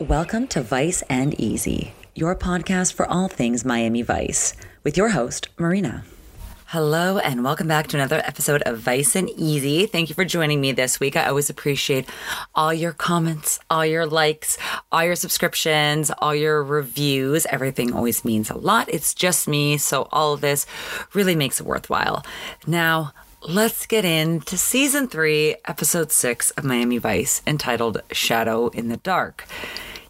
Welcome 0.00 0.46
to 0.48 0.60
Vice 0.60 1.00
and 1.08 1.32
Easy, 1.40 1.94
your 2.14 2.36
podcast 2.36 2.92
for 2.92 3.06
all 3.06 3.28
things 3.28 3.64
Miami 3.64 4.02
Vice, 4.02 4.54
with 4.84 4.94
your 4.98 5.08
host, 5.08 5.48
Marina. 5.58 6.04
Hello, 6.66 7.16
and 7.16 7.42
welcome 7.42 7.66
back 7.66 7.86
to 7.86 7.96
another 7.96 8.18
episode 8.18 8.60
of 8.66 8.78
Vice 8.78 9.16
and 9.16 9.30
Easy. 9.30 9.86
Thank 9.86 10.10
you 10.10 10.14
for 10.14 10.26
joining 10.26 10.60
me 10.60 10.72
this 10.72 11.00
week. 11.00 11.16
I 11.16 11.24
always 11.24 11.48
appreciate 11.48 12.06
all 12.54 12.74
your 12.74 12.92
comments, 12.92 13.58
all 13.70 13.86
your 13.86 14.04
likes, 14.04 14.58
all 14.92 15.02
your 15.02 15.16
subscriptions, 15.16 16.10
all 16.18 16.34
your 16.34 16.62
reviews. 16.62 17.46
Everything 17.46 17.94
always 17.94 18.22
means 18.22 18.50
a 18.50 18.58
lot. 18.58 18.90
It's 18.90 19.14
just 19.14 19.48
me, 19.48 19.78
so 19.78 20.08
all 20.12 20.34
of 20.34 20.42
this 20.42 20.66
really 21.14 21.34
makes 21.34 21.58
it 21.58 21.66
worthwhile. 21.66 22.22
Now, 22.66 23.14
let's 23.48 23.86
get 23.86 24.04
into 24.04 24.58
season 24.58 25.08
three, 25.08 25.56
episode 25.64 26.12
six 26.12 26.50
of 26.50 26.64
Miami 26.64 26.98
Vice, 26.98 27.40
entitled 27.46 28.02
Shadow 28.12 28.68
in 28.68 28.90
the 28.90 28.98
Dark. 28.98 29.46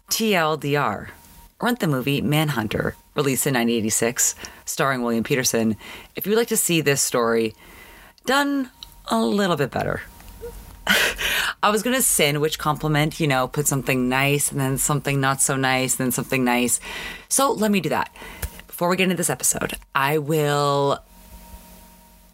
TLDR. 0.09 1.09
Rent 1.59 1.79
the 1.79 1.87
movie 1.87 2.21
Manhunter, 2.21 2.95
released 3.15 3.47
in 3.47 3.55
1986, 3.55 4.35
starring 4.65 5.01
William 5.01 5.23
Petersen, 5.23 5.75
If 6.15 6.25
you'd 6.25 6.35
like 6.35 6.47
to 6.49 6.57
see 6.57 6.81
this 6.81 7.01
story 7.01 7.55
done 8.25 8.69
a 9.07 9.19
little 9.19 9.55
bit 9.55 9.71
better. 9.71 10.01
I 11.63 11.69
was 11.69 11.83
gonna 11.83 12.01
sandwich 12.01 12.59
compliment, 12.59 13.19
you 13.19 13.27
know, 13.27 13.47
put 13.47 13.67
something 13.67 14.07
nice 14.07 14.51
and 14.51 14.59
then 14.59 14.77
something 14.77 15.19
not 15.19 15.41
so 15.41 15.55
nice, 15.55 15.97
and 15.97 16.05
then 16.05 16.11
something 16.11 16.43
nice. 16.43 16.79
So 17.29 17.51
let 17.51 17.71
me 17.71 17.79
do 17.79 17.89
that. 17.89 18.13
Before 18.67 18.89
we 18.89 18.95
get 18.95 19.05
into 19.05 19.15
this 19.15 19.29
episode, 19.29 19.73
I 19.95 20.19
will 20.19 21.03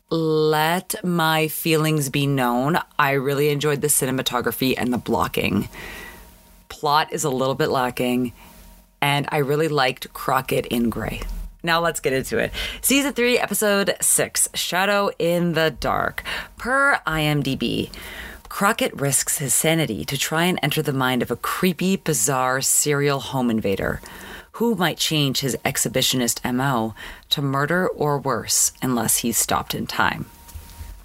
let 0.10 0.96
my 1.04 1.48
feelings 1.48 2.10
be 2.10 2.28
known. 2.28 2.78
I 3.00 3.12
really 3.14 3.50
enjoyed 3.50 3.82
the 3.82 3.88
cinematography 3.88 4.76
and 4.78 4.94
the 4.94 4.98
blocking. 4.98 5.70
Plot 6.74 7.14
is 7.14 7.24
a 7.24 7.30
little 7.30 7.54
bit 7.54 7.70
lacking, 7.70 8.34
and 9.00 9.30
I 9.32 9.38
really 9.38 9.68
liked 9.68 10.12
Crockett 10.12 10.66
in 10.66 10.90
Gray. 10.90 11.22
Now 11.62 11.80
let's 11.82 12.00
get 12.00 12.14
into 12.14 12.40
it. 12.40 12.52
Season 12.82 13.14
3, 13.14 13.38
Episode 13.38 13.96
6 14.02 14.50
Shadow 14.56 15.12
in 15.20 15.54
the 15.54 15.70
Dark. 15.70 16.24
Per 16.58 17.00
IMDb, 17.06 17.92
Crockett 18.50 19.00
risks 19.00 19.38
his 19.38 19.54
sanity 19.54 20.04
to 20.04 20.18
try 20.18 20.46
and 20.46 20.60
enter 20.64 20.82
the 20.82 20.94
mind 20.94 21.22
of 21.22 21.30
a 21.30 21.36
creepy, 21.36 21.96
bizarre 21.96 22.60
serial 22.60 23.20
home 23.20 23.52
invader 23.52 24.02
who 24.54 24.74
might 24.74 24.98
change 24.98 25.42
his 25.42 25.56
exhibitionist 25.64 26.44
MO 26.52 26.96
to 27.30 27.42
murder 27.44 27.88
or 27.88 28.18
worse 28.18 28.72
unless 28.82 29.18
he's 29.18 29.38
stopped 29.38 29.76
in 29.76 29.86
time. 29.86 30.26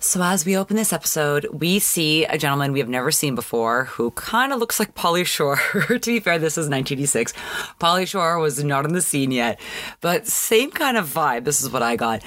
So, 0.00 0.22
as 0.22 0.46
we 0.46 0.56
open 0.56 0.77
this 0.77 0.92
episode, 0.92 1.48
we 1.52 1.80
see 1.80 2.24
a 2.24 2.38
gentleman 2.38 2.70
we 2.70 2.78
have 2.78 2.88
never 2.88 3.10
seen 3.10 3.34
before 3.34 3.86
who 3.86 4.12
kind 4.12 4.52
of 4.52 4.60
looks 4.60 4.78
like 4.78 4.94
Pauly 4.94 5.27
Shore. 5.27 5.56
to 5.88 5.98
be 5.98 6.20
fair, 6.20 6.38
this 6.38 6.52
is 6.52 6.68
1986. 6.68 7.32
Pauly 7.80 8.06
Shore 8.06 8.38
was 8.38 8.62
not 8.62 8.84
on 8.84 8.92
the 8.92 9.02
scene 9.02 9.32
yet, 9.32 9.60
but 10.00 10.28
same 10.28 10.70
kind 10.70 10.96
of 10.96 11.12
vibe. 11.12 11.42
This 11.42 11.60
is 11.60 11.70
what 11.70 11.82
I 11.82 11.96
got. 11.96 12.22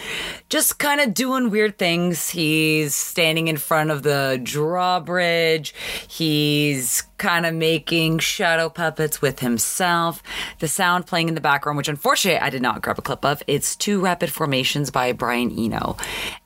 Just 0.49 0.79
kind 0.79 0.99
of 0.99 1.13
doing 1.13 1.49
weird 1.49 1.77
things. 1.77 2.31
He's 2.31 2.93
standing 2.93 3.47
in 3.47 3.55
front 3.55 3.89
of 3.89 4.03
the 4.03 4.37
drawbridge. 4.43 5.73
He's 6.09 7.03
kind 7.17 7.45
of 7.45 7.53
making 7.53 8.19
shadow 8.19 8.67
puppets 8.67 9.21
with 9.21 9.39
himself. 9.39 10.21
The 10.59 10.67
sound 10.67 11.05
playing 11.05 11.29
in 11.29 11.35
the 11.35 11.41
background, 11.41 11.77
which 11.77 11.87
unfortunately 11.87 12.41
I 12.41 12.49
did 12.49 12.63
not 12.63 12.81
grab 12.81 12.99
a 12.99 13.01
clip 13.01 13.23
of, 13.23 13.41
it's 13.47 13.77
Two 13.77 14.01
Rapid 14.01 14.29
Formations 14.29 14.91
by 14.91 15.13
Brian 15.13 15.57
Eno. 15.57 15.95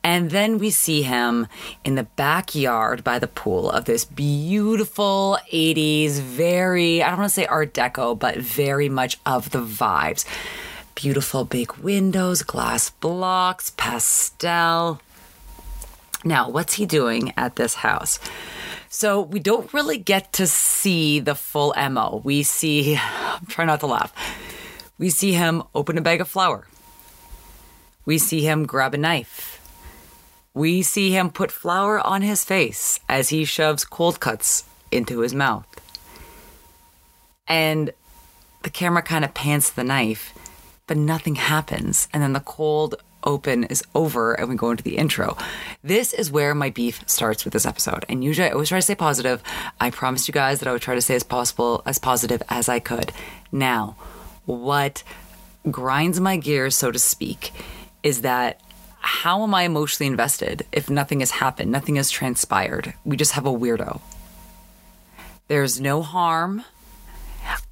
And 0.04 0.30
then 0.30 0.58
we 0.58 0.70
see 0.70 1.02
him 1.02 1.15
in 1.84 1.94
the 1.94 2.04
backyard 2.16 3.02
by 3.02 3.18
the 3.18 3.26
pool 3.26 3.70
of 3.70 3.84
this 3.84 4.04
beautiful 4.04 5.38
80s, 5.52 6.20
very, 6.20 7.02
I 7.02 7.08
don't 7.08 7.18
want 7.18 7.30
to 7.30 7.34
say 7.34 7.46
Art 7.46 7.72
Deco, 7.72 8.18
but 8.18 8.36
very 8.36 8.88
much 8.88 9.18
of 9.24 9.50
the 9.50 9.62
vibes. 9.62 10.24
Beautiful 10.94 11.44
big 11.44 11.72
windows, 11.76 12.42
glass 12.42 12.90
blocks, 12.90 13.70
pastel. 13.76 15.00
Now, 16.24 16.48
what's 16.50 16.74
he 16.74 16.86
doing 16.86 17.32
at 17.36 17.56
this 17.56 17.74
house? 17.74 18.18
So 18.88 19.20
we 19.20 19.40
don't 19.40 19.72
really 19.74 19.98
get 19.98 20.32
to 20.34 20.46
see 20.46 21.20
the 21.20 21.34
full 21.34 21.74
MO. 21.90 22.22
We 22.24 22.42
see, 22.42 22.98
try 23.48 23.64
not 23.64 23.80
to 23.80 23.86
laugh. 23.86 24.12
We 24.98 25.10
see 25.10 25.32
him 25.32 25.62
open 25.74 25.98
a 25.98 26.00
bag 26.00 26.20
of 26.20 26.28
flour. 26.28 26.66
We 28.06 28.18
see 28.18 28.42
him 28.42 28.64
grab 28.64 28.94
a 28.94 28.96
knife. 28.96 29.55
We 30.56 30.80
see 30.80 31.10
him 31.10 31.28
put 31.28 31.52
flour 31.52 32.00
on 32.00 32.22
his 32.22 32.42
face 32.42 32.98
as 33.10 33.28
he 33.28 33.44
shoves 33.44 33.84
cold 33.84 34.20
cuts 34.20 34.64
into 34.90 35.18
his 35.18 35.34
mouth. 35.34 35.66
And 37.46 37.92
the 38.62 38.70
camera 38.70 39.02
kind 39.02 39.22
of 39.22 39.34
pans 39.34 39.70
the 39.70 39.84
knife, 39.84 40.32
but 40.86 40.96
nothing 40.96 41.34
happens. 41.34 42.08
And 42.10 42.22
then 42.22 42.32
the 42.32 42.40
cold 42.40 42.94
open 43.22 43.64
is 43.64 43.84
over 43.94 44.32
and 44.32 44.48
we 44.48 44.56
go 44.56 44.70
into 44.70 44.82
the 44.82 44.96
intro. 44.96 45.36
This 45.84 46.14
is 46.14 46.32
where 46.32 46.54
my 46.54 46.70
beef 46.70 47.06
starts 47.06 47.44
with 47.44 47.52
this 47.52 47.66
episode. 47.66 48.06
And 48.08 48.24
usually 48.24 48.48
I 48.48 48.52
always 48.52 48.70
try 48.70 48.78
to 48.78 48.82
stay 48.82 48.94
positive. 48.94 49.42
I 49.78 49.90
promised 49.90 50.26
you 50.26 50.32
guys 50.32 50.60
that 50.60 50.68
I 50.68 50.72
would 50.72 50.80
try 50.80 50.94
to 50.94 51.02
stay 51.02 51.16
as 51.16 51.22
possible 51.22 51.82
as 51.84 51.98
positive 51.98 52.42
as 52.48 52.70
I 52.70 52.78
could. 52.78 53.12
Now, 53.52 53.96
what 54.46 55.02
grinds 55.70 56.18
my 56.18 56.38
gears, 56.38 56.74
so 56.74 56.90
to 56.90 56.98
speak, 56.98 57.52
is 58.02 58.22
that 58.22 58.62
how 59.06 59.42
am 59.42 59.54
I 59.54 59.62
emotionally 59.62 60.08
invested 60.08 60.66
if 60.72 60.90
nothing 60.90 61.20
has 61.20 61.30
happened, 61.30 61.70
nothing 61.70 61.96
has 61.96 62.10
transpired? 62.10 62.94
We 63.04 63.16
just 63.16 63.32
have 63.32 63.46
a 63.46 63.52
weirdo. 63.52 64.00
There's 65.48 65.80
no 65.80 66.02
harm. 66.02 66.64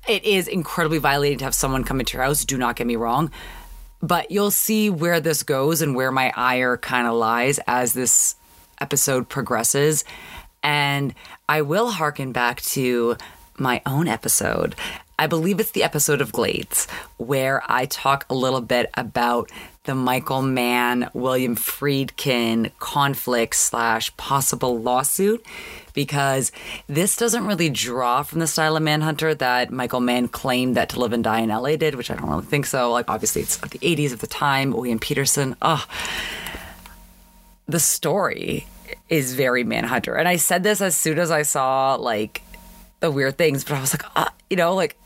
It 0.08 0.24
is 0.24 0.46
incredibly 0.48 0.98
violating 0.98 1.38
to 1.38 1.44
have 1.44 1.54
someone 1.54 1.84
come 1.84 2.00
into 2.00 2.16
your 2.16 2.24
house. 2.24 2.44
Do 2.44 2.56
not 2.56 2.76
get 2.76 2.86
me 2.86 2.96
wrong 2.96 3.30
but 4.04 4.30
you'll 4.30 4.50
see 4.50 4.90
where 4.90 5.18
this 5.18 5.42
goes 5.42 5.80
and 5.80 5.96
where 5.96 6.12
my 6.12 6.30
ire 6.36 6.76
kind 6.76 7.06
of 7.06 7.14
lies 7.14 7.58
as 7.66 7.94
this 7.94 8.36
episode 8.78 9.30
progresses. 9.30 10.04
And 10.62 11.14
I 11.48 11.62
will 11.62 11.90
harken 11.90 12.32
back 12.32 12.60
to 12.62 13.16
my 13.58 13.80
own 13.86 14.06
episode. 14.06 14.74
I 15.18 15.26
believe 15.26 15.58
it's 15.58 15.70
the 15.70 15.84
episode 15.84 16.20
of 16.20 16.32
Glades 16.32 16.86
where 17.16 17.62
I 17.66 17.86
talk 17.86 18.26
a 18.28 18.34
little 18.34 18.60
bit 18.60 18.90
about 18.94 19.50
the 19.84 19.94
Michael 19.94 20.42
Mann, 20.42 21.10
William 21.12 21.56
Friedkin 21.56 22.70
conflict 22.78 23.54
slash 23.54 24.14
possible 24.16 24.80
lawsuit 24.80 25.44
because 25.92 26.52
this 26.86 27.16
doesn't 27.16 27.46
really 27.46 27.68
draw 27.68 28.22
from 28.22 28.40
the 28.40 28.46
style 28.46 28.76
of 28.76 28.82
Manhunter 28.82 29.34
that 29.34 29.70
Michael 29.70 30.00
Mann 30.00 30.28
claimed 30.28 30.76
that 30.76 30.88
To 30.90 31.00
Live 31.00 31.12
and 31.12 31.22
Die 31.22 31.40
in 31.40 31.50
LA 31.50 31.76
did, 31.76 31.94
which 31.94 32.10
I 32.10 32.16
don't 32.16 32.28
really 32.28 32.44
think 32.44 32.66
so. 32.66 32.90
Like, 32.92 33.08
obviously, 33.08 33.42
it's 33.42 33.58
the 33.58 33.78
80s 33.78 34.12
of 34.12 34.20
the 34.20 34.26
time, 34.26 34.72
William 34.72 34.98
Petersen. 34.98 35.54
Oh, 35.60 35.86
the 37.68 37.80
story 37.80 38.66
is 39.08 39.34
very 39.34 39.64
Manhunter. 39.64 40.14
And 40.14 40.26
I 40.26 40.36
said 40.36 40.62
this 40.62 40.80
as 40.80 40.96
soon 40.96 41.18
as 41.18 41.30
I 41.30 41.42
saw, 41.42 41.94
like, 41.94 42.42
the 43.00 43.10
weird 43.10 43.36
things, 43.36 43.64
but 43.64 43.74
I 43.74 43.80
was 43.80 43.92
like, 43.92 44.04
uh, 44.16 44.30
you 44.48 44.56
know, 44.56 44.74
like, 44.74 44.96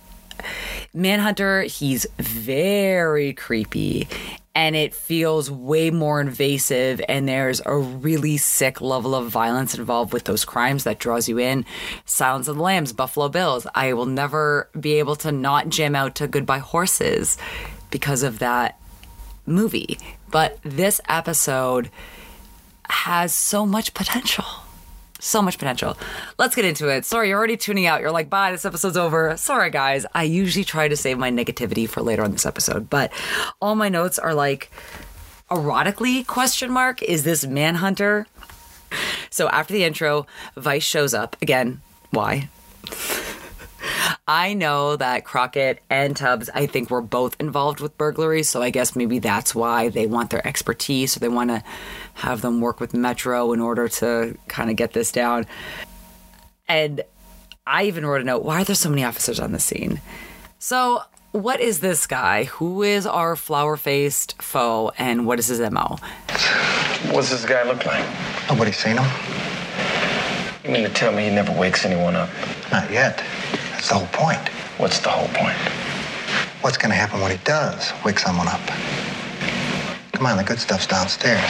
Manhunter, 0.94 1.62
he's 1.62 2.06
very 2.19 3.32
creepy 3.32 4.09
and 4.54 4.75
it 4.75 4.93
feels 4.93 5.50
way 5.50 5.88
more 5.91 6.21
invasive 6.21 7.00
and 7.09 7.28
there's 7.28 7.60
a 7.65 7.76
really 7.76 8.37
sick 8.37 8.81
level 8.81 9.15
of 9.15 9.28
violence 9.28 9.77
involved 9.77 10.12
with 10.12 10.25
those 10.25 10.44
crimes 10.44 10.82
that 10.82 10.98
draws 10.98 11.28
you 11.28 11.38
in. 11.38 11.65
Silence 12.04 12.48
of 12.48 12.56
the 12.56 12.62
lambs 12.62 12.93
buffalo 12.93 13.28
bills. 13.28 13.69
I 13.75 13.93
will 13.93 14.06
never 14.06 14.69
be 14.78 14.94
able 14.94 15.15
to 15.16 15.31
not 15.31 15.69
jam 15.69 15.94
out 15.94 16.16
to 16.16 16.27
goodbye 16.27 16.59
horses 16.59 17.38
because 17.93 18.25
of 18.25 18.41
that 18.41 18.81
movie. 19.47 19.97
But 20.31 20.59
this 20.62 21.00
episode 21.09 21.91
has 22.91 23.32
so 23.32 23.65
much 23.65 23.94
potential 23.94 24.44
so 25.18 25.42
much 25.42 25.58
potential. 25.58 25.96
Let's 26.38 26.54
get 26.54 26.64
into 26.64 26.88
it. 26.88 27.04
Sorry, 27.04 27.28
you're 27.28 27.38
already 27.38 27.56
tuning 27.56 27.86
out. 27.86 28.00
You're 28.00 28.10
like, 28.10 28.30
bye, 28.30 28.53
this 28.53 28.65
episode's 28.65 28.97
over. 28.97 29.36
Sorry, 29.36 29.70
guys. 29.70 30.06
I 30.15 30.24
usually 30.24 30.65
try 30.65 30.88
to 30.88 30.97
save 30.97 31.18
my 31.18 31.30
negativity 31.30 31.88
for 31.88 32.03
later 32.03 32.22
on 32.22 32.32
this 32.32 32.47
episode, 32.47 32.88
but 32.88 33.12
all 33.60 33.74
my 33.74 33.88
notes 33.88 34.18
are 34.18 34.34
like, 34.34 34.70
erotically, 35.50 36.26
question 36.26 36.70
mark, 36.70 37.03
is 37.03 37.24
this 37.24 37.47
Manhunter? 37.47 38.26
So 39.30 39.48
after 39.48 39.74
the 39.74 39.84
intro, 39.84 40.26
Vice 40.56 40.84
shows 40.84 41.15
up. 41.15 41.36
Again, 41.42 41.80
why? 42.10 42.48
I 44.26 44.54
know 44.54 44.96
that 44.96 45.24
Crockett 45.24 45.80
and 45.88 46.16
Tubbs, 46.16 46.50
I 46.54 46.66
think, 46.66 46.90
were 46.90 47.00
both 47.00 47.36
involved 47.40 47.80
with 47.80 47.96
burglaries. 47.96 48.48
So 48.48 48.62
I 48.62 48.70
guess 48.70 48.94
maybe 48.94 49.18
that's 49.18 49.54
why 49.54 49.88
they 49.88 50.06
want 50.06 50.30
their 50.30 50.46
expertise. 50.46 51.12
So 51.12 51.20
they 51.20 51.28
want 51.28 51.50
to 51.50 51.62
have 52.14 52.42
them 52.42 52.60
work 52.60 52.80
with 52.80 52.94
Metro 52.94 53.52
in 53.52 53.60
order 53.60 53.88
to 53.88 54.36
kind 54.48 54.70
of 54.70 54.76
get 54.76 54.92
this 54.92 55.12
down. 55.12 55.46
And 56.68 57.02
I 57.66 57.84
even 57.84 58.04
wrote 58.04 58.20
a 58.20 58.24
note 58.24 58.44
why 58.44 58.62
are 58.62 58.64
there 58.64 58.74
so 58.74 58.90
many 58.90 59.04
officers 59.04 59.38
on 59.40 59.52
the 59.52 59.58
scene? 59.58 60.00
So, 60.58 61.02
what 61.32 61.60
is 61.60 61.80
this 61.80 62.06
guy? 62.06 62.44
Who 62.44 62.82
is 62.82 63.06
our 63.06 63.36
flour 63.36 63.76
faced 63.76 64.40
foe 64.42 64.90
and 64.98 65.26
what 65.26 65.38
is 65.38 65.48
his 65.48 65.60
MO? 65.60 65.98
What's 67.10 67.30
this 67.30 67.44
guy 67.44 67.62
look 67.64 67.84
like? 67.84 68.04
Nobody's 68.48 68.76
seen 68.76 68.96
him. 68.96 69.06
You 70.64 70.70
mean 70.70 70.84
to 70.84 70.92
tell 70.92 71.12
me 71.12 71.24
he 71.24 71.30
never 71.30 71.52
wakes 71.58 71.84
anyone 71.84 72.16
up? 72.16 72.30
Not 72.72 72.90
yet. 72.90 73.22
That's 73.78 73.91
the 73.91 73.95
whole 73.95 74.09
point. 74.09 74.48
What's 74.78 74.98
the 74.98 75.09
whole 75.09 75.28
point? 75.28 75.57
What's 76.63 76.77
going 76.77 76.91
to 76.91 76.97
happen 76.97 77.21
when 77.21 77.30
he 77.30 77.36
does 77.45 77.92
wake 78.04 78.19
someone 78.19 78.48
up? 78.48 78.60
Come 80.10 80.27
on, 80.27 80.36
the 80.36 80.42
good 80.42 80.59
stuff's 80.59 80.89
downstairs. 80.89 81.48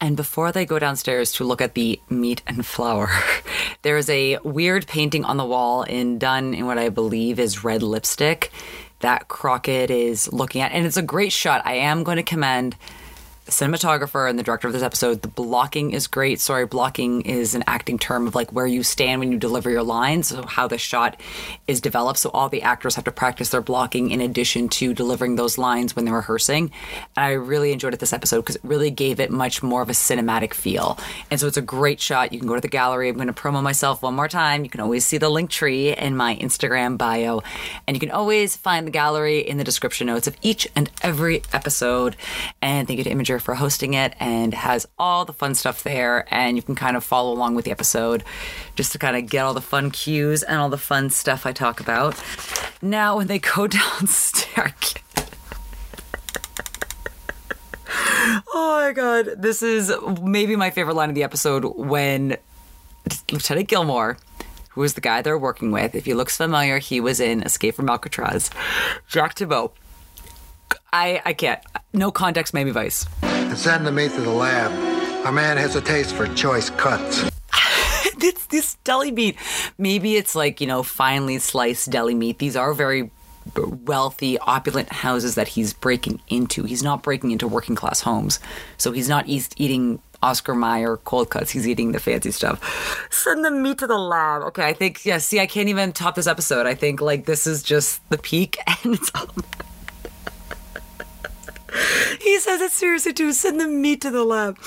And 0.00 0.16
before 0.16 0.52
they 0.52 0.64
go 0.64 0.78
downstairs 0.78 1.32
to 1.32 1.42
look 1.42 1.60
at 1.60 1.74
the 1.74 1.98
meat 2.08 2.42
and 2.46 2.64
flour, 2.64 3.10
there 3.82 3.98
is 3.98 4.08
a 4.08 4.38
weird 4.44 4.86
painting 4.86 5.24
on 5.24 5.36
the 5.36 5.44
wall 5.44 5.82
in 5.82 6.20
done 6.20 6.54
in 6.54 6.66
what 6.66 6.78
I 6.78 6.88
believe 6.88 7.40
is 7.40 7.64
red 7.64 7.82
lipstick 7.82 8.52
that 9.00 9.26
Crockett 9.26 9.90
is 9.90 10.32
looking 10.32 10.60
at. 10.60 10.70
And 10.70 10.86
it's 10.86 10.96
a 10.96 11.02
great 11.02 11.32
shot. 11.32 11.60
I 11.64 11.74
am 11.74 12.04
going 12.04 12.18
to 12.18 12.22
commend 12.22 12.76
cinematographer 13.50 14.28
and 14.28 14.38
the 14.38 14.42
director 14.42 14.66
of 14.66 14.72
this 14.72 14.82
episode. 14.82 15.22
The 15.22 15.28
blocking 15.28 15.92
is 15.92 16.06
great. 16.06 16.40
Sorry, 16.40 16.66
blocking 16.66 17.22
is 17.22 17.54
an 17.54 17.64
acting 17.66 17.98
term 17.98 18.26
of 18.26 18.34
like 18.34 18.52
where 18.52 18.66
you 18.66 18.82
stand 18.82 19.20
when 19.20 19.32
you 19.32 19.38
deliver 19.38 19.70
your 19.70 19.82
lines, 19.82 20.28
so 20.28 20.46
how 20.46 20.66
the 20.66 20.78
shot 20.78 21.20
is 21.66 21.80
developed. 21.80 22.18
So 22.18 22.30
all 22.30 22.48
the 22.48 22.62
actors 22.62 22.94
have 22.94 23.04
to 23.04 23.12
practice 23.12 23.50
their 23.50 23.60
blocking 23.60 24.10
in 24.10 24.20
addition 24.20 24.68
to 24.70 24.94
delivering 24.94 25.36
those 25.36 25.58
lines 25.58 25.94
when 25.94 26.04
they're 26.04 26.14
rehearsing. 26.14 26.70
And 27.16 27.26
I 27.26 27.32
really 27.32 27.72
enjoyed 27.72 27.94
it 27.94 28.00
this 28.00 28.12
episode 28.12 28.40
because 28.40 28.56
it 28.56 28.64
really 28.64 28.90
gave 28.90 29.20
it 29.20 29.30
much 29.30 29.62
more 29.62 29.82
of 29.82 29.90
a 29.90 29.92
cinematic 29.92 30.54
feel. 30.54 30.98
And 31.30 31.38
so 31.38 31.46
it's 31.46 31.56
a 31.56 31.62
great 31.62 32.00
shot. 32.00 32.32
You 32.32 32.38
can 32.38 32.48
go 32.48 32.54
to 32.54 32.60
the 32.60 32.68
gallery. 32.68 33.08
I'm 33.08 33.16
going 33.16 33.26
to 33.26 33.32
promo 33.32 33.62
myself 33.62 34.02
one 34.02 34.14
more 34.14 34.28
time. 34.28 34.64
You 34.64 34.70
can 34.70 34.80
always 34.80 35.04
see 35.04 35.18
the 35.18 35.28
link 35.28 35.50
tree 35.50 35.94
in 35.94 36.16
my 36.16 36.36
Instagram 36.36 36.96
bio. 36.96 37.42
And 37.86 37.96
you 37.96 38.00
can 38.00 38.10
always 38.10 38.56
find 38.56 38.86
the 38.86 38.90
gallery 38.90 39.40
in 39.40 39.58
the 39.58 39.64
description 39.64 40.06
notes 40.06 40.26
of 40.26 40.36
each 40.42 40.68
and 40.76 40.90
every 41.02 41.42
episode. 41.52 42.16
And 42.62 42.86
thank 42.86 42.98
you 42.98 43.04
to 43.04 43.10
Imgur 43.10 43.39
for 43.40 43.54
hosting 43.54 43.94
it 43.94 44.14
and 44.20 44.54
has 44.54 44.86
all 44.98 45.24
the 45.24 45.32
fun 45.32 45.54
stuff 45.54 45.82
there. 45.82 46.26
And 46.32 46.56
you 46.56 46.62
can 46.62 46.74
kind 46.74 46.96
of 46.96 47.04
follow 47.04 47.32
along 47.32 47.54
with 47.54 47.64
the 47.64 47.70
episode 47.70 48.22
just 48.76 48.92
to 48.92 48.98
kind 48.98 49.16
of 49.16 49.28
get 49.28 49.44
all 49.44 49.54
the 49.54 49.60
fun 49.60 49.90
cues 49.90 50.42
and 50.42 50.60
all 50.60 50.68
the 50.68 50.78
fun 50.78 51.10
stuff 51.10 51.46
I 51.46 51.52
talk 51.52 51.80
about. 51.80 52.22
Now, 52.82 53.16
when 53.16 53.26
they 53.26 53.38
go 53.38 53.66
downstairs, 53.66 54.94
oh 58.52 58.82
my 58.86 58.92
god, 58.92 59.30
this 59.38 59.62
is 59.62 59.92
maybe 60.22 60.56
my 60.56 60.70
favorite 60.70 60.94
line 60.94 61.08
of 61.08 61.14
the 61.14 61.22
episode 61.22 61.64
when 61.76 62.36
Lieutenant 63.30 63.68
Gilmore. 63.68 64.16
Who 64.70 64.84
is 64.84 64.94
the 64.94 65.00
guy 65.00 65.20
they're 65.20 65.36
working 65.36 65.72
with? 65.72 65.96
If 65.96 66.04
he 66.04 66.14
looks 66.14 66.36
familiar, 66.36 66.78
he 66.78 67.00
was 67.00 67.18
in 67.18 67.42
Escape 67.42 67.74
from 67.74 67.90
Alcatraz. 67.90 68.50
Jack 69.08 69.34
Thibeau. 69.34 69.72
I 70.92 71.22
I 71.24 71.32
can't. 71.32 71.60
No 71.92 72.10
context, 72.10 72.54
maybe 72.54 72.70
Vice. 72.70 73.06
And 73.22 73.56
send 73.56 73.86
the 73.86 73.92
meat 73.92 74.12
to 74.12 74.20
the 74.20 74.30
lab. 74.30 74.70
Our 75.26 75.32
man 75.32 75.56
has 75.56 75.76
a 75.76 75.80
taste 75.80 76.14
for 76.14 76.26
choice 76.34 76.70
cuts. 76.70 77.24
it's 78.04 78.46
this 78.46 78.76
deli 78.84 79.10
meat. 79.10 79.36
Maybe 79.76 80.16
it's 80.16 80.34
like, 80.34 80.60
you 80.60 80.66
know, 80.66 80.82
finely 80.82 81.38
sliced 81.38 81.90
deli 81.90 82.14
meat. 82.14 82.38
These 82.38 82.56
are 82.56 82.72
very 82.72 83.10
wealthy, 83.56 84.38
opulent 84.38 84.92
houses 84.92 85.34
that 85.34 85.48
he's 85.48 85.72
breaking 85.72 86.20
into. 86.28 86.64
He's 86.64 86.82
not 86.82 87.02
breaking 87.02 87.32
into 87.32 87.48
working 87.48 87.74
class 87.74 88.00
homes. 88.00 88.38
So 88.76 88.92
he's 88.92 89.08
not 89.08 89.24
eating 89.26 90.00
Oscar 90.22 90.54
Mayer 90.54 90.98
cold 90.98 91.30
cuts. 91.30 91.50
He's 91.50 91.66
eating 91.66 91.92
the 91.92 92.00
fancy 92.00 92.30
stuff. 92.30 93.08
Send 93.10 93.44
the 93.44 93.50
meat 93.50 93.78
to 93.78 93.86
the 93.86 93.98
lab. 93.98 94.42
Okay, 94.42 94.66
I 94.66 94.72
think, 94.72 95.04
yeah, 95.04 95.18
see, 95.18 95.40
I 95.40 95.46
can't 95.46 95.68
even 95.68 95.92
top 95.92 96.14
this 96.14 96.26
episode. 96.26 96.66
I 96.66 96.74
think, 96.74 97.00
like, 97.00 97.26
this 97.26 97.46
is 97.46 97.62
just 97.62 98.06
the 98.10 98.18
peak 98.18 98.58
and 98.84 98.94
it's 98.94 99.10
all. 99.14 99.28
He 102.20 102.38
says 102.38 102.60
it 102.60 102.72
seriously 102.72 103.12
too. 103.12 103.32
Send 103.32 103.60
the 103.60 103.66
meat 103.66 104.02
to 104.02 104.10
the 104.10 104.24
lab. 104.24 104.58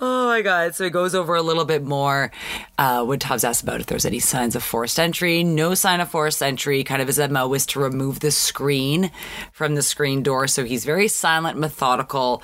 Oh 0.00 0.26
my 0.26 0.42
god! 0.42 0.74
So 0.74 0.84
he 0.84 0.90
goes 0.90 1.14
over 1.14 1.34
a 1.34 1.42
little 1.42 1.64
bit 1.64 1.84
more 1.84 2.30
uh, 2.78 3.04
when 3.04 3.18
Tubbs 3.18 3.44
asks 3.44 3.62
about 3.62 3.80
if 3.80 3.86
there's 3.86 4.06
any 4.06 4.20
signs 4.20 4.56
of 4.56 4.62
forced 4.62 4.98
entry. 4.98 5.44
No 5.44 5.74
sign 5.74 6.00
of 6.00 6.10
forced 6.10 6.42
entry. 6.42 6.84
Kind 6.84 7.02
of 7.02 7.08
his 7.08 7.18
MO 7.18 7.52
is 7.54 7.66
to 7.66 7.80
remove 7.80 8.20
the 8.20 8.30
screen 8.30 9.10
from 9.52 9.74
the 9.74 9.82
screen 9.82 10.22
door. 10.22 10.46
So 10.46 10.64
he's 10.64 10.84
very 10.84 11.08
silent, 11.08 11.58
methodical, 11.58 12.42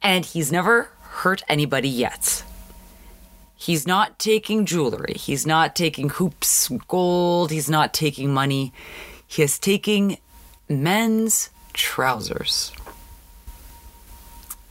and 0.00 0.24
he's 0.24 0.52
never 0.52 0.90
hurt 1.00 1.42
anybody 1.48 1.88
yet. 1.88 2.44
He's 3.56 3.86
not 3.86 4.18
taking 4.18 4.66
jewelry. 4.66 5.14
He's 5.14 5.46
not 5.46 5.76
taking 5.76 6.08
hoops, 6.08 6.68
gold. 6.88 7.50
He's 7.50 7.70
not 7.70 7.94
taking 7.94 8.32
money. 8.32 8.72
He 9.26 9.42
is 9.42 9.58
taking 9.58 10.18
men's 10.68 11.50
trousers. 11.72 12.72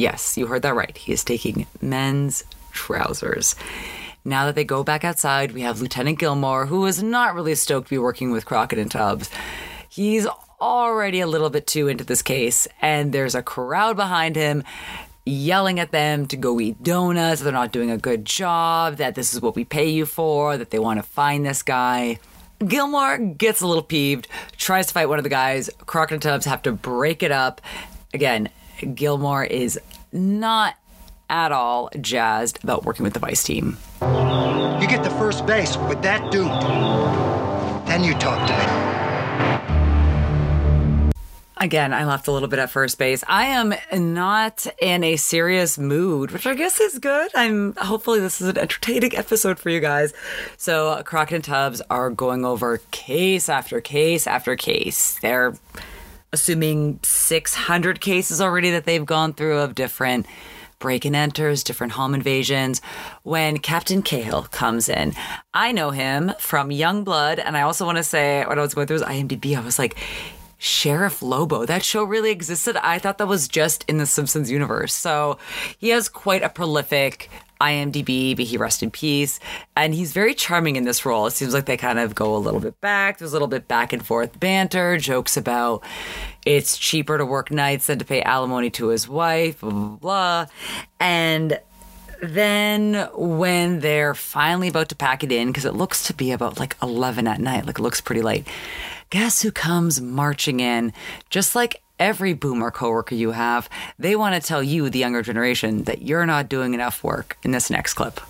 Yes, 0.01 0.36
you 0.36 0.48
heard 0.48 0.63
that 0.63 0.74
right. 0.74 0.98
He 0.98 1.13
is 1.13 1.24
taking 1.24 1.68
men's 1.80 2.44
trousers. 2.71 3.56
Now 4.25 4.48
that 4.48 4.56
they 4.56 4.63
go 4.63 4.83
back 4.83 5.03
outside, 5.03 5.51
we 5.51 5.62
have 5.62 5.80
Lieutenant 5.80 6.18
Gilmore, 6.18 6.65
who 6.65 6.88
is 6.88 7.03
not 7.03 7.36
really 7.36 7.53
stoked 7.53 7.89
to 7.89 7.94
be 7.94 8.00
working 8.00 8.31
with 8.31 8.44
Crockett 8.44 8.80
and 8.80 8.89
Tubbs. 8.89 9.30
He's 9.89 10.25
already 10.59 11.19
a 11.19 11.27
little 11.27 11.51
bit 11.51 11.68
too 11.68 11.88
into 11.88 12.03
this 12.03 12.24
case, 12.24 12.68
and 12.81 13.13
there's 13.13 13.36
a 13.36 13.44
crowd 13.44 13.95
behind 13.95 14.36
him 14.36 14.63
yelling 15.24 15.80
at 15.80 15.92
them 15.92 16.25
to 16.25 16.36
go 16.36 16.59
eat 16.59 16.81
donuts, 16.81 17.42
they're 17.42 17.53
not 17.53 17.71
doing 17.71 17.92
a 17.92 17.98
good 17.98 18.25
job, 18.25 18.95
that 18.95 19.13
this 19.13 19.36
is 19.36 19.39
what 19.39 19.56
we 19.56 19.63
pay 19.63 19.88
you 19.88 20.07
for, 20.07 20.57
that 20.57 20.71
they 20.71 20.80
want 20.80 20.98
to 20.98 21.03
find 21.03 21.45
this 21.45 21.62
guy. 21.62 22.18
Gilmore 22.57 23.19
gets 23.19 23.62
a 23.62 23.68
little 23.68 23.83
peeved, 23.83 24.27
tries 24.57 24.88
to 24.88 24.94
fight 24.94 25.09
one 25.09 25.19
of 25.19 25.24
the 25.24 25.30
guys. 25.30 25.69
Crockett 25.86 26.15
and 26.15 26.21
Tubbs 26.24 26.48
have 26.48 26.63
to 26.63 26.71
break 26.71 27.21
it 27.21 27.31
up. 27.31 27.62
Again, 28.15 28.50
Gilmore 28.95 29.44
is 29.44 29.80
not 30.12 30.75
at 31.30 31.52
all 31.52 31.90
jazzed 32.00 32.63
about 32.63 32.84
working 32.84 33.04
with 33.04 33.13
the 33.13 33.19
Vice 33.19 33.44
team. 33.44 33.78
You 34.02 34.88
get 34.88 35.04
to 35.04 35.10
first 35.12 35.46
base 35.46 35.78
with 35.78 36.02
that 36.02 36.31
dude. 36.31 36.48
Then 37.88 38.04
you 38.04 38.13
talk 38.16 38.48
to 38.48 38.54
me. 38.54 38.92
Again, 41.62 41.94
I 41.94 42.06
left 42.06 42.28
a 42.28 42.31
little 42.31 42.48
bit 42.48 42.58
at 42.58 42.72
first 42.72 42.98
base. 42.98 43.24
I 43.28 43.46
am 43.46 43.75
not 43.94 44.66
in 44.81 45.04
a 45.04 45.16
serious 45.16 45.78
mood, 45.78 46.31
which 46.31 46.48
I 46.48 46.56
guess 46.56 46.80
is 46.80 46.98
good. 46.98 47.30
I'm 47.36 47.75
hopefully 47.75 48.19
this 48.19 48.42
is 48.42 48.48
an 48.48 48.58
entertaining 48.58 49.16
episode 49.16 49.60
for 49.60 49.69
you 49.69 49.80
guys. 49.80 50.12
So 50.58 51.04
Crockett 51.06 51.36
and 51.36 51.44
Tubbs 51.44 51.80
are 51.92 52.10
going 52.10 52.46
over 52.46 52.80
case 52.90 53.48
after 53.48 53.80
case 53.80 54.25
after 54.25 54.56
case. 54.56 55.19
They're 55.22 55.54
assuming 56.33 57.00
600 57.04 58.01
cases 58.01 58.42
already 58.42 58.72
that 58.72 58.86
they've 58.86 59.06
gone 59.06 59.33
through 59.33 59.60
of 59.60 59.75
different 59.75 60.25
break 60.80 61.06
and 61.06 61.16
enters, 61.16 61.63
different 61.63 61.94
home 61.94 62.13
invasions. 62.13 62.81
When 63.24 63.60
Captain 63.60 64.01
Cahill 64.01 64.44
comes 64.44 64.89
in, 64.89 65.13
I 65.54 65.72
know 65.72 65.92
him 65.92 66.34
from 66.39 66.72
Young 66.72 67.03
Blood, 67.03 67.39
and 67.39 67.56
I 67.56 67.62
also 67.62 67.86
want 67.86 67.98
to 67.98 68.03
say 68.03 68.44
when 68.46 68.60
I 68.60 68.62
was 68.62 68.74
going 68.74 68.88
through 68.88 68.96
his 68.96 69.03
IMDb, 69.03 69.56
I 69.56 69.62
was 69.62 69.79
like, 69.79 69.96
Sheriff 70.58 71.24
Lobo. 71.24 71.65
That 71.65 71.84
show 71.84 72.03
really 72.03 72.29
existed. 72.29 72.77
I 72.77 73.00
thought 73.00 73.17
that 73.17 73.27
was 73.27 73.48
just 73.48 73.84
in 73.88 73.98
the 73.98 74.06
Simpsons 74.06 74.51
universe. 74.51 74.94
So 74.94 75.39
he 75.79 75.89
has 75.89 76.08
quite 76.08 76.44
a 76.44 76.50
prolific 76.50 77.32
IMDb, 77.62 78.36
but 78.36 78.46
he 78.46 78.58
rest 78.58 78.82
in 78.82 78.91
peace. 78.91 79.39
And 79.75 79.94
he's 79.94 80.12
very 80.12 80.34
charming 80.34 80.75
in 80.75 80.84
this 80.84 81.06
role. 81.06 81.27
It 81.27 81.32
seems 81.32 81.53
like 81.53 81.65
they 81.65 81.77
kind 81.77 82.00
of 82.00 82.15
go 82.15 82.36
a 82.36 82.39
little 82.39 82.60
bit 82.60 82.82
back. 82.82 83.20
There's 83.20 83.32
a 83.32 83.36
little 83.36 83.48
bit 83.48 83.68
back 83.68 83.94
and 83.94 84.06
forth 84.06 84.39
banter, 84.39 84.98
jokes 84.98 85.38
about 85.38 85.84
it's 86.46 86.77
cheaper 86.77 87.18
to 87.18 87.25
work 87.25 87.51
nights 87.51 87.88
than 87.88 88.00
to 88.00 88.06
pay 88.06 88.22
alimony 88.24 88.70
to 88.72 88.88
his 88.88 89.08
wife, 89.08 89.62
blah, 89.62 89.70
blah, 89.70 89.98
blah. 89.98 90.46
And 91.00 91.60
then 92.22 93.10
when 93.13 93.80
they're 93.80 94.13
finally 94.13 94.68
about 94.68 94.89
to 94.89 94.96
pack 94.96 95.24
it 95.24 95.32
in, 95.32 95.48
because 95.48 95.65
it 95.65 95.74
looks 95.74 96.03
to 96.08 96.13
be 96.13 96.32
about 96.32 96.60
like 96.60 96.75
11 96.82 97.27
at 97.27 97.39
night, 97.39 97.65
like 97.65 97.80
it 97.80 97.82
looks 97.82 98.01
pretty 98.01 98.22
late, 98.22 98.48
guess 99.12 99.41
who 99.41 99.51
comes 99.51 100.01
marching 100.01 100.62
in? 100.62 100.94
Just 101.30 101.53
like 101.53 101.84
every 102.00 102.34
boomer 102.34 102.72
coworker 102.72 103.13
you 103.13 103.32
have, 103.32 103.70
they 104.00 104.15
want 104.15 104.41
to 104.41 104.48
tell 104.48 104.63
you, 104.63 104.89
the 104.89 105.00
younger 105.00 105.22
generation, 105.22 105.84
that 105.84 106.01
you're 106.01 106.25
not 106.25 106.50
doing 106.50 106.74
enough 106.74 107.03
work 107.03 107.38
in 107.44 107.51
this 107.51 107.70
next 107.70 107.94
clip. 107.94 108.22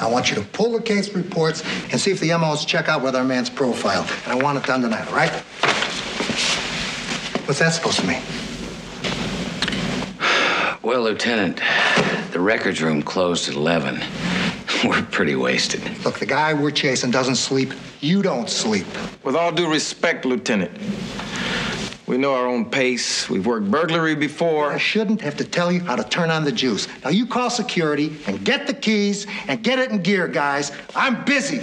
I 0.00 0.10
want 0.10 0.30
you 0.30 0.36
to 0.36 0.42
pull 0.42 0.72
the 0.72 0.82
case 0.82 1.14
reports 1.14 1.62
and 1.90 2.00
see 2.00 2.10
if 2.10 2.18
the 2.18 2.36
MOs 2.36 2.64
check 2.64 2.88
out 2.88 3.00
with 3.00 3.14
our 3.14 3.24
man's 3.24 3.48
profile. 3.48 4.06
And 4.24 4.32
I 4.32 4.42
want 4.42 4.58
it 4.58 4.64
done 4.64 4.82
tonight, 4.82 5.06
all 5.06 5.14
right? 5.14 5.30
What's 7.46 7.60
that 7.60 7.70
supposed 7.70 8.00
to 8.00 8.06
mean? 8.06 8.22
Well, 10.82 11.02
Lieutenant, 11.02 11.60
the 12.32 12.40
records 12.40 12.82
room 12.82 13.02
closed 13.02 13.48
at 13.48 13.54
11. 13.54 14.02
We're 14.88 15.02
pretty 15.04 15.34
wasted. 15.34 15.82
Look, 16.04 16.18
the 16.18 16.26
guy 16.26 16.52
we're 16.52 16.70
chasing 16.70 17.10
doesn't 17.10 17.36
sleep. 17.36 17.72
You 18.00 18.22
don't 18.22 18.50
sleep. 18.50 18.86
With 19.22 19.34
all 19.34 19.50
due 19.50 19.70
respect, 19.70 20.26
Lieutenant, 20.26 20.70
we 22.06 22.18
know 22.18 22.34
our 22.34 22.46
own 22.46 22.66
pace. 22.66 23.30
We've 23.30 23.46
worked 23.46 23.70
burglary 23.70 24.14
before. 24.14 24.72
I 24.72 24.76
shouldn't 24.76 25.22
have 25.22 25.38
to 25.38 25.44
tell 25.44 25.72
you 25.72 25.80
how 25.80 25.96
to 25.96 26.04
turn 26.04 26.30
on 26.30 26.44
the 26.44 26.52
juice. 26.52 26.86
Now 27.02 27.08
you 27.08 27.24
call 27.24 27.48
security 27.48 28.18
and 28.26 28.44
get 28.44 28.66
the 28.66 28.74
keys 28.74 29.26
and 29.48 29.62
get 29.64 29.78
it 29.78 29.90
in 29.90 30.02
gear, 30.02 30.28
guys. 30.28 30.70
I'm 30.94 31.24
busy. 31.24 31.60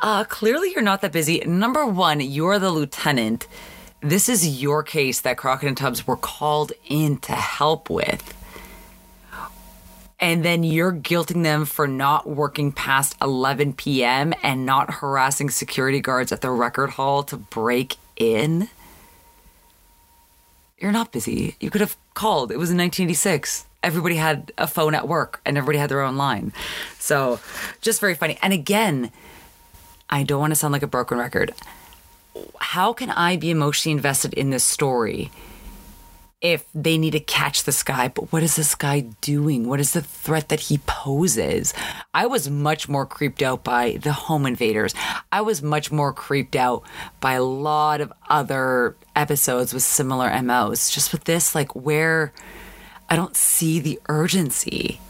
Uh, 0.00 0.24
clearly 0.24 0.72
you're 0.72 0.82
not 0.82 1.02
that 1.02 1.12
busy. 1.12 1.38
Number 1.46 1.86
one, 1.86 2.18
you're 2.18 2.58
the 2.58 2.70
lieutenant. 2.70 3.46
This 4.00 4.28
is 4.28 4.60
your 4.60 4.82
case 4.82 5.20
that 5.20 5.36
Crockett 5.36 5.68
and 5.68 5.76
Tubbs 5.76 6.04
were 6.04 6.16
called 6.16 6.72
in 6.88 7.18
to 7.18 7.32
help 7.32 7.88
with. 7.88 8.34
And 10.20 10.44
then 10.44 10.62
you're 10.62 10.92
guilting 10.92 11.42
them 11.42 11.64
for 11.64 11.88
not 11.88 12.28
working 12.28 12.72
past 12.72 13.16
11 13.22 13.72
p.m. 13.72 14.34
and 14.42 14.66
not 14.66 14.94
harassing 14.94 15.48
security 15.48 16.00
guards 16.00 16.30
at 16.30 16.42
the 16.42 16.50
record 16.50 16.90
hall 16.90 17.22
to 17.24 17.38
break 17.38 17.96
in. 18.16 18.68
You're 20.78 20.92
not 20.92 21.10
busy. 21.10 21.56
You 21.58 21.70
could 21.70 21.80
have 21.80 21.96
called. 22.14 22.52
It 22.52 22.58
was 22.58 22.70
in 22.70 22.76
1986. 22.76 23.66
Everybody 23.82 24.16
had 24.16 24.52
a 24.58 24.66
phone 24.66 24.94
at 24.94 25.08
work 25.08 25.40
and 25.46 25.56
everybody 25.56 25.78
had 25.78 25.90
their 25.90 26.02
own 26.02 26.16
line. 26.18 26.52
So, 26.98 27.40
just 27.80 28.00
very 28.00 28.14
funny. 28.14 28.38
And 28.42 28.52
again, 28.52 29.10
I 30.10 30.22
don't 30.22 30.40
want 30.40 30.50
to 30.50 30.54
sound 30.54 30.72
like 30.72 30.82
a 30.82 30.86
broken 30.86 31.16
record. 31.16 31.54
How 32.58 32.92
can 32.92 33.10
I 33.10 33.36
be 33.36 33.50
emotionally 33.50 33.96
invested 33.96 34.34
in 34.34 34.50
this 34.50 34.64
story 34.64 35.30
if 36.40 36.64
they 36.74 36.96
need 36.96 37.12
to 37.12 37.20
catch 37.20 37.64
this 37.64 37.82
guy? 37.82 38.08
But 38.08 38.32
what 38.32 38.42
is 38.42 38.56
this 38.56 38.74
guy 38.74 39.00
doing? 39.20 39.68
What 39.68 39.80
is 39.80 39.92
the 39.92 40.02
threat 40.02 40.48
that 40.48 40.60
he 40.60 40.78
poses? 40.86 41.74
I 42.14 42.26
was 42.26 42.48
much 42.48 42.88
more 42.88 43.06
creeped 43.06 43.42
out 43.42 43.62
by 43.64 43.98
the 44.02 44.12
home 44.12 44.46
invaders. 44.46 44.94
I 45.30 45.42
was 45.42 45.62
much 45.62 45.92
more 45.92 46.12
creeped 46.12 46.56
out 46.56 46.82
by 47.20 47.34
a 47.34 47.42
lot 47.42 48.00
of 48.00 48.12
other 48.28 48.96
episodes 49.14 49.74
with 49.74 49.82
similar 49.82 50.30
MOs. 50.42 50.90
Just 50.90 51.12
with 51.12 51.24
this, 51.24 51.54
like, 51.54 51.74
where 51.76 52.32
I 53.08 53.16
don't 53.16 53.36
see 53.36 53.80
the 53.80 54.00
urgency. 54.08 55.00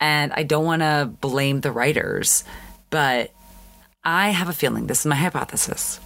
And 0.00 0.32
I 0.32 0.42
don't 0.42 0.64
want 0.64 0.82
to 0.82 1.10
blame 1.20 1.60
the 1.60 1.72
writers, 1.72 2.44
but 2.90 3.30
I 4.04 4.30
have 4.30 4.48
a 4.48 4.52
feeling 4.52 4.86
this 4.86 5.00
is 5.00 5.06
my 5.06 5.16
hypothesis. 5.16 6.00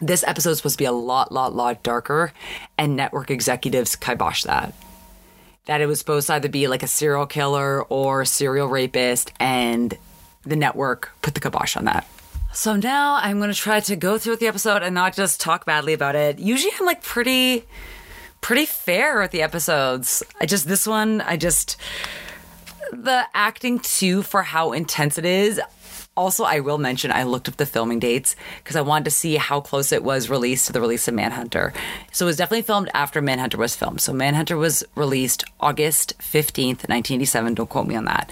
This 0.00 0.24
episode 0.26 0.50
is 0.50 0.58
supposed 0.58 0.74
to 0.74 0.82
be 0.82 0.86
a 0.86 0.92
lot, 0.92 1.32
lot, 1.32 1.54
lot 1.54 1.82
darker, 1.82 2.32
and 2.76 2.96
network 2.96 3.30
executives 3.30 3.96
kibosh 3.96 4.42
that. 4.42 4.74
That 5.66 5.80
it 5.80 5.86
was 5.86 5.98
supposed 5.98 6.26
to 6.26 6.34
either 6.34 6.48
be 6.48 6.66
like 6.68 6.82
a 6.82 6.88
serial 6.88 7.26
killer 7.26 7.82
or 7.84 8.24
serial 8.24 8.68
rapist, 8.68 9.32
and 9.38 9.96
the 10.42 10.56
network 10.56 11.12
put 11.22 11.34
the 11.34 11.40
kibosh 11.40 11.76
on 11.76 11.84
that. 11.84 12.06
So 12.52 12.76
now 12.76 13.16
I'm 13.16 13.38
going 13.38 13.50
to 13.50 13.58
try 13.58 13.80
to 13.80 13.96
go 13.96 14.18
through 14.18 14.36
the 14.36 14.46
episode 14.46 14.82
and 14.82 14.94
not 14.94 15.14
just 15.14 15.40
talk 15.40 15.64
badly 15.64 15.92
about 15.92 16.14
it. 16.14 16.38
Usually 16.38 16.72
I'm 16.78 16.86
like 16.86 17.02
pretty, 17.02 17.64
pretty 18.40 18.66
fair 18.66 19.20
with 19.20 19.32
the 19.32 19.42
episodes. 19.42 20.22
I 20.40 20.46
just, 20.46 20.68
this 20.68 20.86
one, 20.86 21.20
I 21.22 21.36
just, 21.36 21.76
the 22.92 23.24
acting 23.34 23.80
too 23.80 24.22
for 24.22 24.42
how 24.42 24.72
intense 24.72 25.18
it 25.18 25.24
is. 25.24 25.60
Also, 26.16 26.44
I 26.44 26.60
will 26.60 26.78
mention 26.78 27.10
I 27.10 27.24
looked 27.24 27.48
up 27.48 27.56
the 27.56 27.66
filming 27.66 27.98
dates 27.98 28.36
because 28.58 28.76
I 28.76 28.82
wanted 28.82 29.06
to 29.06 29.10
see 29.10 29.34
how 29.34 29.60
close 29.60 29.90
it 29.90 30.04
was 30.04 30.30
released 30.30 30.66
to 30.66 30.72
the 30.72 30.80
release 30.80 31.08
of 31.08 31.14
Manhunter. 31.14 31.72
So 32.12 32.26
it 32.26 32.28
was 32.28 32.36
definitely 32.36 32.62
filmed 32.62 32.88
after 32.94 33.20
Manhunter 33.20 33.58
was 33.58 33.74
filmed. 33.74 34.00
So 34.00 34.12
Manhunter 34.12 34.56
was 34.56 34.84
released 34.94 35.44
August 35.58 36.16
15th, 36.18 36.88
1987. 36.88 37.54
Don't 37.54 37.68
quote 37.68 37.88
me 37.88 37.96
on 37.96 38.04
that. 38.04 38.30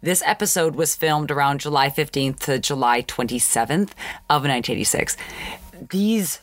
This 0.00 0.22
episode 0.24 0.74
was 0.74 0.94
filmed 0.94 1.30
around 1.30 1.60
July 1.60 1.90
15th 1.90 2.38
to 2.40 2.58
July 2.58 3.02
27th 3.02 3.90
of 4.30 4.44
1986. 4.44 5.16
These 5.90 6.40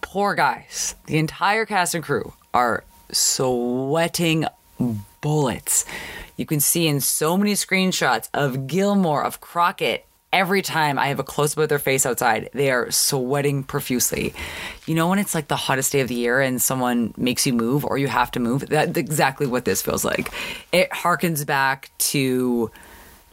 poor 0.00 0.34
guys, 0.34 0.94
the 1.06 1.18
entire 1.18 1.66
cast 1.66 1.94
and 1.94 2.04
crew, 2.04 2.34
are 2.52 2.84
sweating 3.10 4.46
bullets. 5.20 5.84
You 6.36 6.46
can 6.46 6.60
see 6.60 6.86
in 6.86 7.00
so 7.00 7.36
many 7.36 7.52
screenshots 7.52 8.28
of 8.34 8.66
Gilmore, 8.66 9.24
of 9.24 9.40
Crockett, 9.40 10.06
every 10.32 10.62
time 10.62 10.98
I 10.98 11.06
have 11.06 11.20
a 11.20 11.24
close 11.24 11.56
up 11.56 11.62
of 11.62 11.68
their 11.68 11.78
face 11.78 12.04
outside, 12.04 12.50
they 12.52 12.72
are 12.72 12.90
sweating 12.90 13.62
profusely. 13.62 14.34
You 14.84 14.96
know 14.96 15.08
when 15.08 15.20
it's 15.20 15.34
like 15.34 15.46
the 15.46 15.56
hottest 15.56 15.92
day 15.92 16.00
of 16.00 16.08
the 16.08 16.16
year 16.16 16.40
and 16.40 16.60
someone 16.60 17.14
makes 17.16 17.46
you 17.46 17.52
move 17.52 17.84
or 17.84 17.98
you 17.98 18.08
have 18.08 18.32
to 18.32 18.40
move? 18.40 18.68
That's 18.68 18.98
exactly 18.98 19.46
what 19.46 19.64
this 19.64 19.80
feels 19.80 20.04
like. 20.04 20.32
It 20.72 20.90
harkens 20.90 21.46
back 21.46 21.90
to 21.98 22.70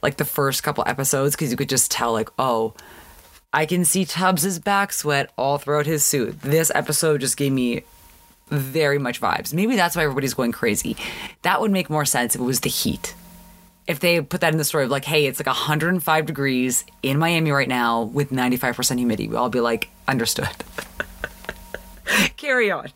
like 0.04 0.18
the 0.18 0.26
first 0.26 0.62
couple 0.62 0.84
episodes 0.86 1.36
because 1.36 1.50
you 1.50 1.58
could 1.58 1.70
just 1.70 1.90
tell 1.90 2.14
like, 2.14 2.30
oh, 2.38 2.76
I 3.52 3.66
can 3.66 3.84
see 3.84 4.06
Tubbs's 4.06 4.60
back 4.60 4.94
sweat 4.94 5.32
all 5.38 5.58
throughout 5.58 5.88
his 5.88 6.04
suit. 6.04 6.40
This 6.42 6.72
episode 6.74 7.22
just 7.22 7.36
gave 7.36 7.52
me 7.52 7.84
very 8.52 9.00
much 9.00 9.22
vibes. 9.22 9.54
Maybe 9.54 9.76
that's 9.76 9.96
why 9.96 10.04
everybody's 10.04 10.34
going 10.34 10.52
crazy. 10.52 10.98
That 11.42 11.62
would 11.62 11.72
make 11.72 11.90
more 11.90 12.06
sense 12.06 12.36
if 12.36 12.42
it 12.42 12.44
was 12.44 12.60
the 12.60 12.70
heat. 12.70 13.16
If 13.88 14.00
they 14.00 14.22
put 14.22 14.42
that 14.42 14.52
in 14.52 14.58
the 14.58 14.64
story 14.64 14.84
of 14.84 14.92
like, 14.92 15.06
hey, 15.06 15.26
it's 15.26 15.40
like 15.40 15.48
105 15.48 16.26
degrees 16.26 16.86
in 17.02 17.18
Miami 17.18 17.52
right 17.52 17.68
now 17.68 18.04
with 18.04 18.30
95% 18.30 18.98
humidity, 18.98 19.28
we'll 19.28 19.40
all 19.40 19.50
be 19.50 19.60
like, 19.60 19.90
understood. 20.08 20.50
Carry 22.38 22.70
on. 22.72 22.90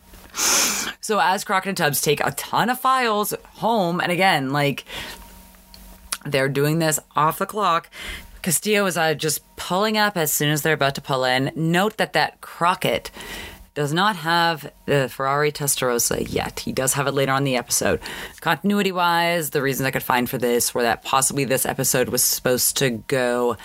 So 1.00 1.18
as 1.18 1.44
Crockett 1.44 1.70
and 1.70 1.76
Tubbs 1.76 2.00
take 2.00 2.20
a 2.20 2.32
ton 2.32 2.68
of 2.68 2.78
files 2.78 3.34
home, 3.54 4.00
and 4.00 4.12
again, 4.12 4.52
like 4.52 4.84
they're 6.24 6.48
doing 6.48 6.78
this 6.78 6.98
off 7.14 7.38
the 7.38 7.46
clock. 7.46 7.88
Castillo 8.42 8.86
is 8.86 8.96
uh, 8.96 9.14
just 9.14 9.42
pulling 9.56 9.96
up 9.96 10.16
as 10.16 10.32
soon 10.32 10.50
as 10.50 10.62
they're 10.62 10.74
about 10.74 10.94
to 10.96 11.00
pull 11.00 11.24
in. 11.24 11.50
Note 11.56 11.96
that 11.96 12.12
that 12.12 12.40
Crockett 12.40 13.10
does 13.76 13.92
not 13.92 14.16
have 14.16 14.72
the 14.86 15.06
Ferrari 15.08 15.52
Testarossa 15.52 16.26
yet. 16.32 16.60
He 16.60 16.72
does 16.72 16.94
have 16.94 17.06
it 17.06 17.12
later 17.12 17.32
on 17.32 17.44
the 17.44 17.56
episode. 17.56 18.00
Continuity 18.40 18.90
wise, 18.90 19.50
the 19.50 19.60
reasons 19.60 19.86
I 19.86 19.90
could 19.90 20.02
find 20.02 20.28
for 20.28 20.38
this 20.38 20.74
were 20.74 20.82
that 20.82 21.04
possibly 21.04 21.44
this 21.44 21.66
episode 21.66 22.08
was 22.08 22.24
supposed 22.24 22.78
to 22.78 22.90
go 23.06 23.58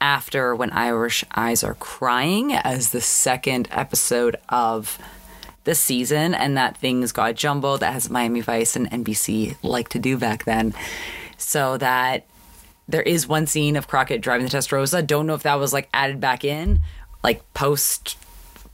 after 0.00 0.54
When 0.54 0.70
Irish 0.70 1.22
Eyes 1.34 1.62
Are 1.62 1.74
Crying 1.74 2.54
as 2.54 2.90
the 2.90 3.02
second 3.02 3.68
episode 3.70 4.36
of 4.48 4.98
the 5.64 5.74
season, 5.74 6.32
and 6.32 6.56
that 6.56 6.78
things 6.78 7.12
got 7.12 7.34
jumbled 7.34 7.82
as 7.82 8.08
Miami 8.08 8.40
Vice 8.40 8.74
and 8.74 8.90
NBC 8.90 9.58
like 9.62 9.90
to 9.90 9.98
do 9.98 10.16
back 10.16 10.44
then. 10.44 10.72
So 11.36 11.76
that 11.76 12.24
there 12.88 13.02
is 13.02 13.28
one 13.28 13.46
scene 13.46 13.76
of 13.76 13.86
Crockett 13.86 14.22
driving 14.22 14.46
the 14.46 14.56
Testarossa. 14.56 15.06
Don't 15.06 15.26
know 15.26 15.34
if 15.34 15.42
that 15.42 15.56
was 15.56 15.74
like 15.74 15.90
added 15.92 16.20
back 16.20 16.42
in, 16.42 16.80
like 17.22 17.42
post 17.52 18.16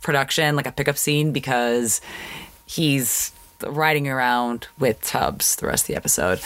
production, 0.04 0.54
like 0.54 0.66
a 0.66 0.72
pickup 0.72 0.96
scene, 0.96 1.32
because 1.32 2.00
he's 2.66 3.32
riding 3.66 4.06
around 4.06 4.68
with 4.78 5.02
Tubbs 5.02 5.56
the 5.56 5.66
rest 5.66 5.84
of 5.84 5.88
the 5.88 5.96
episode. 5.96 6.40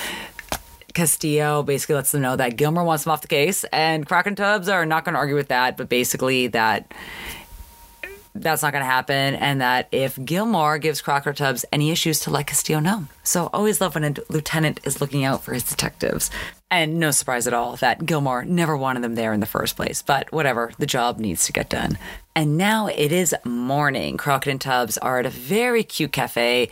Castillo 0.94 1.62
basically 1.62 1.94
lets 1.94 2.12
them 2.12 2.22
know 2.22 2.36
that 2.36 2.56
Gilmore 2.56 2.84
wants 2.84 3.04
him 3.04 3.12
off 3.12 3.20
the 3.20 3.28
case, 3.28 3.64
and 3.64 4.10
and 4.10 4.36
Tubbs 4.36 4.68
are 4.68 4.86
not 4.86 5.04
going 5.04 5.12
to 5.12 5.18
argue 5.18 5.36
with 5.36 5.48
that, 5.48 5.76
but 5.76 5.88
basically 5.88 6.46
that 6.48 6.92
that's 8.34 8.62
not 8.62 8.72
going 8.72 8.82
to 8.82 8.90
happen, 8.90 9.34
and 9.34 9.60
that 9.60 9.88
if 9.92 10.18
Gilmore 10.24 10.78
gives 10.78 11.00
Crocker 11.00 11.32
Tubbs 11.32 11.64
any 11.72 11.90
issues, 11.90 12.20
to 12.20 12.30
let 12.30 12.46
Castillo 12.46 12.80
know. 12.80 13.06
So 13.22 13.50
always 13.52 13.80
love 13.80 13.94
when 13.94 14.04
a 14.04 14.14
lieutenant 14.28 14.80
is 14.84 15.00
looking 15.00 15.24
out 15.24 15.42
for 15.42 15.54
his 15.54 15.64
detectives. 15.64 16.30
And 16.70 17.00
no 17.00 17.10
surprise 17.12 17.46
at 17.46 17.54
all 17.54 17.76
that 17.76 18.04
Gilmore 18.04 18.44
never 18.44 18.76
wanted 18.76 19.02
them 19.02 19.14
there 19.14 19.32
in 19.32 19.40
the 19.40 19.46
first 19.46 19.74
place, 19.74 20.02
but 20.02 20.30
whatever, 20.32 20.70
the 20.78 20.84
job 20.84 21.18
needs 21.18 21.46
to 21.46 21.52
get 21.52 21.70
done. 21.70 21.96
And 22.36 22.56
now 22.56 22.86
it 22.86 23.10
is 23.10 23.34
morning. 23.42 24.16
Crockett 24.16 24.50
and 24.50 24.60
Tubbs 24.60 24.96
are 24.98 25.18
at 25.18 25.26
a 25.26 25.30
very 25.30 25.82
cute 25.82 26.12
cafe. 26.12 26.68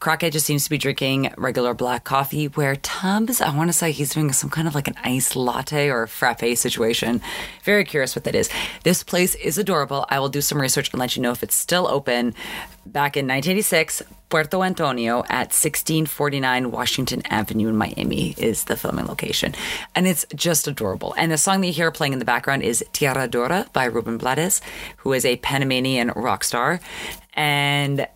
Crockett 0.00 0.34
just 0.34 0.46
seems 0.46 0.64
to 0.64 0.70
be 0.70 0.78
drinking 0.78 1.32
regular 1.36 1.74
black 1.74 2.04
coffee, 2.04 2.46
where 2.46 2.76
Tubbs, 2.76 3.40
I 3.40 3.56
want 3.56 3.68
to 3.68 3.72
say 3.72 3.90
he's 3.90 4.14
doing 4.14 4.32
some 4.32 4.50
kind 4.50 4.68
of 4.68 4.76
like 4.76 4.86
an 4.86 4.94
iced 5.02 5.34
latte 5.34 5.88
or 5.88 6.06
frappe 6.06 6.56
situation. 6.56 7.20
Very 7.64 7.84
curious 7.84 8.14
what 8.14 8.24
that 8.24 8.36
is. 8.36 8.50
This 8.84 9.02
place 9.02 9.34
is 9.34 9.58
adorable. 9.58 10.06
I 10.08 10.20
will 10.20 10.28
do 10.28 10.40
some 10.42 10.60
research 10.60 10.92
and 10.92 11.00
let 11.00 11.16
you 11.16 11.22
know 11.22 11.32
if 11.32 11.42
it's 11.42 11.56
still 11.56 11.88
open. 11.88 12.34
Back 12.92 13.18
in 13.18 13.26
1986, 13.26 14.02
Puerto 14.30 14.62
Antonio 14.62 15.18
at 15.28 15.52
1649 15.52 16.70
Washington 16.70 17.22
Avenue 17.26 17.68
in 17.68 17.76
Miami 17.76 18.34
is 18.38 18.64
the 18.64 18.78
filming 18.78 19.04
location. 19.04 19.54
And 19.94 20.06
it's 20.06 20.24
just 20.34 20.66
adorable. 20.66 21.14
And 21.18 21.30
the 21.30 21.36
song 21.36 21.60
that 21.60 21.66
you 21.66 21.72
hear 21.74 21.90
playing 21.90 22.14
in 22.14 22.18
the 22.18 22.24
background 22.24 22.62
is 22.62 22.82
Tierra 22.94 23.28
Dora 23.28 23.66
by 23.74 23.84
Ruben 23.84 24.16
Blades, 24.16 24.62
who 24.98 25.12
is 25.12 25.26
a 25.26 25.36
Panamanian 25.36 26.12
rock 26.16 26.44
star. 26.44 26.80
And 27.34 28.08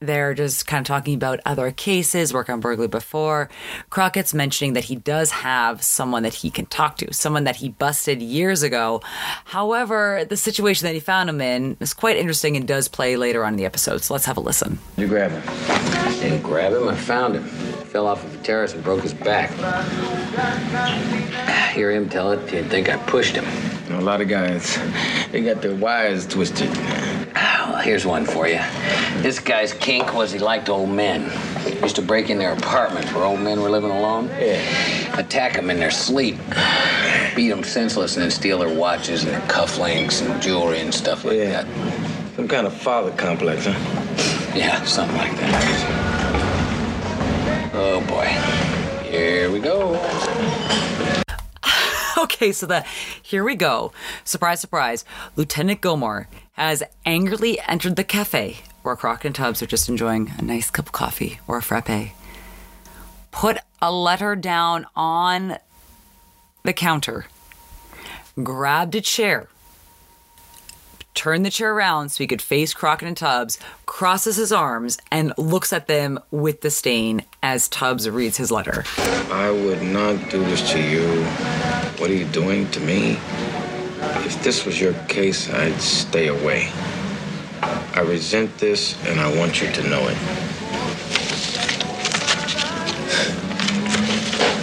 they're 0.00 0.34
just 0.34 0.66
kind 0.66 0.80
of 0.82 0.86
talking 0.86 1.14
about 1.14 1.40
other 1.46 1.70
cases, 1.70 2.32
work 2.32 2.50
on 2.50 2.60
burglary 2.60 2.88
before. 2.88 3.48
Crockett's 3.90 4.34
mentioning 4.34 4.74
that 4.74 4.84
he 4.84 4.96
does 4.96 5.30
have 5.30 5.82
someone 5.82 6.22
that 6.22 6.34
he 6.34 6.50
can 6.50 6.66
talk 6.66 6.96
to, 6.98 7.12
someone 7.12 7.44
that 7.44 7.56
he 7.56 7.70
busted 7.70 8.20
years 8.20 8.62
ago. 8.62 9.00
However, 9.44 10.24
the 10.28 10.36
situation 10.36 10.86
that 10.86 10.94
he 10.94 11.00
found 11.00 11.30
him 11.30 11.40
in 11.40 11.76
is 11.80 11.94
quite 11.94 12.16
interesting 12.16 12.56
and 12.56 12.68
does 12.68 12.88
play 12.88 13.16
later 13.16 13.44
on 13.44 13.54
in 13.54 13.56
the 13.56 13.64
episode. 13.64 14.02
So 14.02 14.14
let's 14.14 14.26
have 14.26 14.36
a 14.36 14.40
listen. 14.40 14.78
You 14.96 15.08
grab 15.08 15.30
him. 15.30 15.42
Didn't 16.20 16.42
grab 16.42 16.72
him, 16.72 16.88
I 16.88 16.94
found 16.94 17.36
him. 17.36 17.44
Fell 17.44 18.06
off 18.06 18.24
of 18.24 18.34
a 18.40 18.42
terrace 18.42 18.74
and 18.74 18.84
broke 18.84 19.02
his 19.02 19.14
back. 19.14 19.50
Hear 21.72 21.90
him 21.90 22.08
tell 22.08 22.32
it, 22.32 22.52
you'd 22.52 22.70
think 22.70 22.88
I 22.88 22.96
pushed 22.96 23.36
him. 23.36 23.44
A 23.90 24.00
lot 24.00 24.20
of 24.20 24.28
guys, 24.28 24.78
they 25.32 25.42
got 25.42 25.62
their 25.62 25.74
wires 25.74 26.26
twisted. 26.26 26.68
Well, 27.34 27.78
here's 27.78 28.04
one 28.04 28.24
for 28.24 28.48
you. 28.48 28.60
This 29.22 29.38
guy's 29.38 29.72
kink 29.74 30.12
was 30.14 30.32
he 30.32 30.38
liked 30.38 30.68
old 30.68 30.90
men. 30.90 31.30
Used 31.82 31.96
to 31.96 32.02
break 32.02 32.28
in 32.30 32.38
their 32.38 32.52
apartments 32.52 33.12
where 33.12 33.24
old 33.24 33.40
men 33.40 33.60
were 33.62 33.70
living 33.70 33.90
alone. 33.90 34.26
Yeah. 34.40 35.18
Attack 35.18 35.54
them 35.54 35.70
in 35.70 35.78
their 35.78 35.90
sleep. 35.90 36.36
Beat 37.34 37.48
them 37.50 37.62
senseless 37.62 38.16
and 38.16 38.24
then 38.24 38.30
steal 38.30 38.58
their 38.58 38.74
watches 38.74 39.24
and 39.24 39.32
their 39.32 39.40
cufflinks 39.42 40.20
and 40.24 40.40
jewelry 40.42 40.80
and 40.80 40.92
stuff 40.92 41.24
like 41.24 41.36
Yeah. 41.36 41.62
that. 41.62 41.66
Some 42.36 42.48
kind 42.48 42.66
of 42.66 42.72
father 42.74 43.12
complex, 43.12 43.66
huh? 43.66 43.74
Yeah, 44.54 44.82
something 44.84 45.16
like 45.16 45.36
that. 45.38 45.62
Oh 47.74 48.00
boy. 48.08 48.26
Here 49.08 49.50
we 49.50 49.58
go. 49.60 49.94
Okay, 52.26 52.50
so 52.52 52.66
the 52.66 52.84
here 53.22 53.44
we 53.44 53.54
go. 53.56 53.92
Surprise, 54.24 54.60
surprise. 54.60 55.04
Lieutenant 55.36 55.82
Gilmore 55.82 56.28
has 56.52 56.82
angrily 57.04 57.60
entered 57.68 57.96
the 57.96 58.04
cafe 58.04 58.58
where 58.82 58.96
Crockett 58.96 59.26
and 59.26 59.34
Tubbs 59.34 59.62
are 59.62 59.66
just 59.66 59.88
enjoying 59.88 60.32
a 60.38 60.42
nice 60.42 60.70
cup 60.70 60.86
of 60.86 60.92
coffee 60.92 61.40
or 61.46 61.58
a 61.58 61.62
frappe. 61.62 62.12
Put 63.32 63.58
a 63.82 63.92
letter 63.92 64.34
down 64.34 64.86
on 64.96 65.58
the 66.62 66.72
counter, 66.72 67.26
grabbed 68.42 68.94
a 68.94 69.02
chair, 69.02 69.48
turned 71.16 71.44
the 71.44 71.50
chair 71.50 71.72
around 71.72 72.10
so 72.10 72.22
he 72.22 72.28
could 72.28 72.42
face 72.42 72.72
Crockett 72.72 73.08
and 73.08 73.16
Tubbs, 73.16 73.58
crosses 73.86 74.36
his 74.36 74.52
arms, 74.52 74.98
and 75.10 75.32
looks 75.36 75.72
at 75.72 75.88
them 75.88 76.20
with 76.30 76.60
disdain 76.60 77.24
as 77.42 77.68
Tubbs 77.68 78.08
reads 78.08 78.36
his 78.36 78.52
letter. 78.52 78.84
I 79.32 79.50
would 79.50 79.82
not 79.82 80.30
do 80.30 80.44
this 80.44 80.70
to 80.70 80.80
you. 80.80 81.24
What 81.98 82.10
are 82.10 82.14
you 82.14 82.26
doing 82.26 82.70
to 82.70 82.80
me? 82.80 83.18
If 84.24 84.42
this 84.44 84.64
was 84.64 84.80
your 84.80 84.92
case, 85.08 85.50
I'd 85.50 85.80
stay 85.80 86.28
away. 86.28 86.68
I 87.62 88.00
resent 88.00 88.56
this, 88.58 88.94
and 89.06 89.18
I 89.18 89.34
want 89.36 89.60
you 89.62 89.72
to 89.72 89.82
know 89.88 90.06
it. 90.06 90.18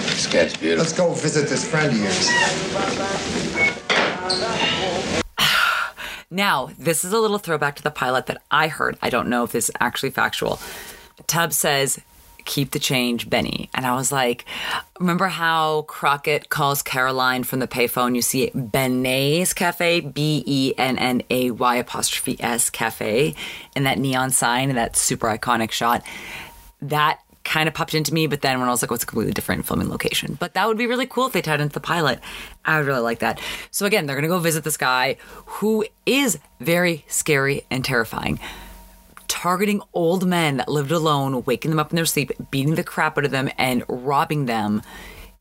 This 0.05 0.27
guy's 0.27 0.55
beautiful. 0.55 0.83
Let's 0.83 0.93
go 0.93 1.13
visit 1.13 1.49
this 1.49 1.67
friend 1.67 1.91
of 1.91 1.97
yours. 1.97 2.29
Now, 6.33 6.71
this 6.79 7.05
is 7.05 7.13
a 7.13 7.19
little 7.19 7.37
throwback 7.37 7.75
to 7.75 7.83
the 7.83 7.91
pilot 7.91 8.25
that 8.25 8.41
I 8.49 8.67
heard. 8.67 8.97
I 9.03 9.11
don't 9.11 9.29
know 9.29 9.43
if 9.43 9.51
this 9.51 9.69
is 9.69 9.75
actually 9.79 10.09
factual. 10.09 10.59
Tubbs 11.27 11.55
says, 11.55 12.01
Keep 12.45 12.71
the 12.71 12.79
change, 12.79 13.29
Benny. 13.29 13.69
And 13.73 13.85
I 13.85 13.95
was 13.95 14.11
like, 14.11 14.43
remember 14.99 15.27
how 15.27 15.83
Crockett 15.83 16.49
calls 16.49 16.81
Caroline 16.81 17.43
from 17.43 17.59
the 17.59 17.67
payphone? 17.67 18.15
You 18.15 18.21
see 18.21 18.49
Benay's 18.49 19.53
Cafe, 19.53 20.01
B 20.01 20.43
E 20.45 20.73
N 20.77 20.97
N 20.97 21.21
A 21.29 21.51
Y 21.51 21.75
apostrophe 21.75 22.35
S 22.41 22.69
Cafe, 22.69 23.35
and 23.75 23.85
that 23.85 23.97
neon 23.97 24.31
sign 24.31 24.69
and 24.69 24.77
that 24.77 24.97
super 24.97 25.27
iconic 25.27 25.71
shot. 25.71 26.03
That 26.81 27.21
kind 27.43 27.67
of 27.67 27.73
popped 27.73 27.93
into 27.93 28.13
me, 28.13 28.27
but 28.27 28.41
then 28.41 28.59
when 28.59 28.67
I 28.67 28.71
was 28.71 28.81
like, 28.81 28.91
oh, 28.91 28.93
what's 28.93 29.03
a 29.03 29.07
completely 29.07 29.33
different 29.33 29.65
filming 29.65 29.89
location? 29.89 30.37
But 30.39 30.53
that 30.53 30.67
would 30.67 30.77
be 30.77 30.87
really 30.87 31.05
cool 31.05 31.27
if 31.27 31.33
they 31.33 31.41
tied 31.41 31.61
into 31.61 31.73
the 31.73 31.79
pilot. 31.79 32.19
I 32.63 32.77
would 32.77 32.87
really 32.87 33.01
like 33.01 33.19
that. 33.19 33.41
So 33.71 33.85
again, 33.85 34.05
they're 34.05 34.15
gonna 34.15 34.27
go 34.27 34.39
visit 34.39 34.63
this 34.63 34.77
guy 34.77 35.17
who 35.45 35.85
is 36.05 36.39
very 36.59 37.05
scary 37.07 37.65
and 37.69 37.83
terrifying. 37.83 38.39
Targeting 39.27 39.81
old 39.93 40.25
men 40.25 40.57
that 40.57 40.69
lived 40.69 40.91
alone, 40.91 41.43
waking 41.45 41.71
them 41.71 41.79
up 41.79 41.91
in 41.91 41.95
their 41.97 42.05
sleep, 42.05 42.31
beating 42.49 42.75
the 42.75 42.83
crap 42.83 43.17
out 43.17 43.25
of 43.25 43.31
them, 43.31 43.49
and 43.57 43.83
robbing 43.87 44.45
them 44.45 44.81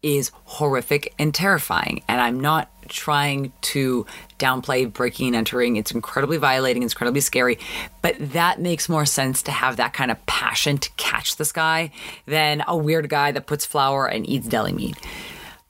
is 0.02 0.32
horrific 0.44 1.14
and 1.18 1.32
terrifying. 1.32 2.02
And 2.09 2.21
I'm 2.21 2.40
not 2.40 2.68
trying 2.93 3.53
to 3.63 4.07
downplay 4.39 4.91
breaking 4.93 5.29
and 5.29 5.37
entering. 5.37 5.77
It's 5.77 5.93
incredibly 5.93 6.37
violating, 6.37 6.83
it's 6.83 6.93
incredibly 6.93 7.21
scary. 7.21 7.59
But 8.01 8.17
that 8.33 8.61
makes 8.61 8.89
more 8.89 9.07
sense 9.07 9.43
to 9.45 9.51
have 9.51 9.77
that 9.77 9.93
kind 9.93 10.11
of 10.11 10.25
passion 10.27 10.79
to 10.79 10.91
catch 10.97 11.37
this 11.37 11.53
guy 11.53 11.91
than 12.27 12.63
a 12.67 12.77
weird 12.77 13.09
guy 13.09 13.33
that 13.33 13.47
puts 13.47 13.65
flour 13.65 14.07
and 14.07 14.29
eats 14.29 14.47
deli 14.47 14.73
meat. 14.73 14.97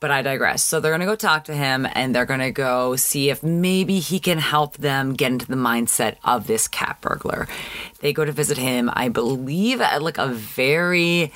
But 0.00 0.10
I 0.10 0.22
digress. 0.22 0.64
So 0.64 0.80
they're 0.80 0.90
going 0.90 1.00
to 1.00 1.06
go 1.06 1.14
talk 1.14 1.44
to 1.44 1.54
him 1.54 1.86
and 1.92 2.12
they're 2.12 2.26
going 2.26 2.40
to 2.40 2.50
go 2.50 2.96
see 2.96 3.30
if 3.30 3.42
maybe 3.44 4.00
he 4.00 4.18
can 4.18 4.38
help 4.38 4.76
them 4.78 5.14
get 5.14 5.30
into 5.30 5.46
the 5.46 5.54
mindset 5.54 6.16
of 6.24 6.48
this 6.48 6.66
cat 6.66 6.98
burglar. 7.00 7.46
They 8.00 8.12
go 8.12 8.24
to 8.24 8.32
visit 8.32 8.58
him, 8.58 8.90
I 8.92 9.08
believe, 9.10 9.80
at 9.80 10.02
like 10.02 10.18
a 10.18 10.26
very 10.26 11.32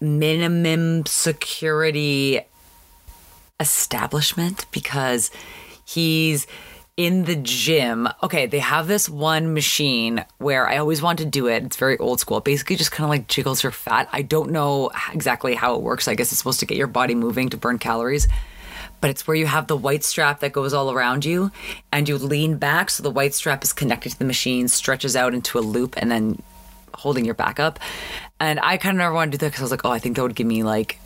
minimum 0.00 1.04
security 1.06 2.40
establishment 3.62 4.66
because 4.70 5.30
he's 5.84 6.46
in 6.96 7.24
the 7.24 7.36
gym. 7.36 8.08
Okay, 8.22 8.46
they 8.46 8.58
have 8.58 8.86
this 8.86 9.08
one 9.08 9.54
machine 9.54 10.24
where 10.38 10.68
I 10.68 10.76
always 10.76 11.00
want 11.00 11.18
to 11.20 11.24
do 11.24 11.46
it. 11.46 11.62
It's 11.62 11.76
very 11.76 11.96
old 11.98 12.20
school. 12.20 12.38
It 12.38 12.44
basically 12.44 12.76
just 12.76 12.92
kind 12.92 13.04
of 13.04 13.10
like 13.10 13.28
jiggles 13.28 13.62
your 13.62 13.72
fat. 13.72 14.08
I 14.12 14.22
don't 14.22 14.50
know 14.50 14.90
exactly 15.12 15.54
how 15.54 15.74
it 15.74 15.82
works. 15.82 16.06
I 16.06 16.14
guess 16.14 16.32
it's 16.32 16.38
supposed 16.38 16.60
to 16.60 16.66
get 16.66 16.76
your 16.76 16.86
body 16.86 17.14
moving 17.14 17.48
to 17.50 17.56
burn 17.56 17.78
calories. 17.78 18.28
But 19.00 19.10
it's 19.10 19.26
where 19.26 19.36
you 19.36 19.46
have 19.46 19.66
the 19.66 19.76
white 19.76 20.04
strap 20.04 20.40
that 20.40 20.52
goes 20.52 20.72
all 20.74 20.92
around 20.92 21.24
you 21.24 21.50
and 21.90 22.08
you 22.08 22.18
lean 22.18 22.56
back 22.58 22.88
so 22.88 23.02
the 23.02 23.10
white 23.10 23.34
strap 23.34 23.64
is 23.64 23.72
connected 23.72 24.12
to 24.12 24.18
the 24.18 24.24
machine, 24.24 24.68
stretches 24.68 25.16
out 25.16 25.34
into 25.34 25.58
a 25.58 25.60
loop, 25.60 25.96
and 25.96 26.10
then 26.10 26.40
holding 26.94 27.24
your 27.24 27.34
back 27.34 27.58
up. 27.58 27.80
And 28.38 28.60
I 28.60 28.76
kind 28.76 28.96
of 28.96 28.98
never 28.98 29.14
wanted 29.14 29.32
to 29.32 29.38
do 29.38 29.46
that 29.46 29.50
because 29.50 29.62
I 29.62 29.64
was 29.64 29.70
like, 29.72 29.84
oh, 29.84 29.90
I 29.90 29.98
think 29.98 30.16
that 30.16 30.22
would 30.22 30.36
give 30.36 30.46
me 30.46 30.62
like 30.62 30.98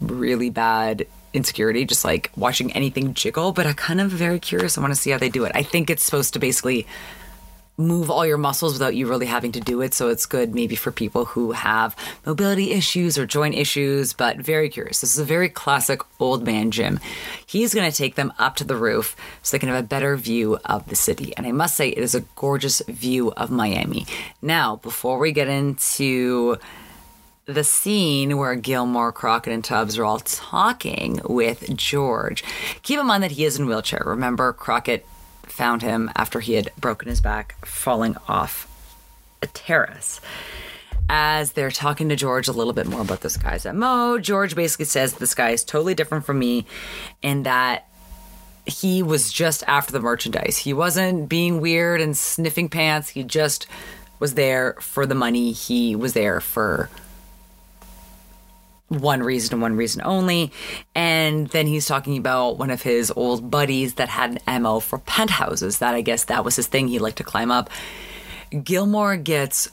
really 0.00 0.48
bad 0.50 1.06
insecurity, 1.34 1.84
just 1.84 2.04
like 2.04 2.30
watching 2.36 2.72
anything 2.72 3.14
jiggle. 3.14 3.52
But 3.52 3.66
I'm 3.66 3.74
kind 3.74 4.00
of 4.00 4.10
very 4.10 4.38
curious. 4.38 4.76
I 4.76 4.80
want 4.80 4.92
to 4.92 5.00
see 5.00 5.10
how 5.10 5.18
they 5.18 5.28
do 5.28 5.44
it. 5.44 5.52
I 5.54 5.62
think 5.62 5.90
it's 5.90 6.04
supposed 6.04 6.32
to 6.34 6.38
basically 6.38 6.86
move 7.78 8.10
all 8.10 8.26
your 8.26 8.36
muscles 8.36 8.74
without 8.74 8.94
you 8.94 9.08
really 9.08 9.26
having 9.26 9.52
to 9.52 9.60
do 9.60 9.80
it. 9.80 9.94
So 9.94 10.08
it's 10.08 10.26
good 10.26 10.54
maybe 10.54 10.76
for 10.76 10.92
people 10.92 11.24
who 11.24 11.52
have 11.52 11.96
mobility 12.26 12.72
issues 12.72 13.16
or 13.16 13.26
joint 13.26 13.54
issues, 13.54 14.12
but 14.12 14.36
very 14.36 14.68
curious. 14.68 15.00
This 15.00 15.12
is 15.14 15.18
a 15.18 15.24
very 15.24 15.48
classic 15.48 16.00
old 16.20 16.44
man 16.44 16.70
gym. 16.70 17.00
He's 17.46 17.74
going 17.74 17.90
to 17.90 17.96
take 17.96 18.14
them 18.14 18.32
up 18.38 18.56
to 18.56 18.64
the 18.64 18.76
roof 18.76 19.16
so 19.42 19.56
they 19.56 19.58
can 19.58 19.70
have 19.70 19.82
a 19.82 19.86
better 19.86 20.16
view 20.16 20.58
of 20.66 20.88
the 20.88 20.96
city. 20.96 21.34
And 21.36 21.46
I 21.46 21.52
must 21.52 21.76
say, 21.76 21.88
it 21.88 21.98
is 21.98 22.14
a 22.14 22.20
gorgeous 22.36 22.82
view 22.88 23.32
of 23.32 23.50
Miami. 23.50 24.06
Now, 24.42 24.76
before 24.76 25.18
we 25.18 25.32
get 25.32 25.48
into 25.48 26.58
the 27.46 27.64
scene 27.64 28.38
where 28.38 28.54
Gilmore, 28.54 29.12
Crockett, 29.12 29.52
and 29.52 29.64
Tubbs 29.64 29.98
are 29.98 30.04
all 30.04 30.20
talking 30.20 31.20
with 31.24 31.76
George. 31.76 32.44
Keep 32.82 33.00
in 33.00 33.06
mind 33.06 33.22
that 33.22 33.32
he 33.32 33.44
is 33.44 33.58
in 33.58 33.64
a 33.64 33.68
wheelchair. 33.68 34.02
Remember, 34.06 34.52
Crockett 34.52 35.04
found 35.42 35.82
him 35.82 36.10
after 36.16 36.40
he 36.40 36.54
had 36.54 36.70
broken 36.78 37.08
his 37.08 37.20
back 37.20 37.64
falling 37.66 38.16
off 38.28 38.68
a 39.42 39.46
terrace. 39.48 40.20
As 41.08 41.52
they're 41.52 41.70
talking 41.70 42.08
to 42.08 42.16
George 42.16 42.48
a 42.48 42.52
little 42.52 42.72
bit 42.72 42.86
more 42.86 43.00
about 43.00 43.20
this 43.20 43.36
guy's 43.36 43.66
MO, 43.66 44.18
George 44.18 44.54
basically 44.54 44.84
says 44.84 45.14
this 45.14 45.34
guy 45.34 45.50
is 45.50 45.64
totally 45.64 45.94
different 45.94 46.24
from 46.24 46.38
me 46.38 46.64
and 47.22 47.44
that 47.44 47.86
he 48.64 49.02
was 49.02 49.32
just 49.32 49.64
after 49.66 49.92
the 49.92 50.00
merchandise. 50.00 50.56
He 50.56 50.72
wasn't 50.72 51.28
being 51.28 51.60
weird 51.60 52.00
and 52.00 52.16
sniffing 52.16 52.68
pants. 52.68 53.10
He 53.10 53.24
just 53.24 53.66
was 54.20 54.34
there 54.34 54.76
for 54.80 55.04
the 55.04 55.16
money. 55.16 55.50
He 55.52 55.96
was 55.96 56.12
there 56.12 56.40
for 56.40 56.88
one 59.00 59.22
reason 59.22 59.54
and 59.54 59.62
one 59.62 59.76
reason 59.76 60.02
only. 60.04 60.52
And 60.94 61.48
then 61.48 61.66
he's 61.66 61.86
talking 61.86 62.16
about 62.16 62.58
one 62.58 62.70
of 62.70 62.82
his 62.82 63.12
old 63.14 63.50
buddies 63.50 63.94
that 63.94 64.08
had 64.08 64.42
an 64.46 64.62
MO 64.62 64.80
for 64.80 64.98
penthouses. 64.98 65.78
That 65.78 65.94
I 65.94 66.00
guess 66.00 66.24
that 66.24 66.44
was 66.44 66.56
his 66.56 66.66
thing. 66.66 66.88
He 66.88 66.98
liked 66.98 67.18
to 67.18 67.24
climb 67.24 67.50
up. 67.50 67.70
Gilmore 68.62 69.16
gets 69.16 69.70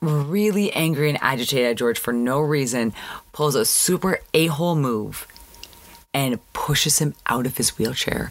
really 0.00 0.72
angry 0.72 1.08
and 1.08 1.18
agitated 1.22 1.70
at 1.70 1.76
George 1.76 1.98
for 1.98 2.12
no 2.12 2.40
reason, 2.40 2.92
pulls 3.32 3.54
a 3.54 3.64
super 3.64 4.20
a 4.34 4.46
hole 4.46 4.74
move, 4.74 5.26
and 6.12 6.38
pushes 6.52 6.98
him 6.98 7.14
out 7.26 7.46
of 7.46 7.56
his 7.56 7.78
wheelchair. 7.78 8.30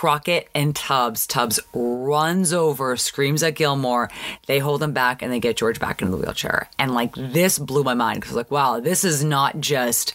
Crockett 0.00 0.48
and 0.54 0.74
Tubbs. 0.74 1.26
Tubbs 1.26 1.60
runs 1.74 2.54
over, 2.54 2.96
screams 2.96 3.42
at 3.42 3.54
Gilmore. 3.54 4.10
They 4.46 4.58
hold 4.58 4.82
him 4.82 4.94
back 4.94 5.20
and 5.20 5.30
they 5.30 5.40
get 5.40 5.58
George 5.58 5.78
back 5.78 6.00
into 6.00 6.16
the 6.16 6.22
wheelchair. 6.22 6.70
And 6.78 6.94
like 6.94 7.14
this 7.14 7.58
blew 7.58 7.84
my 7.84 7.92
mind 7.92 8.22
because 8.22 8.34
like, 8.34 8.50
wow, 8.50 8.80
this 8.80 9.04
is 9.04 9.22
not 9.22 9.60
just 9.60 10.14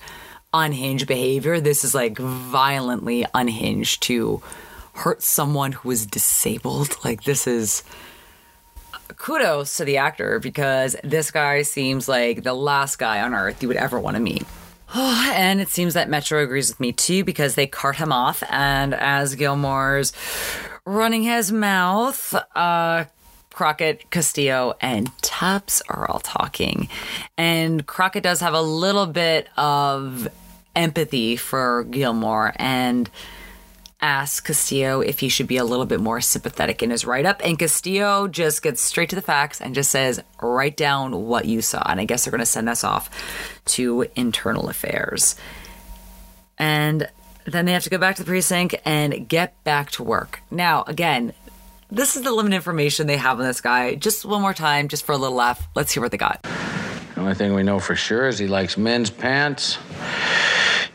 unhinged 0.55 1.05
behavior. 1.05 1.59
This 1.59 1.83
is 1.83 1.93
like 1.93 2.17
violently 2.17 3.27
unhinged 3.35 4.01
to 4.03 4.41
hurt 4.93 5.21
someone 5.21 5.73
who 5.73 5.91
is 5.91 6.07
disabled. 6.07 6.97
Like 7.05 7.23
this 7.23 7.45
is 7.45 7.83
uh, 8.91 8.97
kudos 9.17 9.77
to 9.77 9.85
the 9.85 9.97
actor 9.97 10.39
because 10.39 10.95
this 11.03 11.29
guy 11.29 11.61
seems 11.61 12.09
like 12.09 12.41
the 12.41 12.55
last 12.55 12.97
guy 12.97 13.21
on 13.21 13.35
earth 13.35 13.61
you 13.61 13.67
would 13.67 13.77
ever 13.77 13.99
want 13.99 14.15
to 14.15 14.19
meet. 14.19 14.47
and 15.35 15.59
it 15.59 15.67
seems 15.67 15.93
that 15.93 16.09
Metro 16.09 16.41
agrees 16.41 16.69
with 16.69 16.79
me 16.79 16.93
too 16.93 17.25
because 17.25 17.55
they 17.55 17.67
cart 17.67 17.97
him 17.97 18.13
off. 18.13 18.43
And 18.49 18.93
as 18.93 19.35
Gilmore's 19.35 20.13
running 20.85 21.23
his 21.23 21.51
mouth, 21.51 22.33
uh, 22.55 23.05
Crockett, 23.49 24.09
Castillo, 24.09 24.75
and 24.79 25.11
Tubbs 25.21 25.81
are 25.89 26.09
all 26.09 26.19
talking. 26.19 26.87
And 27.37 27.85
Crockett 27.85 28.23
does 28.23 28.39
have 28.39 28.53
a 28.53 28.61
little 28.61 29.05
bit 29.05 29.49
of 29.57 30.29
empathy 30.75 31.35
for 31.35 31.83
Gilmore 31.85 32.53
and 32.55 33.09
asks 34.05 34.39
Castillo 34.39 35.01
if 35.01 35.19
he 35.19 35.29
should 35.29 35.47
be 35.47 35.57
a 35.57 35.63
little 35.63 35.87
bit 35.87 35.99
more 35.99 36.21
sympathetic 36.21 36.83
in 36.83 36.91
his 36.91 37.05
write 37.05 37.25
up. 37.25 37.41
And 37.43 37.57
Castillo 37.57 38.27
just 38.27 38.61
gets 38.61 38.79
straight 38.79 39.09
to 39.09 39.15
the 39.15 39.21
facts 39.21 39.59
and 39.59 39.73
just 39.73 39.89
says, 39.89 40.21
write 40.39 40.77
down 40.77 41.25
what 41.25 41.45
you 41.45 41.63
saw. 41.63 41.81
And 41.87 41.99
I 41.99 42.05
guess 42.05 42.23
they're 42.23 42.31
going 42.31 42.39
to 42.39 42.45
send 42.45 42.69
us 42.69 42.83
off 42.83 43.09
to 43.65 44.05
internal 44.15 44.69
affairs. 44.69 45.35
And 46.59 47.09
then 47.45 47.65
they 47.65 47.73
have 47.73 47.83
to 47.85 47.89
go 47.89 47.97
back 47.97 48.17
to 48.17 48.23
the 48.23 48.27
precinct 48.27 48.75
and 48.85 49.27
get 49.27 49.61
back 49.63 49.89
to 49.91 50.03
work. 50.03 50.39
Now, 50.51 50.83
again, 50.83 51.33
this 51.89 52.15
is 52.15 52.21
the 52.21 52.31
limited 52.31 52.55
information 52.55 53.07
they 53.07 53.17
have 53.17 53.39
on 53.39 53.45
this 53.47 53.59
guy. 53.59 53.95
Just 53.95 54.23
one 54.23 54.41
more 54.41 54.53
time, 54.53 54.87
just 54.87 55.03
for 55.03 55.13
a 55.13 55.17
little 55.17 55.35
laugh. 55.35 55.67
Let's 55.73 55.91
hear 55.91 56.03
what 56.03 56.11
they 56.11 56.17
got. 56.17 56.43
The 56.43 57.21
only 57.21 57.33
thing 57.33 57.55
we 57.55 57.63
know 57.63 57.79
for 57.79 57.95
sure 57.95 58.27
is 58.27 58.37
he 58.37 58.47
likes 58.47 58.77
men's 58.77 59.09
pants 59.09 59.79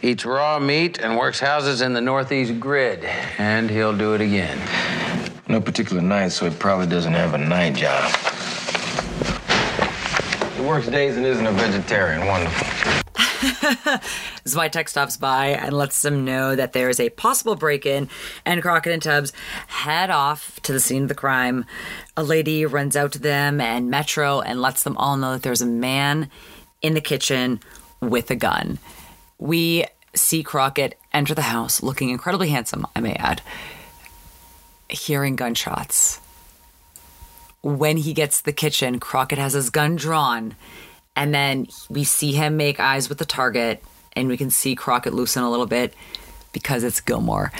eats 0.02 0.24
raw 0.24 0.58
meat, 0.58 0.98
and 0.98 1.16
works 1.16 1.40
houses 1.40 1.80
in 1.80 1.92
the 1.92 2.00
Northeast 2.00 2.58
grid. 2.58 3.04
And 3.38 3.70
he'll 3.70 3.96
do 3.96 4.14
it 4.14 4.20
again. 4.20 4.58
No 5.48 5.60
particular 5.60 6.02
night, 6.02 6.28
so 6.28 6.48
he 6.48 6.56
probably 6.56 6.86
doesn't 6.86 7.12
have 7.12 7.34
a 7.34 7.38
night 7.38 7.74
job. 7.74 8.10
He 10.54 10.62
works 10.62 10.88
days 10.88 11.16
and 11.16 11.26
isn't 11.26 11.46
a 11.46 11.52
vegetarian. 11.52 12.26
Wonderful. 12.26 12.66
Switek 14.44 14.88
stops 14.88 15.16
by 15.16 15.46
and 15.48 15.72
lets 15.72 16.02
them 16.02 16.24
know 16.24 16.54
that 16.54 16.74
there 16.74 16.90
is 16.90 17.00
a 17.00 17.08
possible 17.10 17.56
break 17.56 17.86
in, 17.86 18.08
and 18.44 18.60
Crockett 18.60 18.92
and 18.92 19.02
Tubbs 19.02 19.32
head 19.66 20.10
off 20.10 20.60
to 20.62 20.72
the 20.72 20.80
scene 20.80 21.04
of 21.04 21.08
the 21.08 21.14
crime. 21.14 21.64
A 22.16 22.22
lady 22.22 22.66
runs 22.66 22.96
out 22.96 23.12
to 23.12 23.18
them 23.18 23.60
and 23.60 23.90
Metro 23.90 24.40
and 24.40 24.60
lets 24.60 24.82
them 24.82 24.96
all 24.98 25.16
know 25.16 25.32
that 25.32 25.42
there's 25.42 25.62
a 25.62 25.66
man 25.66 26.28
in 26.82 26.92
the 26.94 27.00
kitchen 27.00 27.60
with 28.00 28.30
a 28.30 28.36
gun. 28.36 28.78
We 29.40 29.86
see 30.14 30.42
Crockett 30.42 30.98
enter 31.12 31.34
the 31.34 31.42
house 31.42 31.82
looking 31.82 32.10
incredibly 32.10 32.50
handsome, 32.50 32.86
I 32.94 33.00
may 33.00 33.14
add, 33.14 33.42
hearing 34.88 35.34
gunshots. 35.34 36.20
When 37.62 37.96
he 37.96 38.12
gets 38.12 38.38
to 38.38 38.44
the 38.44 38.52
kitchen, 38.52 39.00
Crockett 39.00 39.38
has 39.38 39.54
his 39.54 39.70
gun 39.70 39.96
drawn, 39.96 40.54
and 41.16 41.34
then 41.34 41.66
we 41.88 42.04
see 42.04 42.32
him 42.32 42.56
make 42.56 42.78
eyes 42.78 43.08
with 43.08 43.18
the 43.18 43.24
target, 43.24 43.82
and 44.14 44.28
we 44.28 44.36
can 44.36 44.50
see 44.50 44.74
Crockett 44.74 45.14
loosen 45.14 45.42
a 45.42 45.50
little 45.50 45.66
bit 45.66 45.94
because 46.52 46.84
it's 46.84 47.00
Gilmore. 47.00 47.52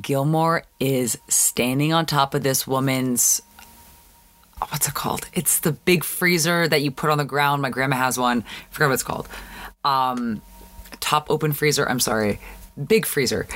Gilmore 0.00 0.64
is 0.80 1.18
standing 1.28 1.92
on 1.92 2.06
top 2.06 2.34
of 2.34 2.42
this 2.42 2.66
woman's 2.66 3.42
what's 4.68 4.88
it 4.88 4.94
called? 4.94 5.28
It's 5.34 5.60
the 5.60 5.72
big 5.72 6.02
freezer 6.02 6.66
that 6.66 6.82
you 6.82 6.90
put 6.90 7.10
on 7.10 7.18
the 7.18 7.24
ground. 7.24 7.60
My 7.60 7.70
grandma 7.70 7.96
has 7.96 8.18
one. 8.18 8.42
I 8.42 8.72
forgot 8.72 8.88
what 8.88 8.94
it's 8.94 9.02
called. 9.02 9.28
Um, 9.84 10.40
top 11.00 11.30
open 11.30 11.52
freezer. 11.52 11.88
I'm 11.88 12.00
sorry, 12.00 12.38
big 12.86 13.06
freezer. 13.06 13.46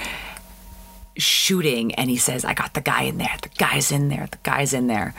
Shooting, 1.17 1.95
and 1.95 2.09
he 2.09 2.17
says, 2.17 2.45
"I 2.45 2.55
got 2.55 2.75
the 2.75 2.81
guy 2.81 3.03
in 3.03 3.19
there. 3.19 3.37
The 3.43 3.51
guy's 3.51 3.91
in 3.93 4.09
there. 4.09 4.29
The 4.31 4.39
guy's 4.43 4.73
in 4.73 4.87
there." 4.87 5.15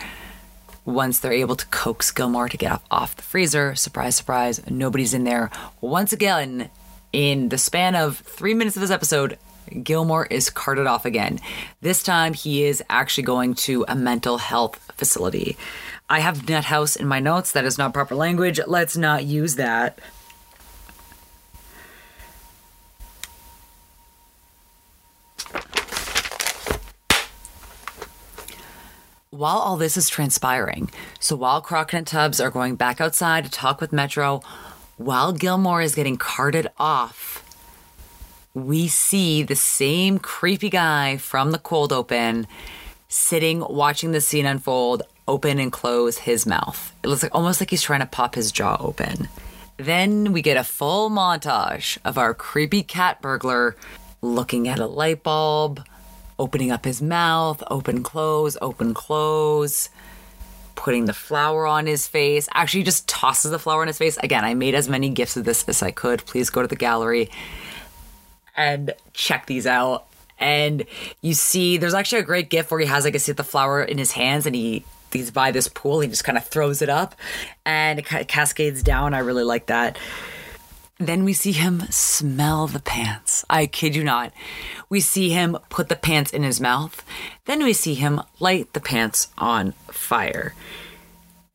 Once 0.83 1.19
they're 1.19 1.31
able 1.31 1.55
to 1.55 1.65
coax 1.67 2.09
Gilmore 2.09 2.49
to 2.49 2.57
get 2.57 2.71
off, 2.71 2.81
off 2.89 3.15
the 3.15 3.21
freezer, 3.21 3.75
surprise, 3.75 4.15
surprise, 4.15 4.59
nobody's 4.67 5.13
in 5.13 5.25
there. 5.25 5.51
Once 5.79 6.11
again, 6.11 6.71
in 7.13 7.49
the 7.49 7.57
span 7.57 7.93
of 7.95 8.17
three 8.19 8.55
minutes 8.55 8.75
of 8.75 8.81
this 8.81 8.89
episode, 8.89 9.37
Gilmore 9.83 10.25
is 10.25 10.49
carted 10.49 10.87
off 10.87 11.05
again. 11.05 11.39
This 11.81 12.01
time, 12.01 12.33
he 12.33 12.63
is 12.63 12.83
actually 12.89 13.23
going 13.23 13.53
to 13.55 13.85
a 13.87 13.95
mental 13.95 14.39
health 14.39 14.91
facility. 14.97 15.55
I 16.09 16.19
have 16.19 16.49
net 16.49 16.65
house 16.65 16.95
in 16.95 17.07
my 17.07 17.19
notes. 17.19 17.51
That 17.51 17.63
is 17.63 17.77
not 17.77 17.93
proper 17.93 18.15
language. 18.15 18.59
Let's 18.65 18.97
not 18.97 19.23
use 19.23 19.55
that. 19.55 19.99
While 29.33 29.59
all 29.59 29.77
this 29.77 29.95
is 29.95 30.09
transpiring, 30.09 30.91
so 31.21 31.37
while 31.37 31.61
Crockett 31.61 31.97
and 31.97 32.05
Tubbs 32.05 32.41
are 32.41 32.49
going 32.49 32.75
back 32.75 32.99
outside 32.99 33.45
to 33.45 33.49
talk 33.49 33.79
with 33.79 33.93
Metro, 33.93 34.41
while 34.97 35.31
Gilmore 35.31 35.81
is 35.81 35.95
getting 35.95 36.17
carted 36.17 36.67
off, 36.77 37.41
we 38.53 38.89
see 38.89 39.41
the 39.41 39.55
same 39.55 40.19
creepy 40.19 40.69
guy 40.69 41.15
from 41.15 41.51
the 41.51 41.59
cold 41.59 41.93
open 41.93 42.45
sitting 43.07 43.61
watching 43.61 44.11
the 44.11 44.19
scene 44.19 44.45
unfold 44.45 45.03
open 45.29 45.59
and 45.59 45.71
close 45.71 46.17
his 46.17 46.45
mouth. 46.45 46.93
It 47.01 47.07
looks 47.07 47.23
like 47.23 47.33
almost 47.33 47.61
like 47.61 47.69
he's 47.69 47.81
trying 47.81 48.01
to 48.01 48.07
pop 48.07 48.35
his 48.35 48.51
jaw 48.51 48.75
open. 48.81 49.29
Then 49.77 50.33
we 50.33 50.41
get 50.41 50.57
a 50.57 50.63
full 50.65 51.09
montage 51.09 51.97
of 52.03 52.17
our 52.17 52.33
creepy 52.33 52.83
cat 52.83 53.21
burglar 53.21 53.77
looking 54.21 54.67
at 54.67 54.79
a 54.79 54.87
light 54.87 55.23
bulb, 55.23 55.85
opening 56.41 56.71
up 56.71 56.85
his 56.85 57.03
mouth, 57.03 57.61
open, 57.69 58.01
close, 58.01 58.57
open, 58.63 58.95
close, 58.95 59.89
putting 60.73 61.05
the 61.05 61.13
flour 61.13 61.67
on 61.67 61.85
his 61.85 62.07
face. 62.07 62.49
Actually, 62.55 62.81
just 62.81 63.07
tosses 63.07 63.51
the 63.51 63.59
flour 63.59 63.81
on 63.81 63.87
his 63.87 63.99
face. 63.99 64.17
Again, 64.17 64.43
I 64.43 64.55
made 64.55 64.73
as 64.73 64.89
many 64.89 65.09
gifts 65.09 65.37
of 65.37 65.45
this 65.45 65.63
as 65.69 65.83
I 65.83 65.91
could. 65.91 66.25
Please 66.25 66.49
go 66.49 66.63
to 66.63 66.67
the 66.67 66.75
gallery 66.75 67.29
and 68.57 68.95
check 69.13 69.45
these 69.45 69.67
out. 69.67 70.07
And 70.39 70.85
you 71.21 71.35
see, 71.35 71.77
there's 71.77 71.93
actually 71.93 72.21
a 72.21 72.23
great 72.23 72.49
gift 72.49 72.71
where 72.71 72.79
he 72.79 72.87
has, 72.87 73.05
like, 73.05 73.13
I 73.13 73.19
see 73.19 73.33
the 73.33 73.43
flour 73.43 73.83
in 73.83 73.99
his 73.99 74.11
hands 74.11 74.47
and 74.47 74.55
he 74.55 74.83
he's 75.13 75.29
by 75.29 75.51
this 75.51 75.67
pool. 75.67 75.99
He 75.99 76.07
just 76.07 76.23
kind 76.23 76.39
of 76.39 76.47
throws 76.47 76.81
it 76.81 76.89
up 76.89 77.13
and 77.67 77.99
it 77.99 78.27
cascades 78.27 78.81
down. 78.81 79.13
I 79.13 79.19
really 79.19 79.43
like 79.43 79.67
that. 79.67 79.99
Then 81.01 81.23
we 81.23 81.33
see 81.33 81.51
him 81.51 81.81
smell 81.89 82.67
the 82.67 82.79
pants. 82.79 83.43
I 83.49 83.65
kid 83.65 83.95
you 83.95 84.03
not. 84.03 84.31
We 84.87 84.99
see 84.99 85.31
him 85.31 85.57
put 85.69 85.89
the 85.89 85.95
pants 85.95 86.31
in 86.31 86.43
his 86.43 86.61
mouth. 86.61 87.03
Then 87.45 87.63
we 87.63 87.73
see 87.73 87.95
him 87.95 88.21
light 88.39 88.73
the 88.73 88.81
pants 88.81 89.29
on 89.35 89.71
fire. 89.89 90.53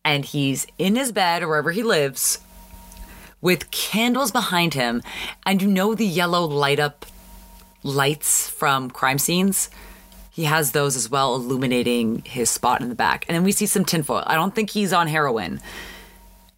And 0.04 0.24
he's 0.24 0.66
in 0.78 0.96
his 0.96 1.12
bed 1.12 1.44
or 1.44 1.48
wherever 1.48 1.70
he 1.70 1.84
lives 1.84 2.40
with 3.40 3.70
candles 3.70 4.32
behind 4.32 4.74
him. 4.74 5.00
And 5.44 5.62
you 5.62 5.68
know 5.68 5.94
the 5.94 6.04
yellow 6.04 6.44
light 6.44 6.80
up 6.80 7.06
lights 7.84 8.50
from 8.50 8.90
crime 8.90 9.18
scenes? 9.18 9.70
He 10.32 10.42
has 10.42 10.72
those 10.72 10.96
as 10.96 11.08
well, 11.08 11.36
illuminating 11.36 12.22
his 12.24 12.50
spot 12.50 12.80
in 12.80 12.88
the 12.88 12.96
back. 12.96 13.24
And 13.28 13.36
then 13.36 13.44
we 13.44 13.52
see 13.52 13.66
some 13.66 13.84
tinfoil. 13.84 14.24
I 14.26 14.34
don't 14.34 14.56
think 14.56 14.70
he's 14.70 14.92
on 14.92 15.06
heroin, 15.06 15.60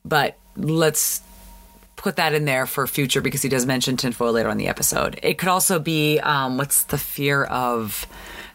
but 0.06 0.38
let's 0.56 1.20
put 1.98 2.16
that 2.16 2.32
in 2.32 2.46
there 2.46 2.64
for 2.64 2.86
future 2.86 3.20
because 3.20 3.42
he 3.42 3.48
does 3.50 3.66
mention 3.66 3.96
tinfoil 3.98 4.32
later 4.32 4.48
on 4.48 4.56
the 4.56 4.68
episode. 4.68 5.20
It 5.22 5.36
could 5.36 5.48
also 5.48 5.78
be 5.78 6.18
um, 6.20 6.56
what's 6.56 6.84
the 6.84 6.96
fear 6.96 7.44
of 7.44 8.06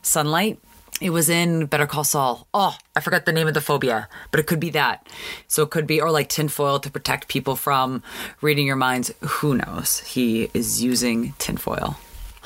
sunlight? 0.02 0.60
It 1.02 1.10
was 1.10 1.30
in 1.30 1.66
Better 1.66 1.86
Call 1.86 2.06
Saul. 2.06 2.48
Oh, 2.54 2.78
I 2.96 3.02
forgot 3.02 3.26
the 3.26 3.34
name 3.34 3.48
of 3.48 3.54
the 3.54 3.62
phobia, 3.62 4.08
but 4.32 4.40
it 4.40 4.48
could 4.48 4.60
be 4.60 4.70
that. 4.72 5.08
So 5.48 5.64
it 5.64 5.70
could 5.70 5.86
be, 5.86 6.00
or 6.00 6.12
like 6.12 6.30
tinfoil 6.30 6.80
to 6.80 6.90
protect 6.90 7.28
people 7.28 7.56
from 7.56 8.02
reading 8.42 8.66
your 8.66 8.78
minds. 8.78 9.12
Who 9.20 9.56
knows? 9.56 10.00
He 10.00 10.50
is 10.54 10.82
using 10.82 11.34
tinfoil. 11.40 11.98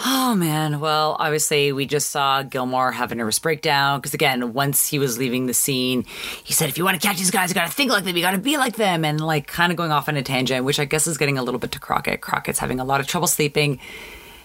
Oh 0.06 0.36
man, 0.36 0.80
well, 0.80 1.16
obviously 1.20 1.72
we 1.72 1.88
just 1.88 2.12
saw 2.12 2.44
Gilmore 2.44 2.92
have 2.92 3.12
a 3.12 3.16
nervous 3.16 3.40
breakdown 3.40 4.00
because 4.00 4.14
again, 4.14 4.54
once 4.54 4.88
he 4.88 5.00
was 5.00 5.18
leaving 5.18 5.48
the 5.48 5.54
scene, 5.56 6.04
he 6.44 6.54
said, 6.54 6.70
"If 6.70 6.78
you 6.78 6.84
want 6.84 7.02
to 7.02 7.08
catch 7.08 7.18
these 7.18 7.32
guys, 7.32 7.50
you 7.50 7.56
got 7.56 7.66
to 7.68 7.74
think 7.74 7.92
like 7.92 8.04
them, 8.04 8.16
you 8.16 8.22
got 8.22 8.32
to 8.32 8.38
be 8.38 8.58
like 8.58 8.76
them," 8.76 9.04
and 9.04 9.20
like 9.20 9.48
kind 9.48 9.72
of 9.72 9.78
going 9.78 9.92
off 9.92 10.08
on 10.08 10.16
a 10.16 10.22
tangent, 10.22 10.66
which 10.66 10.80
I 10.80 10.86
guess 10.86 11.08
is 11.08 11.18
getting 11.18 11.40
a 11.40 11.44
little 11.44 11.60
bit 11.60 11.72
to 11.72 11.80
Crockett. 11.80 12.22
Crockett's 12.22 12.60
having 12.60 12.80
a 12.80 12.84
lot 12.84 13.00
of 13.00 13.08
trouble 13.08 13.28
sleeping. 13.28 13.80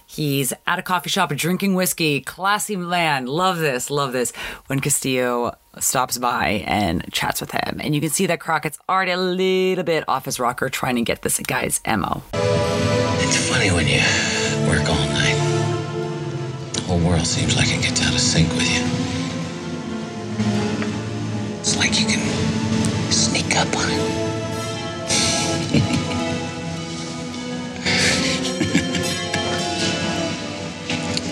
He's 0.07 0.53
at 0.67 0.79
a 0.79 0.83
coffee 0.83 1.11
shop 1.11 1.31
drinking 1.35 1.75
whiskey. 1.75 2.21
Classy 2.21 2.77
man. 2.77 3.27
Love 3.27 3.59
this. 3.59 3.91
Love 3.91 4.13
this. 4.13 4.33
When 4.67 4.81
Castillo 4.81 5.57
stops 5.79 6.19
by 6.19 6.65
and 6.67 7.11
chats 7.13 7.41
with 7.41 7.53
him. 7.53 7.81
And 7.83 7.95
you 7.95 8.01
can 8.01 8.11
see 8.11 8.27
that 8.27 8.39
Crockett's 8.41 8.79
already 8.91 9.13
a 9.13 9.17
little 9.17 9.85
bit 9.85 10.05
off 10.09 10.27
his 10.27 10.39
rocker 10.39 10.69
trying 10.69 10.97
to 10.97 11.03
get 11.03 11.23
this 11.23 11.39
guy's 11.41 11.81
MO. 11.87 12.23
It's 12.35 13.49
funny 13.49 13.71
when 13.71 13.89
you 13.89 14.01
work 14.69 14.89
all 14.89 15.07
night. 15.09 15.63
The 16.75 16.81
whole 16.83 17.01
world 17.01 17.27
seems 17.27 17.57
like 17.57 17.69
it 17.69 17.83
gets 17.83 18.03
out 18.03 18.15
of 18.15 18.21
sync 18.21 18.49
with 18.51 18.71
you. 18.71 19.09
It's 21.61 21.77
like 21.77 22.01
you 22.01 22.07
can 22.07 22.21
sneak 23.13 23.57
up 23.57 23.69
on 23.77 23.89
it. 23.91 24.25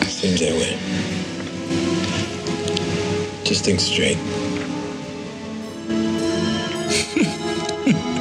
Seems 0.06 0.40
that 0.40 0.52
way. 0.52 0.78
Just 3.44 3.64
think 3.64 3.80
straight. 3.80 4.18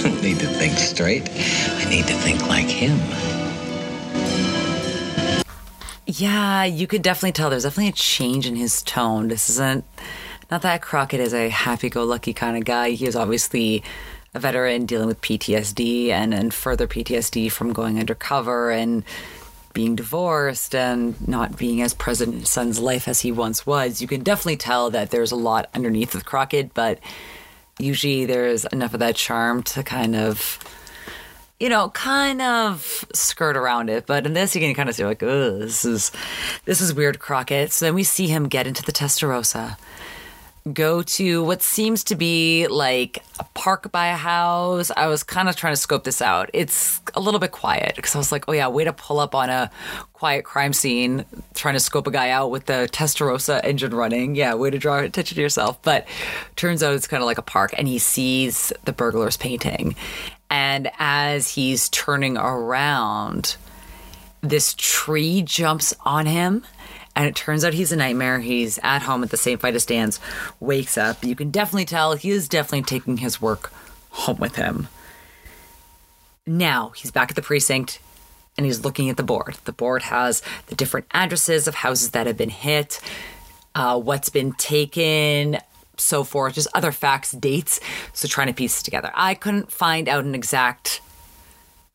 I 0.00 0.08
don't 0.08 0.22
need 0.22 0.38
to 0.38 0.46
think 0.46 0.78
straight. 0.78 1.28
I 1.28 1.84
need 1.90 2.06
to 2.06 2.14
think 2.14 2.46
like 2.48 2.64
him. 2.64 2.98
Yeah, 6.06 6.64
you 6.64 6.86
could 6.86 7.02
definitely 7.02 7.32
tell 7.32 7.50
there's 7.50 7.64
definitely 7.64 7.90
a 7.90 7.92
change 7.92 8.46
in 8.46 8.56
his 8.56 8.82
tone. 8.82 9.28
This 9.28 9.50
isn't 9.50 9.84
not 10.50 10.62
that 10.62 10.80
Crockett 10.80 11.20
is 11.20 11.34
a 11.34 11.50
happy-go-lucky 11.50 12.32
kind 12.32 12.56
of 12.56 12.64
guy. 12.64 12.90
He 12.90 13.06
is 13.06 13.14
obviously 13.14 13.84
a 14.34 14.40
veteran 14.40 14.86
dealing 14.86 15.06
with 15.06 15.20
PTSD 15.20 16.08
and 16.08 16.32
and 16.32 16.54
further 16.54 16.86
PTSD 16.86 17.52
from 17.52 17.74
going 17.74 17.98
undercover 17.98 18.70
and 18.70 19.04
being 19.74 19.96
divorced 19.96 20.74
and 20.74 21.28
not 21.28 21.58
being 21.58 21.82
as 21.82 21.92
present 21.92 22.32
in 22.32 22.40
his 22.40 22.50
son's 22.50 22.78
life 22.78 23.06
as 23.06 23.20
he 23.20 23.30
once 23.30 23.66
was. 23.66 24.00
You 24.00 24.08
can 24.08 24.22
definitely 24.22 24.56
tell 24.56 24.90
that 24.90 25.10
there's 25.10 25.30
a 25.30 25.36
lot 25.36 25.68
underneath 25.74 26.14
with 26.14 26.24
Crockett, 26.24 26.72
but 26.72 26.98
usually 27.80 28.26
there's 28.26 28.64
enough 28.66 28.94
of 28.94 29.00
that 29.00 29.16
charm 29.16 29.62
to 29.64 29.82
kind 29.82 30.14
of 30.16 30.58
you 31.60 31.68
know, 31.68 31.90
kind 31.90 32.40
of 32.40 33.04
skirt 33.12 33.54
around 33.54 33.90
it. 33.90 34.06
But 34.06 34.24
in 34.24 34.32
this, 34.32 34.54
you 34.54 34.62
can 34.62 34.74
kind 34.74 34.88
of 34.88 34.94
see 34.94 35.04
like, 35.04 35.22
oh, 35.22 35.58
this 35.58 35.84
is 35.84 36.10
this 36.64 36.80
is 36.80 36.94
weird, 36.94 37.18
Crockett. 37.18 37.70
So 37.70 37.84
then 37.84 37.94
we 37.94 38.02
see 38.02 38.28
him 38.28 38.48
get 38.48 38.66
into 38.66 38.82
the 38.82 38.92
Testarossa. 38.92 39.76
Go 40.72 41.02
to 41.02 41.42
what 41.42 41.62
seems 41.62 42.04
to 42.04 42.14
be 42.14 42.66
like 42.68 43.22
a 43.38 43.44
park 43.54 43.90
by 43.90 44.08
a 44.08 44.16
house. 44.16 44.90
I 44.96 45.06
was 45.06 45.22
kind 45.22 45.48
of 45.48 45.56
trying 45.56 45.72
to 45.72 45.80
scope 45.80 46.04
this 46.04 46.20
out. 46.20 46.50
It's 46.52 47.00
a 47.14 47.20
little 47.20 47.40
bit 47.40 47.52
quiet 47.52 47.96
because 47.96 48.14
I 48.14 48.18
was 48.18 48.30
like, 48.30 48.44
oh 48.48 48.52
yeah, 48.52 48.68
way 48.68 48.84
to 48.84 48.92
pull 48.92 49.20
up 49.20 49.34
on 49.34 49.48
a 49.48 49.70
quiet 50.12 50.44
crime 50.44 50.72
scene, 50.72 51.24
trying 51.54 51.74
to 51.74 51.80
scope 51.80 52.06
a 52.06 52.10
guy 52.10 52.30
out 52.30 52.50
with 52.50 52.66
the 52.66 52.88
Testarossa 52.92 53.64
engine 53.64 53.94
running. 53.94 54.34
Yeah, 54.34 54.54
way 54.54 54.70
to 54.70 54.78
draw 54.78 54.98
attention 54.98 55.36
to 55.36 55.40
yourself. 55.40 55.80
But 55.82 56.06
turns 56.56 56.82
out 56.82 56.94
it's 56.94 57.06
kind 57.06 57.22
of 57.22 57.26
like 57.26 57.38
a 57.38 57.42
park, 57.42 57.74
and 57.78 57.88
he 57.88 57.98
sees 57.98 58.72
the 58.84 58.92
burglar's 58.92 59.36
painting. 59.36 59.96
And 60.50 60.90
as 60.98 61.48
he's 61.48 61.88
turning 61.88 62.36
around, 62.36 63.56
this 64.42 64.74
tree 64.76 65.42
jumps 65.42 65.94
on 66.04 66.26
him 66.26 66.64
and 67.16 67.26
it 67.26 67.34
turns 67.34 67.64
out 67.64 67.74
he's 67.74 67.92
a 67.92 67.96
nightmare. 67.96 68.40
He's 68.40 68.78
at 68.82 69.02
home 69.02 69.22
at 69.22 69.30
the 69.30 69.36
same 69.36 69.58
fight 69.58 69.74
as 69.74 69.86
Dan's, 69.86 70.20
wakes 70.58 70.96
up. 70.96 71.24
You 71.24 71.36
can 71.36 71.50
definitely 71.50 71.84
tell 71.84 72.14
he 72.14 72.30
is 72.30 72.48
definitely 72.48 72.82
taking 72.82 73.18
his 73.18 73.40
work 73.40 73.72
home 74.10 74.38
with 74.38 74.56
him. 74.56 74.88
Now 76.46 76.90
he's 76.90 77.10
back 77.10 77.30
at 77.30 77.36
the 77.36 77.42
precinct 77.42 78.00
and 78.56 78.66
he's 78.66 78.84
looking 78.84 79.08
at 79.10 79.16
the 79.16 79.22
board. 79.22 79.56
The 79.64 79.72
board 79.72 80.02
has 80.02 80.42
the 80.66 80.74
different 80.74 81.06
addresses 81.12 81.68
of 81.68 81.76
houses 81.76 82.10
that 82.10 82.26
have 82.26 82.36
been 82.36 82.50
hit, 82.50 83.00
uh, 83.74 83.98
what's 83.98 84.28
been 84.28 84.52
taken, 84.52 85.58
so 85.96 86.24
forth, 86.24 86.54
just 86.54 86.68
other 86.74 86.92
facts, 86.92 87.32
dates. 87.32 87.80
So 88.12 88.26
trying 88.26 88.48
to 88.48 88.52
piece 88.52 88.82
together. 88.82 89.10
I 89.14 89.34
couldn't 89.34 89.70
find 89.70 90.08
out 90.08 90.24
an 90.24 90.34
exact 90.34 91.00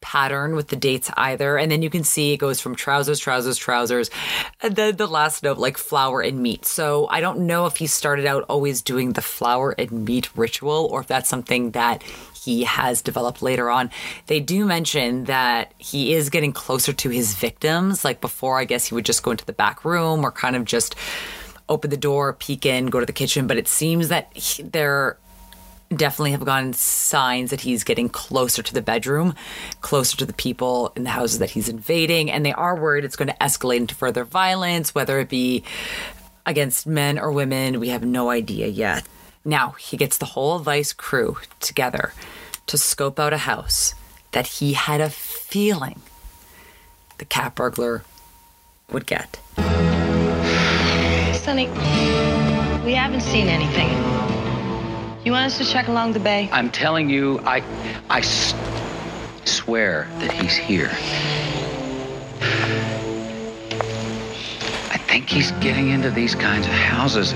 pattern 0.05 0.55
with 0.55 0.67
the 0.67 0.75
dates 0.75 1.09
either. 1.17 1.57
And 1.57 1.71
then 1.71 1.81
you 1.81 1.89
can 1.89 2.03
see 2.03 2.33
it 2.33 2.37
goes 2.37 2.61
from 2.61 2.75
trousers, 2.75 3.19
trousers, 3.19 3.57
trousers, 3.57 4.11
then 4.61 4.97
the 4.97 5.07
last 5.07 5.41
note, 5.41 5.57
like 5.57 5.79
flour 5.79 6.21
and 6.21 6.39
meat. 6.43 6.63
So 6.63 7.07
I 7.09 7.21
don't 7.21 7.47
know 7.47 7.65
if 7.65 7.77
he 7.77 7.87
started 7.87 8.27
out 8.27 8.45
always 8.47 8.83
doing 8.83 9.13
the 9.13 9.23
flour 9.23 9.73
and 9.79 10.05
meat 10.05 10.29
ritual 10.37 10.87
or 10.91 10.99
if 10.99 11.07
that's 11.07 11.27
something 11.27 11.71
that 11.71 12.03
he 12.39 12.65
has 12.65 13.01
developed 13.01 13.41
later 13.41 13.71
on. 13.71 13.89
They 14.27 14.39
do 14.39 14.63
mention 14.63 15.23
that 15.23 15.73
he 15.79 16.13
is 16.13 16.29
getting 16.29 16.53
closer 16.53 16.93
to 16.93 17.09
his 17.09 17.33
victims. 17.33 18.05
Like 18.05 18.21
before, 18.21 18.59
I 18.59 18.65
guess 18.65 18.85
he 18.85 18.93
would 18.93 19.05
just 19.05 19.23
go 19.23 19.31
into 19.31 19.45
the 19.45 19.53
back 19.53 19.83
room 19.83 20.23
or 20.23 20.31
kind 20.31 20.55
of 20.55 20.65
just 20.65 20.95
open 21.67 21.89
the 21.89 21.97
door, 21.97 22.33
peek 22.33 22.63
in, 22.67 22.91
go 22.91 22.99
to 22.99 23.07
the 23.07 23.11
kitchen. 23.11 23.47
But 23.47 23.57
it 23.57 23.67
seems 23.67 24.09
that 24.09 24.31
he, 24.37 24.61
they're 24.61 25.17
definitely 25.97 26.31
have 26.31 26.45
gotten 26.45 26.73
signs 26.73 27.49
that 27.49 27.61
he's 27.61 27.83
getting 27.83 28.09
closer 28.09 28.61
to 28.61 28.73
the 28.73 28.81
bedroom, 28.81 29.35
closer 29.81 30.17
to 30.17 30.25
the 30.25 30.33
people 30.33 30.93
in 30.95 31.03
the 31.03 31.09
houses 31.09 31.39
that 31.39 31.51
he's 31.51 31.69
invading, 31.69 32.31
and 32.31 32.45
they 32.45 32.53
are 32.53 32.75
worried 32.75 33.05
it's 33.05 33.15
going 33.15 33.27
to 33.27 33.37
escalate 33.41 33.77
into 33.77 33.95
further 33.95 34.23
violence, 34.23 34.93
whether 34.93 35.19
it 35.19 35.29
be 35.29 35.63
against 36.45 36.87
men 36.87 37.17
or 37.17 37.31
women. 37.31 37.79
We 37.79 37.89
have 37.89 38.03
no 38.03 38.29
idea 38.29 38.67
yet. 38.67 39.07
Now, 39.43 39.71
he 39.71 39.97
gets 39.97 40.17
the 40.17 40.25
whole 40.25 40.59
Vice 40.59 40.93
crew 40.93 41.37
together 41.59 42.13
to 42.67 42.77
scope 42.77 43.19
out 43.19 43.33
a 43.33 43.37
house 43.37 43.93
that 44.31 44.47
he 44.47 44.73
had 44.73 45.01
a 45.01 45.09
feeling 45.09 46.01
the 47.17 47.25
cat 47.25 47.55
burglar 47.55 48.03
would 48.91 49.05
get. 49.05 49.39
Sonny, 51.35 51.67
we 52.83 52.93
haven't 52.93 53.21
seen 53.21 53.47
anything. 53.47 54.24
You 55.25 55.31
want 55.31 55.47
us 55.47 55.57
to 55.57 55.65
check 55.65 55.87
along 55.87 56.13
the 56.13 56.19
bay? 56.19 56.47
I'm 56.51 56.69
telling 56.69 57.09
you, 57.09 57.39
I, 57.45 57.63
I 58.11 58.19
s- 58.19 58.53
swear 59.43 60.07
that 60.19 60.31
he's 60.31 60.55
here. 60.55 60.91
I 64.91 64.97
think 65.07 65.27
he's 65.27 65.49
getting 65.53 65.89
into 65.89 66.11
these 66.11 66.35
kinds 66.35 66.67
of 66.67 66.73
houses. 66.73 67.33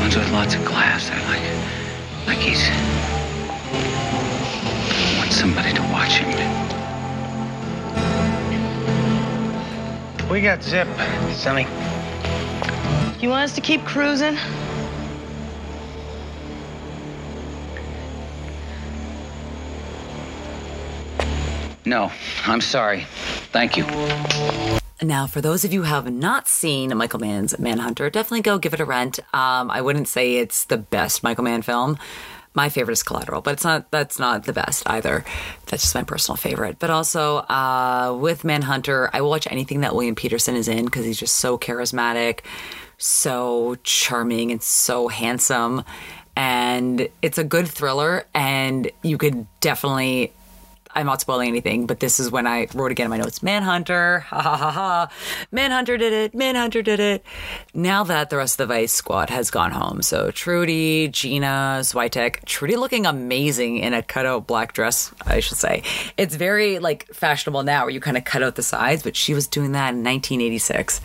Ones 0.00 0.16
with 0.16 0.30
lots 0.30 0.54
of 0.54 0.64
glass. 0.64 1.08
They're 1.08 1.18
like, 1.26 1.42
like 2.28 2.38
he's 2.38 2.62
wants 5.18 5.34
somebody 5.34 5.72
to 5.74 5.82
watch 5.90 6.18
him. 6.18 6.30
We 10.30 10.40
got 10.40 10.62
zip, 10.62 10.86
Sonny. 11.34 11.66
You 13.22 13.28
want 13.28 13.44
us 13.44 13.54
to 13.54 13.60
keep 13.60 13.84
cruising? 13.84 14.36
No, 21.84 22.10
I'm 22.44 22.60
sorry. 22.60 23.06
Thank 23.52 23.76
you. 23.76 23.86
Now, 25.00 25.28
for 25.28 25.40
those 25.40 25.64
of 25.64 25.72
you 25.72 25.82
who 25.82 25.88
have 25.88 26.12
not 26.12 26.48
seen 26.48 26.96
Michael 26.96 27.20
Mann's 27.20 27.56
Manhunter, 27.60 28.10
definitely 28.10 28.42
go 28.42 28.58
give 28.58 28.74
it 28.74 28.80
a 28.80 28.84
rent. 28.84 29.20
Um, 29.32 29.70
I 29.70 29.82
wouldn't 29.82 30.08
say 30.08 30.38
it's 30.38 30.64
the 30.64 30.78
best 30.78 31.22
Michael 31.22 31.44
Mann 31.44 31.62
film. 31.62 31.98
My 32.54 32.68
favorite 32.70 32.94
is 32.94 33.04
Collateral, 33.04 33.40
but 33.40 33.52
it's 33.52 33.64
not. 33.64 33.90
That's 33.92 34.18
not 34.18 34.44
the 34.44 34.52
best 34.52 34.82
either. 34.88 35.24
That's 35.66 35.84
just 35.84 35.94
my 35.94 36.02
personal 36.02 36.36
favorite. 36.36 36.78
But 36.78 36.90
also 36.90 37.36
uh, 37.38 38.16
with 38.20 38.44
Manhunter, 38.44 39.08
I 39.12 39.20
will 39.20 39.30
watch 39.30 39.46
anything 39.50 39.80
that 39.80 39.94
William 39.94 40.14
Petersen 40.16 40.56
is 40.56 40.68
in 40.68 40.84
because 40.84 41.04
he's 41.04 41.18
just 41.18 41.36
so 41.36 41.56
charismatic, 41.56 42.40
so 43.02 43.76
charming, 43.82 44.52
and 44.52 44.62
so 44.62 45.08
handsome. 45.08 45.84
And 46.36 47.08
it's 47.20 47.38
a 47.38 47.44
good 47.44 47.68
thriller, 47.68 48.24
and 48.34 48.90
you 49.02 49.18
could 49.18 49.46
definitely 49.60 50.32
I'm 50.94 51.06
not 51.06 51.20
spoiling 51.20 51.48
anything, 51.48 51.86
but 51.86 52.00
this 52.00 52.20
is 52.20 52.30
when 52.30 52.46
I 52.46 52.66
wrote 52.74 52.90
again 52.90 53.06
in 53.06 53.10
my 53.10 53.16
notes 53.16 53.42
Manhunter, 53.42 54.20
ha 54.26 54.40
ha 54.40 54.56
ha 54.56 54.70
ha. 54.70 55.08
Manhunter 55.50 55.96
did 55.96 56.12
it, 56.12 56.34
Manhunter 56.34 56.82
did 56.82 57.00
it. 57.00 57.24
Now 57.72 58.04
that 58.04 58.30
the 58.30 58.36
rest 58.36 58.60
of 58.60 58.68
the 58.68 58.74
Vice 58.74 58.92
squad 58.92 59.30
has 59.30 59.50
gone 59.50 59.70
home. 59.70 60.02
So 60.02 60.30
Trudy, 60.30 61.08
Gina, 61.08 61.78
Switek, 61.80 62.44
Trudy 62.44 62.76
looking 62.76 63.06
amazing 63.06 63.78
in 63.78 63.94
a 63.94 64.02
cutout 64.02 64.46
black 64.46 64.74
dress, 64.74 65.14
I 65.26 65.40
should 65.40 65.58
say. 65.58 65.82
It's 66.16 66.34
very 66.34 66.78
like 66.78 67.06
fashionable 67.12 67.62
now 67.62 67.84
where 67.84 67.90
you 67.90 68.00
kind 68.00 68.18
of 68.18 68.24
cut 68.24 68.42
out 68.42 68.56
the 68.56 68.62
sides, 68.62 69.02
but 69.02 69.16
she 69.16 69.32
was 69.32 69.46
doing 69.46 69.72
that 69.72 69.94
in 69.94 70.04
1986. 70.04 71.00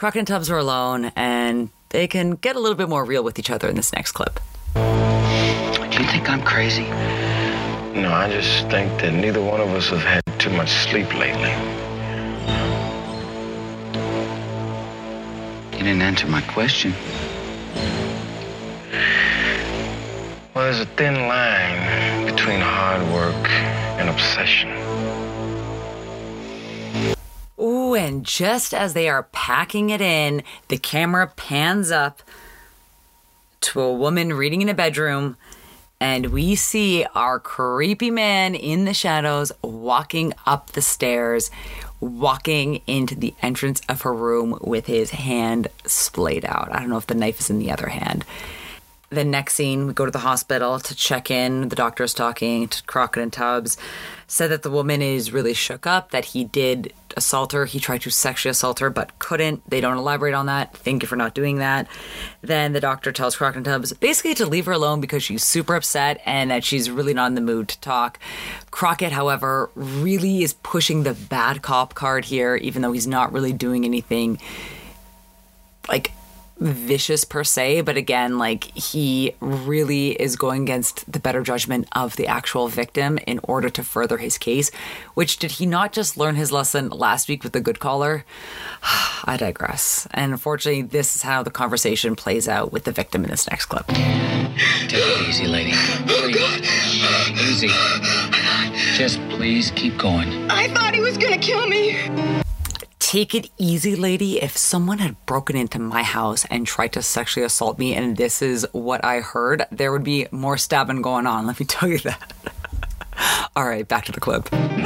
Crockett 0.00 0.20
and 0.20 0.28
Tubbs 0.28 0.48
are 0.48 0.56
alone, 0.56 1.12
and 1.14 1.68
they 1.90 2.08
can 2.08 2.30
get 2.30 2.56
a 2.56 2.58
little 2.58 2.74
bit 2.74 2.88
more 2.88 3.04
real 3.04 3.22
with 3.22 3.38
each 3.38 3.50
other 3.50 3.68
in 3.68 3.76
this 3.76 3.92
next 3.92 4.12
clip. 4.12 4.40
Do 4.72 4.80
you 4.80 6.08
think 6.08 6.26
I'm 6.26 6.40
crazy? 6.40 6.84
No, 8.00 8.10
I 8.10 8.30
just 8.30 8.66
think 8.70 8.98
that 9.02 9.12
neither 9.12 9.42
one 9.42 9.60
of 9.60 9.68
us 9.68 9.90
have 9.90 10.00
had 10.00 10.22
too 10.38 10.48
much 10.48 10.70
sleep 10.70 11.12
lately. 11.12 11.50
You 15.76 15.84
didn't 15.84 16.00
answer 16.00 16.26
my 16.28 16.40
question. 16.40 16.94
Well, 20.54 20.64
there's 20.64 20.80
a 20.80 20.86
thin 20.86 21.28
line 21.28 22.24
between 22.24 22.60
hard 22.62 23.02
work 23.12 23.50
and 24.00 24.08
obsession. 24.08 24.89
And 27.94 28.24
just 28.24 28.72
as 28.72 28.94
they 28.94 29.08
are 29.08 29.24
packing 29.24 29.90
it 29.90 30.00
in, 30.00 30.42
the 30.68 30.78
camera 30.78 31.26
pans 31.26 31.90
up 31.90 32.22
to 33.62 33.80
a 33.80 33.92
woman 33.92 34.32
reading 34.32 34.62
in 34.62 34.68
a 34.68 34.74
bedroom, 34.74 35.36
and 36.00 36.26
we 36.26 36.54
see 36.54 37.04
our 37.14 37.38
creepy 37.38 38.10
man 38.10 38.54
in 38.54 38.86
the 38.86 38.94
shadows 38.94 39.52
walking 39.62 40.32
up 40.46 40.70
the 40.70 40.80
stairs, 40.80 41.50
walking 42.00 42.80
into 42.86 43.14
the 43.14 43.34
entrance 43.42 43.82
of 43.88 44.02
her 44.02 44.14
room 44.14 44.58
with 44.62 44.86
his 44.86 45.10
hand 45.10 45.68
splayed 45.84 46.46
out. 46.46 46.68
I 46.72 46.80
don't 46.80 46.88
know 46.88 46.96
if 46.96 47.06
the 47.06 47.14
knife 47.14 47.40
is 47.40 47.50
in 47.50 47.58
the 47.58 47.70
other 47.70 47.88
hand. 47.88 48.24
The 49.10 49.24
next 49.24 49.54
scene, 49.54 49.86
we 49.86 49.92
go 49.92 50.06
to 50.06 50.10
the 50.12 50.20
hospital 50.20 50.78
to 50.78 50.94
check 50.94 51.30
in. 51.30 51.68
The 51.68 51.76
doctor's 51.76 52.14
talking 52.14 52.68
to 52.68 52.82
Crockett 52.84 53.22
and 53.22 53.32
Tubbs. 53.32 53.76
Said 54.32 54.52
that 54.52 54.62
the 54.62 54.70
woman 54.70 55.02
is 55.02 55.32
really 55.32 55.54
shook 55.54 55.88
up, 55.88 56.12
that 56.12 56.26
he 56.26 56.44
did 56.44 56.92
assault 57.16 57.50
her. 57.50 57.64
He 57.64 57.80
tried 57.80 58.02
to 58.02 58.10
sexually 58.10 58.52
assault 58.52 58.78
her, 58.78 58.88
but 58.88 59.18
couldn't. 59.18 59.68
They 59.68 59.80
don't 59.80 59.96
elaborate 59.96 60.34
on 60.34 60.46
that. 60.46 60.76
Thank 60.76 61.02
you 61.02 61.08
for 61.08 61.16
not 61.16 61.34
doing 61.34 61.58
that. 61.58 61.88
Then 62.40 62.72
the 62.72 62.80
doctor 62.80 63.10
tells 63.10 63.34
Crockett 63.34 63.56
and 63.56 63.64
Tubbs 63.64 63.92
basically 63.92 64.34
to 64.34 64.46
leave 64.46 64.66
her 64.66 64.72
alone 64.72 65.00
because 65.00 65.24
she's 65.24 65.42
super 65.42 65.74
upset 65.74 66.20
and 66.24 66.48
that 66.52 66.62
she's 66.62 66.92
really 66.92 67.12
not 67.12 67.26
in 67.26 67.34
the 67.34 67.40
mood 67.40 67.66
to 67.70 67.80
talk. 67.80 68.20
Crockett, 68.70 69.10
however, 69.10 69.68
really 69.74 70.44
is 70.44 70.52
pushing 70.52 71.02
the 71.02 71.14
bad 71.14 71.60
cop 71.60 71.94
card 71.94 72.26
here, 72.26 72.54
even 72.54 72.82
though 72.82 72.92
he's 72.92 73.08
not 73.08 73.32
really 73.32 73.52
doing 73.52 73.84
anything 73.84 74.40
like 75.88 76.12
vicious 76.60 77.24
per 77.24 77.42
se, 77.42 77.80
but 77.82 77.96
again, 77.96 78.38
like 78.38 78.64
he 78.76 79.34
really 79.40 80.10
is 80.10 80.36
going 80.36 80.62
against 80.62 81.10
the 81.10 81.18
better 81.18 81.42
judgment 81.42 81.88
of 81.92 82.16
the 82.16 82.26
actual 82.26 82.68
victim 82.68 83.18
in 83.26 83.40
order 83.42 83.70
to 83.70 83.82
further 83.82 84.18
his 84.18 84.38
case. 84.38 84.70
Which 85.14 85.38
did 85.38 85.52
he 85.52 85.66
not 85.66 85.92
just 85.92 86.16
learn 86.16 86.36
his 86.36 86.52
lesson 86.52 86.90
last 86.90 87.28
week 87.28 87.42
with 87.42 87.52
the 87.52 87.60
good 87.60 87.80
Collar? 87.80 88.24
I 89.24 89.36
digress. 89.38 90.06
And 90.12 90.32
unfortunately, 90.32 90.82
this 90.82 91.16
is 91.16 91.22
how 91.22 91.42
the 91.42 91.50
conversation 91.50 92.14
plays 92.14 92.46
out 92.46 92.72
with 92.72 92.84
the 92.84 92.92
victim 92.92 93.24
in 93.24 93.30
this 93.30 93.48
next 93.48 93.66
clip. 93.66 93.86
Take 93.86 94.92
it 94.92 95.28
easy, 95.28 95.46
lady. 95.46 95.72
Oh, 95.74 96.30
please. 96.30 97.02
Uh, 97.02 97.34
easy. 97.50 97.68
Just 98.96 99.18
please 99.30 99.70
keep 99.74 99.96
going. 99.96 100.50
I 100.50 100.68
thought 100.68 100.94
he 100.94 101.00
was 101.00 101.16
gonna 101.16 101.38
kill 101.38 101.66
me. 101.66 102.42
Take 103.10 103.34
it 103.34 103.50
easy, 103.58 103.96
lady. 103.96 104.40
If 104.40 104.56
someone 104.56 104.98
had 104.98 105.16
broken 105.26 105.56
into 105.56 105.80
my 105.80 106.04
house 106.04 106.44
and 106.48 106.64
tried 106.64 106.92
to 106.92 107.02
sexually 107.02 107.44
assault 107.44 107.76
me, 107.76 107.92
and 107.92 108.16
this 108.16 108.40
is 108.40 108.64
what 108.70 109.04
I 109.04 109.18
heard, 109.18 109.66
there 109.72 109.90
would 109.90 110.04
be 110.04 110.28
more 110.30 110.56
stabbing 110.56 111.02
going 111.02 111.26
on. 111.26 111.44
Let 111.44 111.58
me 111.58 111.66
tell 111.74 111.88
you 111.88 111.98
that. 111.98 112.32
All 113.56 113.64
right, 113.64 113.86
back 113.88 114.04
to 114.04 114.12
the 114.12 114.20
clip. 114.20 114.52
Relax, 114.52 114.78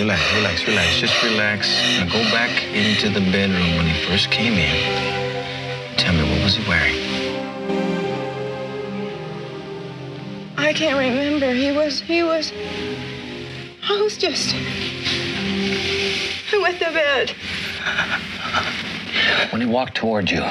relax, 0.00 0.34
relax, 0.34 0.66
relax. 0.66 0.98
Just 0.98 1.22
relax. 1.22 1.68
Now 2.00 2.06
go 2.06 2.22
back 2.32 2.50
into 2.74 3.08
the 3.08 3.20
bedroom 3.30 3.76
when 3.76 3.86
he 3.86 4.04
first 4.04 4.32
came 4.32 4.54
in. 4.54 5.96
Tell 5.96 6.12
me, 6.12 6.28
what 6.28 6.42
was 6.42 6.56
he 6.56 6.68
wearing? 6.68 6.98
I 10.58 10.72
can't 10.72 10.98
remember. 10.98 11.52
He 11.54 11.70
was, 11.70 12.00
he 12.00 12.24
was. 12.24 12.52
I 13.88 14.02
was 14.02 14.18
just. 14.18 14.56
I 16.54 16.58
went 16.58 16.78
to 16.80 16.92
bed. 16.92 17.30
When 19.52 19.62
he 19.62 19.66
walked 19.66 19.94
toward 19.94 20.30
you, 20.30 20.42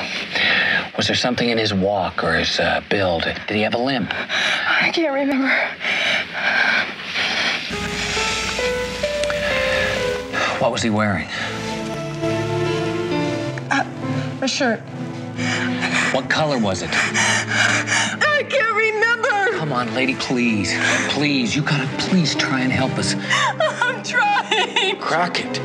was 0.97 1.05
there 1.07 1.15
something 1.15 1.49
in 1.49 1.57
his 1.57 1.73
walk 1.73 2.23
or 2.23 2.33
his 2.33 2.59
uh, 2.59 2.81
build? 2.89 3.23
Did 3.23 3.49
he 3.49 3.61
have 3.61 3.75
a 3.75 3.77
limp? 3.77 4.11
I 4.13 4.91
can't 4.91 5.13
remember. 5.13 5.51
What 10.59 10.71
was 10.71 10.81
he 10.81 10.89
wearing? 10.89 11.27
A 14.41 14.47
shirt. 14.47 14.79
What 16.13 16.29
color 16.29 16.57
was 16.57 16.81
it? 16.81 16.89
I 16.91 18.43
can't 18.49 18.75
remember. 18.75 19.40
Come 19.61 19.73
on, 19.73 19.93
lady, 19.93 20.15
please. 20.15 20.75
Please, 21.09 21.55
you 21.55 21.61
gotta 21.61 21.87
please 21.99 22.33
try 22.33 22.61
and 22.61 22.71
help 22.71 22.93
us. 22.93 23.13
I'm 23.19 24.01
trying. 24.01 24.95
Crockett. 24.99 25.57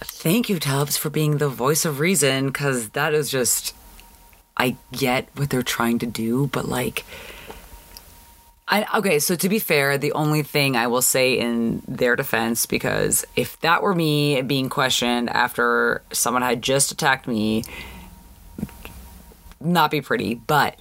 Thank 0.00 0.48
you, 0.48 0.60
Tubbs, 0.60 0.96
for 0.96 1.10
being 1.10 1.38
the 1.38 1.48
voice 1.48 1.84
of 1.84 1.98
reason, 1.98 2.46
because 2.46 2.90
that 2.90 3.14
is 3.14 3.28
just. 3.28 3.74
I 4.56 4.76
get 4.92 5.28
what 5.34 5.50
they're 5.50 5.64
trying 5.64 5.98
to 5.98 6.06
do, 6.06 6.46
but 6.52 6.68
like. 6.68 7.04
I, 8.68 8.86
okay, 8.98 9.18
so 9.18 9.34
to 9.34 9.48
be 9.48 9.58
fair, 9.58 9.98
the 9.98 10.12
only 10.12 10.44
thing 10.44 10.76
I 10.76 10.86
will 10.86 11.02
say 11.02 11.36
in 11.36 11.82
their 11.88 12.14
defense, 12.14 12.66
because 12.66 13.24
if 13.34 13.58
that 13.62 13.82
were 13.82 13.92
me 13.96 14.40
being 14.42 14.68
questioned 14.68 15.30
after 15.30 16.02
someone 16.12 16.42
had 16.42 16.62
just 16.62 16.92
attacked 16.92 17.26
me, 17.26 17.64
not 19.60 19.90
be 19.90 20.00
pretty, 20.00 20.36
but 20.36 20.78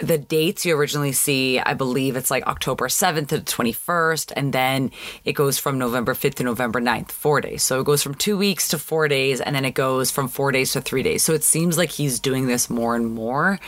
the 0.00 0.18
dates 0.18 0.64
you 0.64 0.76
originally 0.76 1.12
see, 1.12 1.58
I 1.58 1.74
believe 1.74 2.16
it's 2.16 2.30
like 2.30 2.46
October 2.46 2.88
7th 2.88 3.28
to 3.28 3.38
the 3.38 3.44
21st, 3.44 4.32
and 4.36 4.52
then 4.52 4.90
it 5.24 5.32
goes 5.32 5.58
from 5.58 5.78
November 5.78 6.14
5th 6.14 6.36
to 6.36 6.44
November 6.44 6.80
9th, 6.80 7.10
four 7.10 7.40
days. 7.40 7.62
So 7.62 7.80
it 7.80 7.84
goes 7.84 8.02
from 8.02 8.14
two 8.14 8.38
weeks 8.38 8.68
to 8.68 8.78
four 8.78 9.08
days, 9.08 9.40
and 9.40 9.54
then 9.54 9.64
it 9.64 9.74
goes 9.74 10.10
from 10.10 10.28
four 10.28 10.52
days 10.52 10.72
to 10.72 10.80
three 10.80 11.02
days. 11.02 11.22
So 11.22 11.34
it 11.34 11.44
seems 11.44 11.76
like 11.76 11.90
he's 11.90 12.18
doing 12.18 12.46
this 12.46 12.70
more 12.70 12.96
and 12.96 13.12
more, 13.12 13.60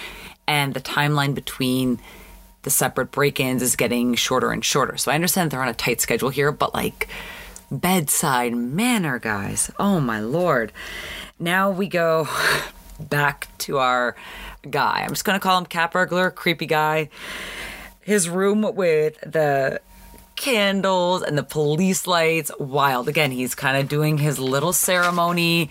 and 0.47 0.75
the 0.75 0.81
timeline 0.81 1.35
between 1.35 2.01
the 2.62 2.71
separate 2.71 3.11
break 3.11 3.40
ins 3.40 3.62
is 3.62 3.77
getting 3.77 4.14
shorter 4.14 4.51
and 4.53 4.64
shorter. 4.64 4.97
So 4.97 5.11
I 5.11 5.16
understand 5.16 5.51
they're 5.51 5.62
on 5.62 5.68
a 5.68 5.75
tight 5.75 6.01
schedule 6.01 6.31
here, 6.31 6.53
but 6.53 6.75
like 6.75 7.09
bedside 7.71 8.55
manner, 8.55 9.18
guys. 9.18 9.71
Oh 9.79 10.01
my 10.01 10.21
lord. 10.21 10.73
Now 11.38 11.71
we 11.71 11.88
go 11.88 12.29
back 13.03 13.49
to 13.59 13.79
our 13.79 14.17
guy. 14.71 15.03
I'm 15.05 15.11
just 15.11 15.25
gonna 15.25 15.41
call 15.41 15.59
him 15.59 15.67
cat 15.67 15.93
burglar, 15.93 16.31
creepy 16.31 16.67
guy. 16.67 17.09
His 18.01 18.29
room 18.29 18.62
with 18.75 19.21
the 19.21 19.81
candles 20.43 21.23
and 21.23 21.38
the 21.38 21.43
police 21.45 22.07
lights, 22.07 22.51
wild. 22.59 23.09
Again, 23.09 23.31
he's 23.31 23.55
kind 23.55 23.77
of 23.77 23.88
doing 23.88 24.19
his 24.19 24.41
little 24.41 24.73
ceremony, 24.73 25.71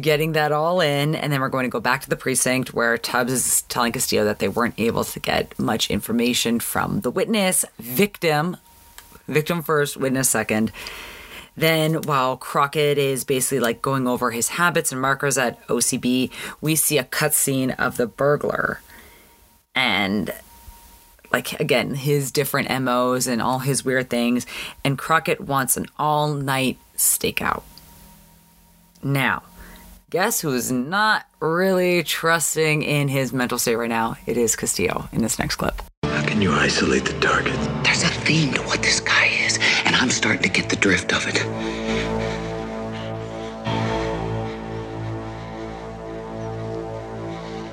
getting 0.00 0.32
that 0.32 0.50
all 0.50 0.80
in, 0.80 1.14
and 1.14 1.30
then 1.30 1.42
we're 1.42 1.50
going 1.50 1.64
to 1.64 1.70
go 1.70 1.78
back 1.80 2.00
to 2.00 2.08
the 2.08 2.16
precinct 2.16 2.72
where 2.72 2.96
Tubbs 2.96 3.32
is 3.32 3.62
telling 3.62 3.92
Castillo 3.92 4.24
that 4.24 4.38
they 4.38 4.48
weren't 4.48 4.76
able 4.78 5.04
to 5.04 5.20
get 5.20 5.58
much 5.58 5.90
information 5.90 6.58
from 6.58 7.00
the 7.00 7.10
witness, 7.10 7.66
victim, 7.78 8.56
victim 9.28 9.62
first, 9.62 9.98
witness 9.98 10.30
second. 10.30 10.72
Then, 11.56 12.02
while 12.02 12.36
Crockett 12.36 12.98
is 12.98 13.24
basically 13.24 13.60
like 13.60 13.82
going 13.82 14.08
over 14.08 14.30
his 14.30 14.48
habits 14.48 14.90
and 14.90 15.00
markers 15.00 15.36
at 15.36 15.64
OCB, 15.66 16.30
we 16.60 16.74
see 16.76 16.98
a 16.98 17.04
cutscene 17.04 17.74
of 17.78 17.96
the 17.96 18.06
burglar. 18.06 18.80
And, 19.74 20.32
like, 21.32 21.58
again, 21.60 21.94
his 21.94 22.30
different 22.30 22.70
MOs 22.82 23.26
and 23.26 23.42
all 23.42 23.58
his 23.58 23.84
weird 23.84 24.08
things. 24.10 24.46
And 24.84 24.98
Crockett 24.98 25.40
wants 25.40 25.76
an 25.76 25.86
all 25.98 26.32
night 26.34 26.78
stakeout. 26.96 27.62
Now, 29.02 29.42
guess 30.10 30.40
who's 30.40 30.70
not 30.70 31.26
really 31.40 32.02
trusting 32.02 32.82
in 32.82 33.08
his 33.08 33.32
mental 33.32 33.58
state 33.58 33.76
right 33.76 33.88
now? 33.88 34.16
It 34.26 34.36
is 34.36 34.54
Castillo 34.56 35.08
in 35.10 35.22
this 35.22 35.38
next 35.38 35.56
clip. 35.56 35.82
How 36.04 36.24
can 36.24 36.40
you 36.40 36.52
isolate 36.52 37.04
the 37.04 37.18
target? 37.20 37.54
There's 37.82 38.02
a 38.04 38.08
theme 38.08 38.52
to 38.54 38.62
what 38.62 38.82
this 38.82 39.00
guy 39.00 39.26
is, 39.26 39.56
and 39.56 39.64
I'm 40.02 40.10
starting 40.10 40.42
to 40.42 40.48
get 40.48 40.68
the 40.68 40.74
drift 40.74 41.12
of 41.12 41.28
it. 41.28 41.36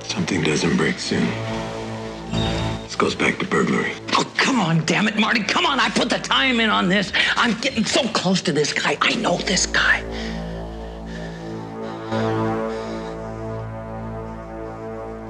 Something 0.04 0.44
doesn't 0.44 0.78
break 0.78 1.00
soon. 1.00 1.26
This 2.84 2.96
goes 2.96 3.16
back 3.16 3.40
to 3.40 3.48
burglary. 3.48 3.94
Oh, 4.14 4.32
come 4.38 4.60
on, 4.60 4.86
damn 4.86 5.08
it, 5.08 5.18
Marty. 5.18 5.42
Come 5.42 5.66
on, 5.66 5.80
I 5.80 5.90
put 5.90 6.12
the 6.12 6.20
time 6.20 6.60
in 6.60 6.70
on 6.70 6.88
this. 6.88 7.12
I'm 7.36 7.60
getting 7.62 7.84
so 7.84 8.08
close 8.10 8.44
to 8.44 8.52
this 8.52 8.74
guy. 8.74 8.96
I 9.02 9.16
know 9.16 9.38
this 9.38 9.66
guy. 9.66 10.04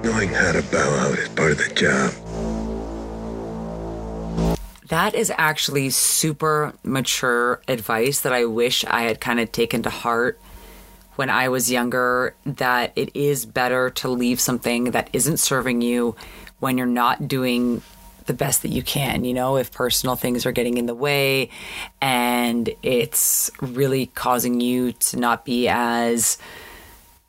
Knowing 0.03 0.29
how 0.33 0.51
to 0.51 0.61
bow 0.63 0.89
out 0.99 1.17
is 1.17 1.29
part 1.29 1.51
of 1.51 1.59
the 1.59 1.73
job. 1.73 2.18
That 4.89 5.13
is 5.13 5.31
actually 5.37 5.91
super 5.91 6.73
mature 6.83 7.61
advice 7.67 8.21
that 8.21 8.33
I 8.33 8.45
wish 8.45 8.83
I 8.85 9.03
had 9.03 9.21
kind 9.21 9.39
of 9.39 9.51
taken 9.51 9.83
to 9.83 9.89
heart 9.89 10.39
when 11.15 11.29
I 11.29 11.49
was 11.49 11.71
younger. 11.71 12.35
That 12.45 12.91
it 12.95 13.15
is 13.15 13.45
better 13.45 13.91
to 13.91 14.09
leave 14.09 14.39
something 14.39 14.85
that 14.91 15.09
isn't 15.13 15.37
serving 15.37 15.81
you 15.81 16.15
when 16.59 16.77
you're 16.77 16.87
not 16.87 17.27
doing 17.27 17.83
the 18.25 18.33
best 18.33 18.63
that 18.63 18.69
you 18.69 18.81
can. 18.81 19.25
You 19.25 19.33
know, 19.35 19.57
if 19.57 19.71
personal 19.71 20.15
things 20.15 20.45
are 20.47 20.51
getting 20.51 20.77
in 20.77 20.87
the 20.87 20.95
way 20.95 21.49
and 22.01 22.69
it's 22.81 23.51
really 23.61 24.07
causing 24.07 24.59
you 24.59 24.93
to 24.93 25.17
not 25.17 25.45
be 25.45 25.67
as 25.67 26.39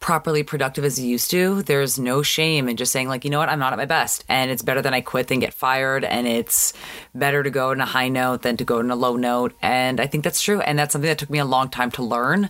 properly 0.00 0.42
productive 0.42 0.84
as 0.84 0.98
you 0.98 1.06
used 1.06 1.30
to, 1.30 1.62
there's 1.62 1.98
no 1.98 2.22
shame 2.22 2.68
in 2.68 2.76
just 2.76 2.90
saying, 2.90 3.06
like, 3.06 3.22
you 3.24 3.30
know 3.30 3.38
what, 3.38 3.50
I'm 3.50 3.58
not 3.58 3.74
at 3.74 3.78
my 3.78 3.84
best. 3.84 4.24
And 4.28 4.50
it's 4.50 4.62
better 4.62 4.80
than 4.80 4.94
I 4.94 5.02
quit 5.02 5.28
than 5.28 5.40
get 5.40 5.52
fired. 5.52 6.04
And 6.04 6.26
it's 6.26 6.72
better 7.14 7.42
to 7.42 7.50
go 7.50 7.70
in 7.70 7.80
a 7.80 7.86
high 7.86 8.08
note 8.08 8.42
than 8.42 8.56
to 8.56 8.64
go 8.64 8.80
in 8.80 8.90
a 8.90 8.96
low 8.96 9.16
note. 9.16 9.54
And 9.60 10.00
I 10.00 10.06
think 10.06 10.24
that's 10.24 10.40
true. 10.40 10.62
And 10.62 10.78
that's 10.78 10.92
something 10.92 11.08
that 11.08 11.18
took 11.18 11.30
me 11.30 11.38
a 11.38 11.44
long 11.44 11.68
time 11.68 11.90
to 11.92 12.02
learn 12.02 12.48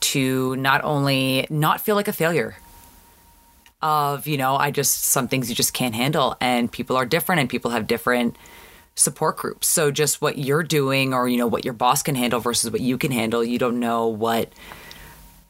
to 0.00 0.56
not 0.56 0.82
only 0.82 1.46
not 1.48 1.80
feel 1.80 1.94
like 1.94 2.08
a 2.08 2.12
failure 2.12 2.56
of, 3.80 4.26
you 4.26 4.36
know, 4.36 4.56
I 4.56 4.70
just, 4.72 5.04
some 5.04 5.28
things 5.28 5.48
you 5.48 5.54
just 5.54 5.72
can't 5.72 5.94
handle. 5.94 6.36
And 6.40 6.70
people 6.70 6.96
are 6.96 7.06
different 7.06 7.40
and 7.40 7.48
people 7.48 7.70
have 7.70 7.86
different 7.86 8.36
support 8.96 9.36
groups. 9.36 9.68
So 9.68 9.92
just 9.92 10.20
what 10.20 10.38
you're 10.38 10.64
doing 10.64 11.14
or, 11.14 11.28
you 11.28 11.38
know, 11.38 11.46
what 11.46 11.64
your 11.64 11.74
boss 11.74 12.02
can 12.02 12.16
handle 12.16 12.40
versus 12.40 12.70
what 12.70 12.80
you 12.80 12.98
can 12.98 13.12
handle, 13.12 13.44
you 13.44 13.58
don't 13.58 13.78
know 13.78 14.08
what 14.08 14.52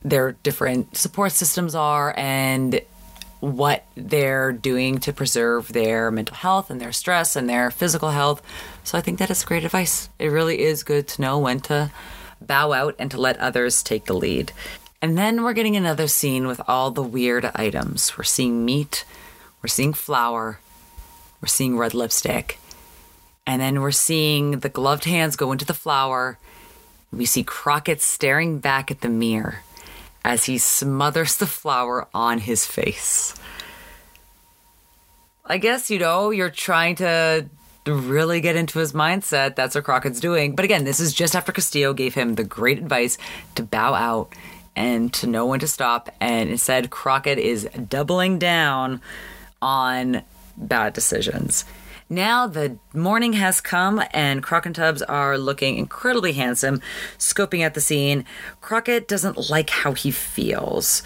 their 0.02 0.32
different 0.32 0.96
support 0.96 1.32
systems 1.32 1.74
are 1.74 2.14
and 2.16 2.80
what 3.40 3.84
they're 3.96 4.52
doing 4.52 4.98
to 4.98 5.12
preserve 5.12 5.68
their 5.72 6.10
mental 6.10 6.36
health 6.36 6.70
and 6.70 6.80
their 6.80 6.92
stress 6.92 7.36
and 7.36 7.48
their 7.48 7.70
physical 7.70 8.10
health. 8.10 8.42
So 8.84 8.98
I 8.98 9.00
think 9.00 9.18
that 9.18 9.30
is 9.30 9.44
great 9.44 9.64
advice. 9.64 10.10
It 10.18 10.28
really 10.28 10.60
is 10.60 10.82
good 10.82 11.08
to 11.08 11.22
know 11.22 11.38
when 11.38 11.60
to 11.60 11.90
bow 12.40 12.72
out 12.72 12.94
and 12.98 13.10
to 13.10 13.20
let 13.20 13.38
others 13.38 13.82
take 13.82 14.04
the 14.04 14.14
lead. 14.14 14.52
And 15.02 15.16
then 15.16 15.42
we're 15.42 15.54
getting 15.54 15.76
another 15.76 16.06
scene 16.06 16.46
with 16.46 16.60
all 16.68 16.90
the 16.90 17.02
weird 17.02 17.50
items. 17.54 18.16
We're 18.16 18.24
seeing 18.24 18.64
meat, 18.64 19.06
we're 19.62 19.68
seeing 19.68 19.94
flour, 19.94 20.60
we're 21.40 21.48
seeing 21.48 21.78
red 21.78 21.94
lipstick, 21.94 22.58
and 23.46 23.62
then 23.62 23.80
we're 23.80 23.90
seeing 23.90 24.60
the 24.60 24.68
gloved 24.68 25.04
hands 25.04 25.36
go 25.36 25.52
into 25.52 25.64
the 25.64 25.72
flour. 25.72 26.38
We 27.10 27.24
see 27.24 27.42
Crockett 27.42 28.02
staring 28.02 28.58
back 28.58 28.90
at 28.90 29.00
the 29.00 29.08
mirror 29.08 29.60
as 30.24 30.44
he 30.44 30.58
smothers 30.58 31.36
the 31.36 31.46
flour 31.46 32.08
on 32.14 32.38
his 32.38 32.66
face. 32.66 33.34
I 35.44 35.58
guess, 35.58 35.90
you 35.90 35.98
know, 35.98 36.30
you're 36.30 36.50
trying 36.50 36.96
to 36.96 37.46
really 37.86 38.40
get 38.40 38.56
into 38.56 38.78
his 38.78 38.92
mindset. 38.92 39.56
That's 39.56 39.74
what 39.74 39.84
Crockett's 39.84 40.20
doing. 40.20 40.54
But 40.54 40.64
again, 40.64 40.84
this 40.84 41.00
is 41.00 41.12
just 41.12 41.34
after 41.34 41.50
Castillo 41.50 41.92
gave 41.92 42.14
him 42.14 42.34
the 42.34 42.44
great 42.44 42.78
advice 42.78 43.18
to 43.56 43.62
bow 43.62 43.94
out 43.94 44.32
and 44.76 45.12
to 45.14 45.26
know 45.26 45.46
when 45.46 45.60
to 45.60 45.66
stop. 45.66 46.14
And 46.20 46.50
instead, 46.50 46.90
Crockett 46.90 47.38
is 47.38 47.68
doubling 47.88 48.38
down 48.38 49.00
on 49.60 50.22
bad 50.56 50.92
decisions. 50.92 51.64
Now 52.12 52.48
the 52.48 52.76
morning 52.92 53.34
has 53.34 53.60
come, 53.60 54.02
and 54.10 54.42
Croc 54.42 54.66
and 54.66 54.74
Tubbs 54.74 55.00
are 55.00 55.38
looking 55.38 55.78
incredibly 55.78 56.32
handsome, 56.32 56.82
scoping 57.18 57.60
at 57.60 57.74
the 57.74 57.80
scene. 57.80 58.24
Crockett 58.60 59.06
doesn't 59.06 59.48
like 59.48 59.70
how 59.70 59.92
he 59.92 60.10
feels, 60.10 61.04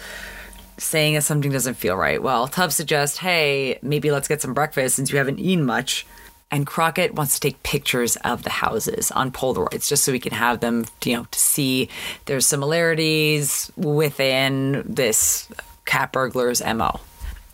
saying 0.79 1.13
that 1.13 1.21
something 1.21 1.51
doesn't 1.51 1.75
feel 1.75 1.95
right. 1.95 2.23
Well, 2.23 2.47
Tubbs 2.47 2.75
suggests, 2.75 3.19
hey, 3.19 3.77
maybe 3.83 4.09
let's 4.09 4.27
get 4.27 4.41
some 4.41 4.55
breakfast 4.55 4.95
since 4.95 5.11
you 5.11 5.19
haven't 5.19 5.39
eaten 5.39 5.63
much. 5.63 6.07
And 6.49 6.65
Crockett 6.65 7.13
wants 7.13 7.35
to 7.35 7.39
take 7.39 7.61
pictures 7.61 8.15
of 8.17 8.41
the 8.41 8.49
houses 8.49 9.11
on 9.11 9.31
Polaroids 9.31 9.87
just 9.87 10.03
so 10.03 10.11
we 10.11 10.19
can 10.19 10.33
have 10.33 10.59
them, 10.59 10.85
you 11.03 11.17
know, 11.17 11.27
to 11.29 11.39
see 11.39 11.87
there's 12.25 12.47
similarities 12.47 13.71
within 13.75 14.83
this 14.87 15.49
cat 15.85 16.11
burglar's 16.11 16.63
MO. 16.63 16.99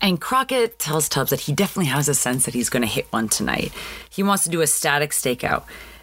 And 0.02 0.20
Crockett 0.20 0.80
tells 0.80 1.08
Tubbs 1.08 1.30
that 1.30 1.42
he 1.42 1.52
definitely 1.52 1.90
has 1.92 2.08
a 2.08 2.14
sense 2.14 2.44
that 2.44 2.54
he's 2.54 2.68
going 2.68 2.82
to 2.82 2.88
hit 2.88 3.06
one 3.12 3.28
tonight. 3.28 3.72
He 4.10 4.24
wants 4.24 4.42
to 4.42 4.50
do 4.50 4.60
a 4.60 4.66
static 4.66 5.12
stakeout, 5.12 5.62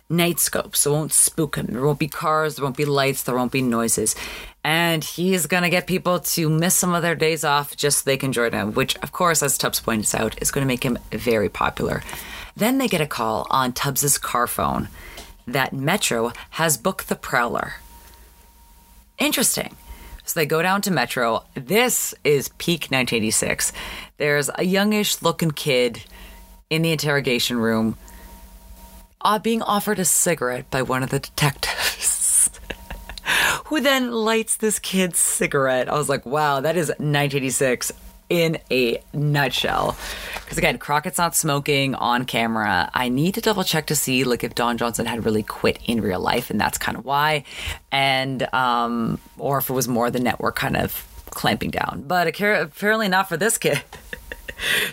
night 0.09 0.39
scope, 0.39 0.77
so 0.77 0.91
it 0.91 0.97
won't 0.97 1.11
spook 1.11 1.57
him. 1.57 1.67
There 1.67 1.85
won't 1.85 1.99
be 1.99 2.07
cars, 2.07 2.55
there 2.55 2.63
won't 2.63 2.77
be 2.77 2.85
lights, 2.85 3.23
there 3.23 3.35
won't 3.35 3.51
be 3.51 3.61
noises. 3.61 4.15
And 4.63 5.03
he 5.03 5.33
is 5.33 5.47
going 5.47 5.63
to 5.63 5.69
get 5.69 5.85
people 5.85 6.21
to 6.21 6.49
miss 6.49 6.75
some 6.75 6.93
of 6.93 7.01
their 7.01 7.13
days 7.13 7.43
off 7.43 7.75
just 7.75 7.99
so 7.99 8.03
they 8.05 8.15
can 8.15 8.31
join 8.31 8.53
him, 8.53 8.73
which, 8.73 8.95
of 8.99 9.11
course, 9.11 9.43
as 9.43 9.57
Tubbs 9.57 9.81
points 9.81 10.15
out, 10.15 10.41
is 10.41 10.49
going 10.49 10.63
to 10.63 10.67
make 10.67 10.83
him 10.83 10.97
very 11.11 11.49
popular. 11.49 12.01
Then 12.55 12.77
they 12.77 12.87
get 12.87 13.01
a 13.01 13.05
call 13.05 13.47
on 13.49 13.73
Tubbs's 13.73 14.17
car 14.17 14.47
phone 14.47 14.87
that 15.45 15.73
Metro 15.73 16.31
has 16.51 16.77
booked 16.77 17.09
the 17.09 17.15
Prowler. 17.15 17.73
Interesting. 19.17 19.75
So 20.29 20.39
they 20.39 20.45
go 20.45 20.61
down 20.61 20.83
to 20.83 20.91
Metro. 20.91 21.43
This 21.55 22.13
is 22.23 22.49
peak 22.59 22.81
1986. 22.91 23.73
There's 24.17 24.51
a 24.53 24.63
youngish 24.63 25.23
looking 25.23 25.49
kid 25.49 26.03
in 26.69 26.83
the 26.83 26.91
interrogation 26.91 27.57
room 27.57 27.97
uh, 29.21 29.39
being 29.39 29.63
offered 29.63 29.97
a 29.97 30.05
cigarette 30.05 30.69
by 30.69 30.83
one 30.83 31.01
of 31.01 31.09
the 31.09 31.17
detectives. 31.17 32.51
Who 33.65 33.81
then 33.81 34.11
lights 34.11 34.57
this 34.57 34.77
kid's 34.77 35.17
cigarette? 35.17 35.89
I 35.89 35.97
was 35.97 36.09
like, 36.09 36.27
wow, 36.27 36.59
that 36.59 36.77
is 36.77 36.89
1986 36.89 37.91
in 38.29 38.59
a 38.69 39.01
nutshell. 39.11 39.97
Because 40.49 40.57
again, 40.57 40.79
Crockett's 40.79 41.19
not 41.19 41.35
smoking 41.35 41.93
on 41.93 42.25
camera. 42.25 42.89
I 42.91 43.09
need 43.09 43.35
to 43.35 43.41
double 43.41 43.63
check 43.63 43.85
to 43.85 43.95
see 43.95 44.23
like 44.23 44.43
if 44.43 44.55
Don 44.55 44.79
Johnson 44.79 45.05
had 45.05 45.23
really 45.23 45.43
quit 45.43 45.77
in 45.85 46.01
real 46.01 46.19
life, 46.19 46.49
and 46.49 46.59
that's 46.59 46.79
kind 46.79 46.97
of 46.97 47.05
why, 47.05 47.43
and 47.91 48.51
um, 48.51 49.19
or 49.37 49.59
if 49.59 49.69
it 49.69 49.73
was 49.73 49.87
more 49.87 50.09
the 50.09 50.19
network 50.19 50.55
kind 50.55 50.75
of 50.75 51.05
clamping 51.29 51.69
down. 51.69 52.03
But 52.07 52.27
apparently 52.27 53.09
not 53.09 53.29
for 53.29 53.37
this 53.37 53.59
kid. 53.59 53.79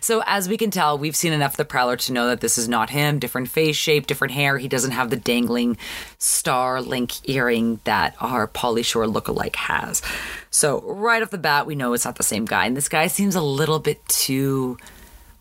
So, 0.00 0.22
as 0.26 0.48
we 0.48 0.56
can 0.56 0.70
tell, 0.70 0.96
we've 0.96 1.16
seen 1.16 1.32
enough 1.32 1.54
of 1.54 1.56
the 1.56 1.64
Prowler 1.64 1.96
to 1.96 2.12
know 2.12 2.28
that 2.28 2.40
this 2.40 2.56
is 2.56 2.68
not 2.68 2.88
him. 2.88 3.18
Different 3.18 3.48
face 3.48 3.74
shape, 3.74 4.06
different 4.06 4.32
hair. 4.32 4.58
He 4.58 4.68
doesn't 4.68 4.92
have 4.92 5.10
the 5.10 5.16
dangling 5.16 5.76
star 6.18 6.80
link 6.80 7.28
earring 7.28 7.80
that 7.82 8.14
our 8.20 8.46
Pauly 8.46 8.84
Shore 8.84 9.06
lookalike 9.06 9.56
has. 9.56 10.02
So, 10.50 10.82
right 10.82 11.20
off 11.20 11.30
the 11.30 11.38
bat, 11.38 11.66
we 11.66 11.74
know 11.74 11.94
it's 11.94 12.04
not 12.04 12.14
the 12.14 12.22
same 12.22 12.44
guy. 12.44 12.66
And 12.66 12.76
this 12.76 12.88
guy 12.88 13.08
seems 13.08 13.34
a 13.34 13.40
little 13.40 13.80
bit 13.80 14.06
too 14.06 14.78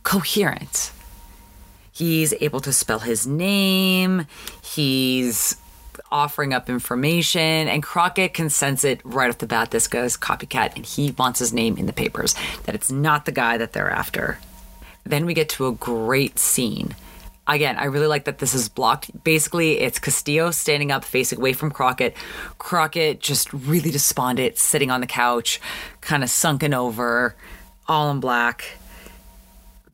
coherent. 0.06 0.94
He's 1.92 2.34
able 2.40 2.62
to 2.62 2.72
spell 2.72 3.00
his 3.00 3.28
name. 3.28 4.28
He's 4.62 5.58
offering 6.12 6.54
up 6.54 6.70
information, 6.70 7.68
and 7.68 7.82
Crockett 7.82 8.34
can 8.34 8.50
sense 8.50 8.84
it 8.84 9.02
right 9.04 9.30
off 9.30 9.40
the 9.40 9.48
bat. 9.48 9.72
This 9.72 9.88
guy's 9.88 10.16
copycat, 10.16 10.76
and 10.76 10.86
he 10.86 11.12
wants 11.12 11.40
his 11.40 11.52
name 11.52 11.78
in 11.78 11.88
the 11.88 11.94
papers, 11.94 12.36
that 12.64 12.76
it's 12.76 12.92
not 12.92 13.26
the 13.26 13.32
guy 13.32 13.58
that 13.58 13.74
they're 13.74 13.90
after. 13.90 14.38
Then 15.04 15.26
we 15.26 15.34
get 15.34 15.50
to 15.50 15.68
a 15.68 15.72
great 15.72 16.38
scene. 16.38 16.96
Again, 17.48 17.78
I 17.78 17.86
really 17.86 18.08
like 18.08 18.26
that 18.26 18.40
this 18.40 18.54
is 18.54 18.70
blocked. 18.70 19.24
Basically, 19.24 19.80
it's 19.80 20.00
Castillo 20.00 20.52
standing 20.52 20.92
up, 20.92 21.04
facing 21.04 21.40
away 21.40 21.54
from 21.54 21.72
Crockett. 21.72 22.16
Crockett 22.58 23.20
just 23.20 23.52
really 23.54 23.92
despondent, 23.92 24.58
sitting 24.58 24.92
on 24.92 25.02
the 25.02 25.08
couch, 25.08 25.60
kind 26.02 26.24
of 26.24 26.30
sunken 26.30 26.74
over, 26.74 27.36
all 27.88 28.12
in 28.12 28.20
black 28.20 28.78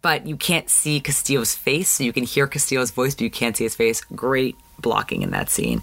but 0.01 0.25
you 0.25 0.35
can't 0.35 0.69
see 0.69 0.99
Castillo's 0.99 1.55
face, 1.55 1.89
so 1.89 2.03
you 2.03 2.13
can 2.13 2.23
hear 2.23 2.47
Castillo's 2.47 2.91
voice, 2.91 3.15
but 3.15 3.21
you 3.21 3.29
can't 3.29 3.55
see 3.55 3.65
his 3.65 3.75
face. 3.75 4.01
Great 4.01 4.55
blocking 4.79 5.21
in 5.21 5.31
that 5.31 5.49
scene. 5.49 5.81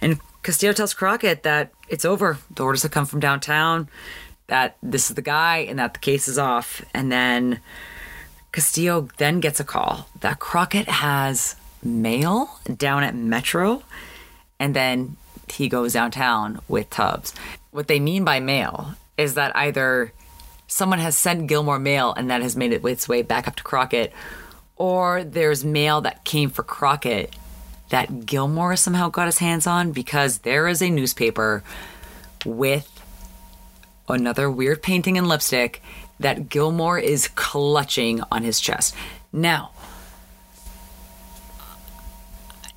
And 0.00 0.18
Castillo 0.42 0.72
tells 0.72 0.94
Crockett 0.94 1.42
that 1.44 1.72
it's 1.88 2.04
over. 2.04 2.38
The 2.54 2.62
orders 2.64 2.82
have 2.82 2.90
come 2.90 3.06
from 3.06 3.20
downtown, 3.20 3.88
that 4.48 4.76
this 4.82 5.10
is 5.10 5.16
the 5.16 5.22
guy, 5.22 5.58
and 5.58 5.78
that 5.78 5.94
the 5.94 6.00
case 6.00 6.26
is 6.26 6.38
off. 6.38 6.84
And 6.92 7.12
then 7.12 7.60
Castillo 8.52 9.08
then 9.18 9.40
gets 9.40 9.60
a 9.60 9.64
call 9.64 10.08
that 10.20 10.40
Crockett 10.40 10.88
has 10.88 11.56
mail 11.82 12.58
down 12.76 13.04
at 13.04 13.14
Metro, 13.14 13.82
and 14.58 14.74
then 14.74 15.16
he 15.48 15.68
goes 15.68 15.92
downtown 15.92 16.60
with 16.68 16.90
Tubbs. 16.90 17.34
What 17.70 17.86
they 17.86 18.00
mean 18.00 18.24
by 18.24 18.40
mail 18.40 18.94
is 19.16 19.34
that 19.34 19.54
either 19.56 20.12
someone 20.70 21.00
has 21.00 21.18
sent 21.18 21.48
Gilmore 21.48 21.78
mail 21.78 22.14
and 22.16 22.30
that 22.30 22.42
has 22.42 22.56
made 22.56 22.72
its 22.72 23.08
way 23.08 23.22
back 23.22 23.48
up 23.48 23.56
to 23.56 23.62
Crockett, 23.62 24.12
or 24.76 25.24
there's 25.24 25.64
mail 25.64 26.00
that 26.02 26.24
came 26.24 26.48
for 26.48 26.62
Crockett 26.62 27.34
that 27.90 28.24
Gilmore 28.24 28.76
somehow 28.76 29.08
got 29.08 29.26
his 29.26 29.38
hands 29.38 29.66
on 29.66 29.90
because 29.90 30.38
there 30.38 30.68
is 30.68 30.80
a 30.80 30.88
newspaper 30.88 31.64
with 32.46 32.88
another 34.08 34.50
weird 34.50 34.80
painting 34.80 35.18
and 35.18 35.26
lipstick 35.26 35.82
that 36.20 36.48
Gilmore 36.48 36.98
is 36.98 37.28
clutching 37.28 38.22
on 38.30 38.44
his 38.44 38.60
chest. 38.60 38.94
Now, 39.32 39.72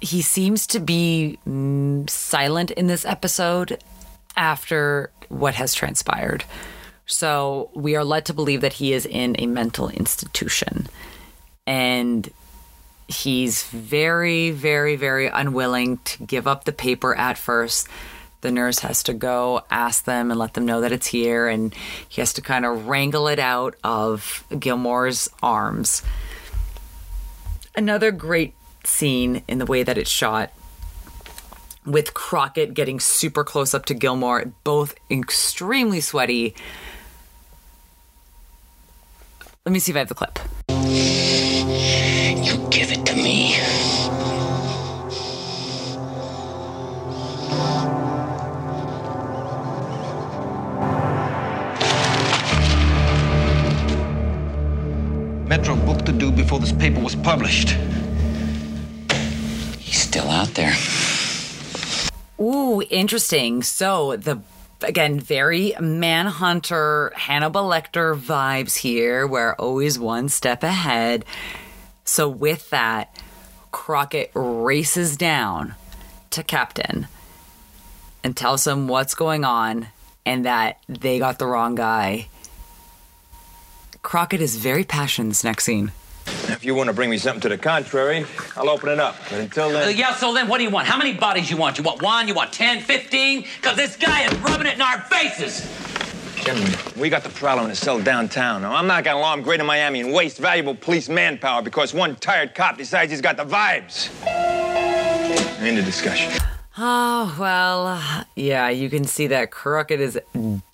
he 0.01 0.21
seems 0.21 0.65
to 0.67 0.79
be 0.79 1.37
mm, 1.47 2.09
silent 2.09 2.71
in 2.71 2.87
this 2.87 3.05
episode 3.05 3.81
after 4.35 5.11
what 5.29 5.53
has 5.55 5.73
transpired. 5.75 6.43
So 7.05 7.69
we 7.73 7.95
are 7.95 8.03
led 8.03 8.25
to 8.25 8.33
believe 8.33 8.61
that 8.61 8.73
he 8.73 8.93
is 8.93 9.05
in 9.05 9.35
a 9.39 9.45
mental 9.45 9.89
institution. 9.89 10.87
And 11.67 12.29
he's 13.07 13.63
very, 13.63 14.51
very, 14.51 14.95
very 14.95 15.27
unwilling 15.27 15.97
to 16.05 16.23
give 16.23 16.47
up 16.47 16.63
the 16.63 16.71
paper 16.71 17.15
at 17.15 17.37
first. 17.37 17.87
The 18.41 18.51
nurse 18.51 18.79
has 18.79 19.03
to 19.03 19.13
go 19.13 19.63
ask 19.69 20.03
them 20.03 20.29
and 20.29 20.39
let 20.39 20.53
them 20.53 20.65
know 20.65 20.81
that 20.81 20.91
it's 20.91 21.07
here, 21.07 21.47
and 21.47 21.73
he 22.09 22.19
has 22.19 22.33
to 22.33 22.41
kind 22.41 22.65
of 22.65 22.87
wrangle 22.87 23.29
it 23.29 23.39
out 23.39 23.75
of 23.85 24.43
Gilmore's 24.59 25.29
arms. 25.41 26.03
Another 27.75 28.11
great 28.11 28.53
scene 28.83 29.43
in 29.47 29.59
the 29.59 29.65
way 29.65 29.83
that 29.83 29.97
it's 29.97 30.09
shot 30.09 30.51
with 31.85 32.13
Crockett 32.13 32.73
getting 32.73 32.99
super 32.99 33.43
close 33.45 33.73
up 33.73 33.85
to 33.85 33.93
Gilmore, 33.93 34.51
both 34.63 34.95
extremely 35.09 36.01
sweaty. 36.01 36.53
Let 39.65 39.71
me 39.71 39.79
see 39.79 39.93
if 39.93 39.95
I 39.95 39.99
have 39.99 40.09
the 40.09 40.13
clip. 40.13 40.39
You 40.67 40.75
give 42.69 42.91
it 42.91 43.05
to 43.05 43.15
me. 43.15 43.55
Metro 55.47 55.77
booked 55.77 56.07
the 56.07 56.11
dude 56.11 56.35
before 56.35 56.59
this 56.59 56.73
paper 56.73 56.99
was 56.99 57.15
published. 57.15 57.77
He's 59.79 60.01
still 60.01 60.27
out 60.27 60.53
there. 60.55 60.75
Ooh, 62.37 62.81
interesting. 62.89 63.63
So 63.63 64.17
the 64.17 64.41
again, 64.83 65.19
very 65.19 65.73
Manhunter, 65.79 67.11
Hannibal 67.15 67.69
Lecter 67.69 68.17
vibes 68.19 68.77
here, 68.77 69.25
where 69.25 69.59
always 69.59 69.97
one 69.99 70.29
step 70.29 70.63
ahead. 70.63 71.25
So 72.05 72.27
with 72.27 72.69
that, 72.69 73.15
Crockett 73.71 74.31
races 74.33 75.17
down 75.17 75.75
to 76.31 76.43
Captain 76.43 77.07
and 78.23 78.35
tells 78.37 78.65
him 78.65 78.87
what's 78.87 79.15
going 79.15 79.43
on 79.43 79.87
and 80.25 80.45
that 80.45 80.79
they 80.87 81.19
got 81.19 81.39
the 81.39 81.45
wrong 81.45 81.75
guy. 81.75 82.27
Crockett 84.01 84.41
is 84.41 84.57
very 84.57 84.83
passionate 84.83 85.25
in 85.25 85.29
this 85.29 85.43
next 85.43 85.63
scene. 85.63 85.91
If 86.49 86.65
you 86.65 86.75
want 86.75 86.87
to 86.87 86.93
bring 86.93 87.09
me 87.09 87.17
something 87.17 87.41
to 87.41 87.49
the 87.49 87.57
contrary, 87.57 88.25
I'll 88.55 88.69
open 88.69 88.89
it 88.89 88.99
up. 88.99 89.15
But 89.29 89.39
until 89.39 89.69
then. 89.69 89.87
Uh, 89.87 89.91
yeah, 89.91 90.13
so 90.13 90.33
then 90.33 90.47
what 90.47 90.57
do 90.57 90.63
you 90.63 90.69
want? 90.69 90.87
How 90.87 90.97
many 90.97 91.13
bodies 91.13 91.49
you 91.49 91.57
want? 91.57 91.77
You 91.77 91.83
want 91.83 92.01
one? 92.01 92.27
You 92.27 92.33
want 92.33 92.51
10, 92.51 92.81
15? 92.81 93.45
Because 93.61 93.77
this 93.77 93.95
guy 93.95 94.23
is 94.25 94.33
rubbing 94.39 94.67
it 94.67 94.75
in 94.75 94.81
our 94.81 95.01
faces. 95.01 95.67
Gentlemen, 96.43 96.73
we 96.97 97.09
got 97.09 97.23
the 97.23 97.29
Prowler 97.29 97.63
in 97.63 97.71
a 97.71 97.75
cell 97.75 98.01
downtown. 98.01 98.63
Now, 98.63 98.75
I'm 98.75 98.87
not 98.87 99.05
gonna 99.05 99.19
alarm 99.19 99.43
Greater 99.43 99.63
Miami 99.63 100.01
and 100.01 100.11
waste 100.11 100.39
valuable 100.39 100.75
police 100.75 101.07
manpower 101.07 101.61
because 101.61 101.93
one 101.93 102.17
tired 102.17 102.53
cop 102.53 102.77
decides 102.77 103.11
he's 103.11 103.21
got 103.21 103.37
the 103.37 103.45
vibes. 103.45 104.09
End 105.61 105.79
of 105.79 105.85
discussion. 105.85 106.33
Oh, 106.77 107.33
well, 107.39 108.25
yeah, 108.35 108.67
you 108.69 108.89
can 108.89 109.05
see 109.05 109.27
that 109.27 109.51
Crockett 109.51 110.01
is 110.01 110.19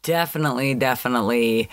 definitely, 0.02 0.74
definitely 0.74 1.70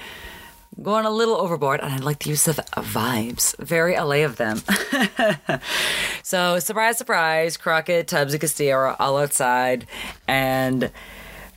going 0.83 1.07
a 1.07 1.11
little 1.11 1.37
overboard, 1.37 1.81
and 1.81 1.93
I 1.93 1.99
like 1.99 2.21
the 2.21 2.31
use 2.31 2.49
of 2.49 2.57
vibes. 2.57 3.57
Very 3.59 3.97
LA 3.97 4.25
of 4.25 4.37
them. 4.37 4.63
so, 6.23 6.59
surprise, 6.59 6.99
surprise, 6.99 7.57
Crockett, 7.57 8.09
Tubbs, 8.09 8.35
and 8.35 8.41
Castillo 8.41 8.77
are 8.77 8.97
all 9.01 9.17
outside, 9.17 9.87
and 10.29 10.91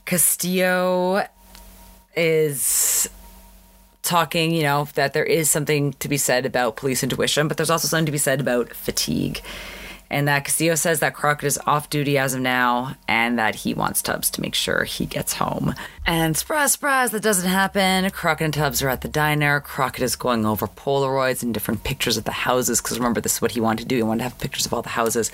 Castillo 0.06 1.28
is 2.16 3.10
talking, 4.02 4.52
you 4.52 4.64
know, 4.64 4.88
that 4.96 5.14
there 5.14 5.24
is 5.24 5.50
something 5.50 5.94
to 5.94 6.10
be 6.10 6.18
said 6.18 6.46
about 6.46 6.76
police 6.76 7.04
intuition, 7.04 7.48
but 7.48 7.58
there's 7.58 7.70
also 7.70 7.88
something 7.88 8.08
to 8.08 8.12
be 8.12 8.18
said 8.18 8.42
about 8.42 8.74
fatigue. 8.74 9.42
And 10.10 10.28
that 10.28 10.46
Castillo 10.46 10.76
says 10.76 11.00
that 11.02 11.14
Crockett 11.14 11.46
is 11.46 11.60
off 11.68 11.90
duty 11.90 12.18
as 12.18 12.34
of 12.34 12.42
now 12.42 12.96
and 13.08 13.38
that 13.38 13.56
he 13.56 13.74
wants 13.74 14.02
Tubbs 14.02 14.30
to 14.32 14.42
make 14.42 14.56
sure 14.56 14.84
he 14.84 15.06
gets 15.06 15.34
home. 15.34 15.76
And 16.06 16.36
surprise, 16.36 16.72
surprise, 16.72 17.12
that 17.12 17.22
doesn't 17.22 17.48
happen. 17.48 18.10
Crockett 18.10 18.46
and 18.46 18.54
Tubbs 18.54 18.82
are 18.82 18.90
at 18.90 19.02
the 19.02 19.08
diner. 19.08 19.60
Crockett 19.60 20.02
is 20.02 20.16
going 20.16 20.46
over 20.46 20.68
Polaroids 20.68 21.44
and 21.44 21.54
different 21.54 21.84
pictures 21.84 22.18
of 22.18 22.24
the 22.24 22.32
houses 22.32 22.82
because 22.82 22.98
remember, 22.98 23.22
this 23.22 23.36
is 23.36 23.42
what 23.42 23.52
he 23.52 23.62
wanted 23.62 23.84
to 23.84 23.88
do. 23.88 23.96
He 23.98 24.04
wanted 24.04 24.20
to 24.20 24.30
have 24.30 24.40
pictures 24.40 24.66
of 24.66 24.74
all 24.74 24.82
the 24.82 24.90
houses. 24.90 25.32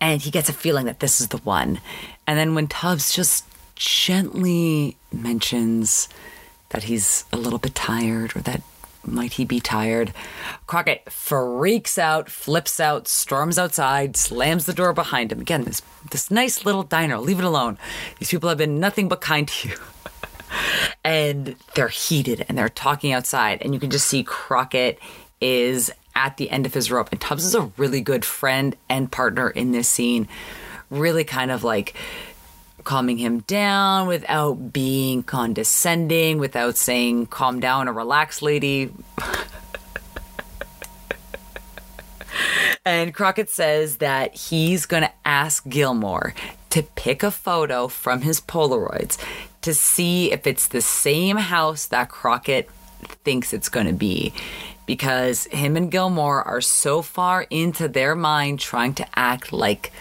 And 0.00 0.22
he 0.22 0.30
gets 0.30 0.48
a 0.48 0.52
feeling 0.52 0.86
that 0.86 1.00
this 1.00 1.20
is 1.20 1.28
the 1.28 1.38
one. 1.38 1.80
And 2.26 2.38
then 2.38 2.54
when 2.54 2.68
Tubbs 2.68 3.12
just 3.12 3.44
gently 3.74 4.96
mentions 5.12 6.08
that 6.70 6.84
he's 6.84 7.24
a 7.32 7.36
little 7.36 7.58
bit 7.58 7.74
tired 7.74 8.36
or 8.36 8.40
that 8.40 8.62
might 9.12 9.34
he 9.34 9.44
be 9.44 9.60
tired? 9.60 10.12
Crockett 10.66 11.10
freaks 11.10 11.98
out, 11.98 12.28
flips 12.28 12.80
out, 12.80 13.08
storms 13.08 13.58
outside, 13.58 14.16
slams 14.16 14.66
the 14.66 14.72
door 14.72 14.92
behind 14.92 15.32
him. 15.32 15.40
Again, 15.40 15.64
this 15.64 15.82
this 16.10 16.30
nice 16.30 16.64
little 16.64 16.82
diner. 16.82 17.18
Leave 17.18 17.38
it 17.38 17.44
alone. 17.44 17.78
These 18.18 18.30
people 18.30 18.48
have 18.48 18.58
been 18.58 18.80
nothing 18.80 19.08
but 19.08 19.20
kind 19.20 19.46
to 19.48 19.68
you. 19.68 19.76
and 21.04 21.56
they're 21.74 21.88
heated 21.88 22.44
and 22.48 22.56
they're 22.56 22.68
talking 22.68 23.12
outside, 23.12 23.62
and 23.62 23.74
you 23.74 23.80
can 23.80 23.90
just 23.90 24.06
see 24.06 24.22
Crockett 24.22 24.98
is 25.40 25.90
at 26.14 26.36
the 26.36 26.50
end 26.50 26.66
of 26.66 26.74
his 26.74 26.90
rope. 26.90 27.08
And 27.12 27.20
Tubbs 27.20 27.44
is 27.44 27.54
a 27.54 27.70
really 27.76 28.00
good 28.00 28.24
friend 28.24 28.76
and 28.88 29.10
partner 29.10 29.50
in 29.50 29.72
this 29.72 29.88
scene. 29.88 30.28
Really 30.90 31.24
kind 31.24 31.50
of 31.50 31.64
like 31.64 31.94
calming 32.88 33.18
him 33.18 33.40
down 33.40 34.08
without 34.08 34.72
being 34.72 35.22
condescending, 35.22 36.38
without 36.38 36.74
saying, 36.74 37.26
calm 37.26 37.60
down 37.60 37.86
or 37.86 37.92
relax, 37.92 38.40
lady. 38.40 38.90
and 42.86 43.12
Crockett 43.12 43.50
says 43.50 43.98
that 43.98 44.34
he's 44.34 44.86
going 44.86 45.02
to 45.02 45.12
ask 45.26 45.68
Gilmore 45.68 46.32
to 46.70 46.82
pick 46.82 47.22
a 47.22 47.30
photo 47.30 47.88
from 47.88 48.22
his 48.22 48.40
Polaroids 48.40 49.18
to 49.60 49.74
see 49.74 50.32
if 50.32 50.46
it's 50.46 50.68
the 50.68 50.80
same 50.80 51.36
house 51.36 51.84
that 51.84 52.08
Crockett 52.08 52.70
thinks 53.22 53.52
it's 53.52 53.68
going 53.68 53.86
to 53.86 53.92
be. 53.92 54.32
Because 54.86 55.44
him 55.44 55.76
and 55.76 55.90
Gilmore 55.90 56.42
are 56.42 56.62
so 56.62 57.02
far 57.02 57.42
into 57.50 57.86
their 57.86 58.14
mind 58.14 58.60
trying 58.60 58.94
to 58.94 59.06
act 59.14 59.52
like 59.52 59.92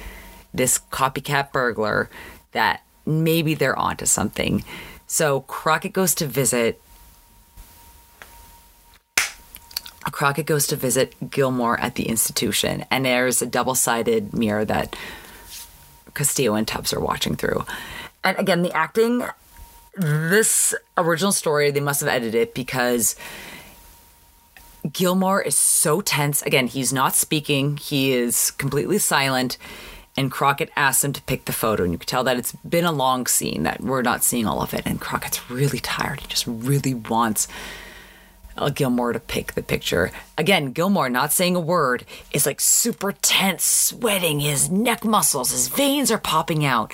this 0.53 0.79
copycat 0.89 1.51
burglar 1.51 2.09
that 2.57 2.81
maybe 3.05 3.53
they're 3.53 3.77
onto 3.77 4.07
something. 4.07 4.63
So 5.05 5.41
Crockett 5.41 5.93
goes 5.93 6.15
to 6.15 6.25
visit. 6.25 6.81
Crockett 10.11 10.47
goes 10.47 10.65
to 10.67 10.75
visit 10.75 11.13
Gilmore 11.29 11.79
at 11.79 11.93
the 11.95 12.07
institution, 12.07 12.83
and 12.89 13.05
there's 13.05 13.43
a 13.43 13.45
double 13.45 13.75
sided 13.75 14.33
mirror 14.33 14.65
that 14.65 14.95
Castillo 16.15 16.55
and 16.55 16.67
Tubbs 16.67 16.93
are 16.93 16.99
watching 16.99 17.35
through. 17.35 17.63
And 18.23 18.39
again, 18.39 18.63
the 18.63 18.73
acting, 18.73 19.23
this 19.95 20.73
original 20.97 21.31
story, 21.31 21.69
they 21.69 21.79
must 21.79 21.99
have 21.99 22.09
edited 22.09 22.33
it 22.33 22.55
because 22.55 23.15
Gilmore 24.91 25.41
is 25.41 25.55
so 25.55 26.01
tense. 26.01 26.41
Again, 26.41 26.65
he's 26.65 26.91
not 26.91 27.13
speaking, 27.13 27.77
he 27.77 28.13
is 28.13 28.49
completely 28.51 28.97
silent 28.97 29.59
and 30.17 30.31
Crockett 30.31 30.71
asks 30.75 31.03
him 31.03 31.13
to 31.13 31.21
pick 31.21 31.45
the 31.45 31.53
photo. 31.53 31.83
And 31.83 31.91
you 31.91 31.99
can 31.99 32.07
tell 32.07 32.23
that 32.23 32.37
it's 32.37 32.51
been 32.67 32.85
a 32.85 32.91
long 32.91 33.27
scene, 33.27 33.63
that 33.63 33.81
we're 33.81 34.01
not 34.01 34.23
seeing 34.23 34.47
all 34.47 34.61
of 34.61 34.73
it. 34.73 34.81
And 34.85 34.99
Crockett's 34.99 35.49
really 35.49 35.79
tired. 35.79 36.19
He 36.19 36.27
just 36.27 36.47
really 36.47 36.95
wants 36.95 37.47
Gilmore 38.73 39.13
to 39.13 39.19
pick 39.19 39.53
the 39.53 39.63
picture. 39.63 40.11
Again, 40.37 40.71
Gilmore 40.71 41.09
not 41.09 41.31
saying 41.31 41.55
a 41.55 41.59
word 41.59 42.05
is 42.31 42.45
like 42.45 42.59
super 42.59 43.11
tense, 43.11 43.63
sweating, 43.63 44.39
his 44.39 44.69
neck 44.69 45.03
muscles, 45.03 45.51
his 45.51 45.67
veins 45.67 46.11
are 46.11 46.17
popping 46.17 46.65
out. 46.65 46.93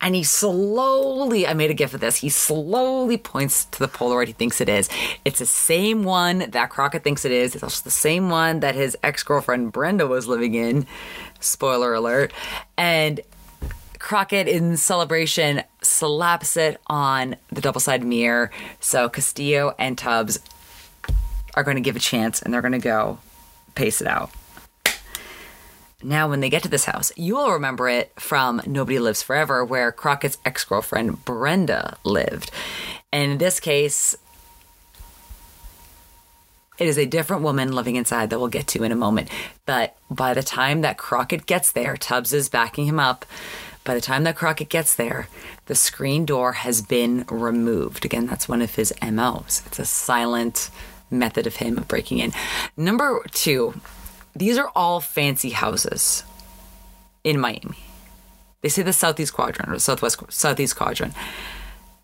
And 0.00 0.14
he 0.14 0.24
slowly, 0.24 1.46
I 1.46 1.54
made 1.54 1.70
a 1.70 1.74
gif 1.74 1.94
of 1.94 2.00
this, 2.00 2.16
he 2.16 2.28
slowly 2.28 3.16
points 3.16 3.66
to 3.66 3.78
the 3.78 3.88
Polaroid 3.88 4.28
he 4.28 4.32
thinks 4.32 4.60
it 4.60 4.68
is. 4.68 4.88
It's 5.24 5.38
the 5.40 5.46
same 5.46 6.04
one 6.04 6.50
that 6.50 6.70
Crockett 6.70 7.02
thinks 7.02 7.24
it 7.24 7.32
is. 7.32 7.54
It's 7.54 7.64
also 7.64 7.82
the 7.84 7.90
same 7.90 8.30
one 8.30 8.60
that 8.60 8.74
his 8.74 8.96
ex 9.02 9.22
girlfriend 9.22 9.72
Brenda 9.72 10.06
was 10.06 10.26
living 10.26 10.54
in. 10.54 10.86
Spoiler 11.40 11.94
alert. 11.94 12.32
And 12.76 13.20
Crockett, 13.98 14.48
in 14.48 14.76
celebration, 14.76 15.62
slaps 15.82 16.56
it 16.56 16.80
on 16.86 17.36
the 17.52 17.60
double 17.60 17.80
sided 17.80 18.06
mirror. 18.06 18.50
So 18.80 19.08
Castillo 19.08 19.74
and 19.78 19.96
Tubbs 19.96 20.38
are 21.60 21.64
going 21.64 21.76
to 21.76 21.82
give 21.82 21.96
a 21.96 22.00
chance 22.00 22.42
and 22.42 22.52
they're 22.52 22.62
going 22.62 22.72
to 22.72 22.78
go 22.78 23.18
pace 23.74 24.00
it 24.00 24.06
out. 24.06 24.30
Now, 26.02 26.30
when 26.30 26.40
they 26.40 26.48
get 26.48 26.62
to 26.62 26.68
this 26.68 26.86
house, 26.86 27.12
you 27.16 27.36
will 27.36 27.52
remember 27.52 27.86
it 27.88 28.12
from 28.18 28.62
Nobody 28.66 28.98
Lives 28.98 29.22
Forever, 29.22 29.62
where 29.62 29.92
Crockett's 29.92 30.38
ex 30.46 30.64
girlfriend 30.64 31.26
Brenda 31.26 31.98
lived. 32.04 32.50
And 33.12 33.32
in 33.32 33.38
this 33.38 33.60
case, 33.60 34.16
it 36.78 36.88
is 36.88 36.96
a 36.96 37.04
different 37.04 37.42
woman 37.42 37.72
living 37.72 37.96
inside 37.96 38.30
that 38.30 38.38
we'll 38.38 38.48
get 38.48 38.66
to 38.68 38.82
in 38.82 38.92
a 38.92 38.96
moment. 38.96 39.28
But 39.66 39.94
by 40.10 40.32
the 40.32 40.42
time 40.42 40.80
that 40.80 40.96
Crockett 40.96 41.44
gets 41.44 41.72
there, 41.72 41.98
Tubbs 41.98 42.32
is 42.32 42.48
backing 42.48 42.86
him 42.86 42.98
up. 42.98 43.26
By 43.84 43.94
the 43.94 44.00
time 44.00 44.24
that 44.24 44.36
Crockett 44.36 44.70
gets 44.70 44.94
there, 44.94 45.28
the 45.66 45.74
screen 45.74 46.24
door 46.24 46.52
has 46.52 46.80
been 46.80 47.26
removed. 47.30 48.06
Again, 48.06 48.26
that's 48.26 48.48
one 48.48 48.62
of 48.62 48.74
his 48.74 48.94
MOs. 49.02 49.62
It's 49.66 49.78
a 49.78 49.84
silent 49.84 50.70
method 51.10 51.46
of 51.46 51.56
him 51.56 51.84
breaking 51.88 52.18
in. 52.18 52.32
Number 52.76 53.22
two, 53.32 53.80
these 54.34 54.58
are 54.58 54.70
all 54.74 55.00
fancy 55.00 55.50
houses 55.50 56.24
in 57.24 57.40
Miami. 57.40 57.78
They 58.62 58.68
say 58.68 58.82
the 58.82 58.92
southeast 58.92 59.32
quadrant 59.32 59.72
or 59.72 59.78
southwest 59.78 60.22
southeast 60.28 60.76
quadrant. 60.76 61.14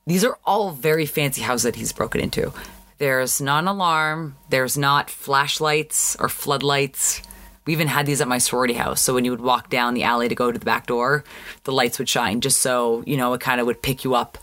These 0.07 0.24
are 0.24 0.38
all 0.44 0.70
very 0.70 1.07
fancy 1.07 1.42
houses 1.42 1.64
that 1.64 1.76
he's 1.76 1.92
broken 1.92 2.20
into. 2.20 2.52
There's 2.98 3.40
not 3.40 3.64
an 3.64 3.68
alarm. 3.68 4.36
There's 4.48 4.78
not 4.78 5.11
flashlights 5.11 6.16
or 6.18 6.28
floodlights. 6.28 7.20
We 7.66 7.72
even 7.72 7.88
had 7.88 8.07
these 8.07 8.20
at 8.20 8.28
my 8.28 8.38
sorority 8.38 8.74
house. 8.74 9.00
So 9.00 9.12
when 9.12 9.24
you 9.24 9.32
would 9.32 9.40
walk 9.40 9.68
down 9.68 9.94
the 9.94 10.04
alley 10.04 10.28
to 10.28 10.34
go 10.34 10.52
to 10.52 10.59
the 10.59 10.64
back 10.64 10.86
door, 10.86 11.24
the 11.64 11.72
lights 11.72 11.98
would 11.98 12.09
shine 12.09 12.40
just 12.40 12.61
so, 12.61 13.02
you 13.07 13.16
know, 13.16 13.34
it 13.34 13.40
kind 13.40 13.61
of 13.61 13.66
would 13.66 13.82
pick 13.82 14.04
you 14.04 14.14
up 14.14 14.38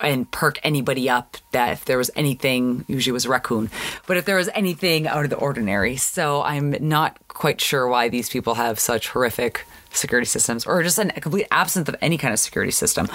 and 0.00 0.30
perk 0.30 0.58
anybody 0.62 1.08
up 1.08 1.38
that 1.52 1.72
if 1.72 1.84
there 1.86 1.98
was 1.98 2.10
anything, 2.14 2.84
usually 2.86 3.12
was 3.12 3.24
a 3.24 3.30
raccoon, 3.30 3.70
but 4.06 4.16
if 4.16 4.24
there 4.24 4.36
was 4.36 4.50
anything 4.54 5.06
out 5.06 5.24
of 5.24 5.30
the 5.30 5.36
ordinary. 5.36 5.96
So 5.96 6.42
I'm 6.42 6.76
not 6.80 7.18
quite 7.28 7.60
sure 7.60 7.88
why 7.88 8.08
these 8.08 8.28
people 8.28 8.54
have 8.54 8.78
such 8.78 9.08
horrific 9.08 9.64
security 9.90 10.26
systems 10.26 10.66
or 10.66 10.82
just 10.82 10.98
a 10.98 11.06
complete 11.20 11.46
absence 11.50 11.88
of 11.88 11.96
any 12.00 12.18
kind 12.18 12.34
of 12.34 12.38
security 12.38 12.72
system. 12.72 13.08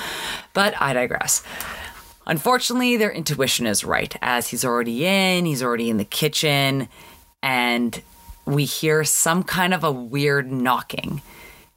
But 0.54 0.74
I 0.82 0.94
digress. 0.94 1.44
Unfortunately, 2.26 2.98
their 2.98 3.12
intuition 3.12 3.66
is 3.66 3.84
right 3.84 4.16
as 4.22 4.48
he's 4.48 4.66
already 4.66 5.06
in, 5.06 5.46
he's 5.46 5.64
already 5.64 5.90
in 5.90 5.98
the 5.98 6.06
kitchen, 6.06 6.88
and 7.42 8.02
we 8.46 8.66
hear 8.66 9.04
some 9.04 9.44
kind 9.44 9.74
of 9.74 9.84
a 9.84 9.92
weird 9.92 10.52
knocking. 10.52 11.22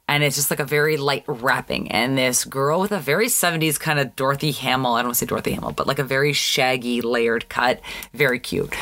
And 0.07 0.23
it's 0.23 0.35
just 0.35 0.51
like 0.51 0.59
a 0.59 0.65
very 0.65 0.97
light 0.97 1.23
rapping. 1.27 1.91
And 1.91 2.17
this 2.17 2.45
girl 2.45 2.79
with 2.79 2.91
a 2.91 2.99
very 2.99 3.27
70s 3.27 3.79
kind 3.79 3.99
of 3.99 4.15
Dorothy 4.15 4.51
Hamill, 4.51 4.93
I 4.93 4.99
don't 4.99 5.07
want 5.07 5.15
to 5.15 5.19
say 5.19 5.25
Dorothy 5.25 5.53
Hamill, 5.53 5.71
but 5.71 5.87
like 5.87 5.99
a 5.99 6.03
very 6.03 6.31
shaggy, 6.31 7.01
layered 7.01 7.49
cut, 7.49 7.81
very 8.13 8.39
cute, 8.39 8.73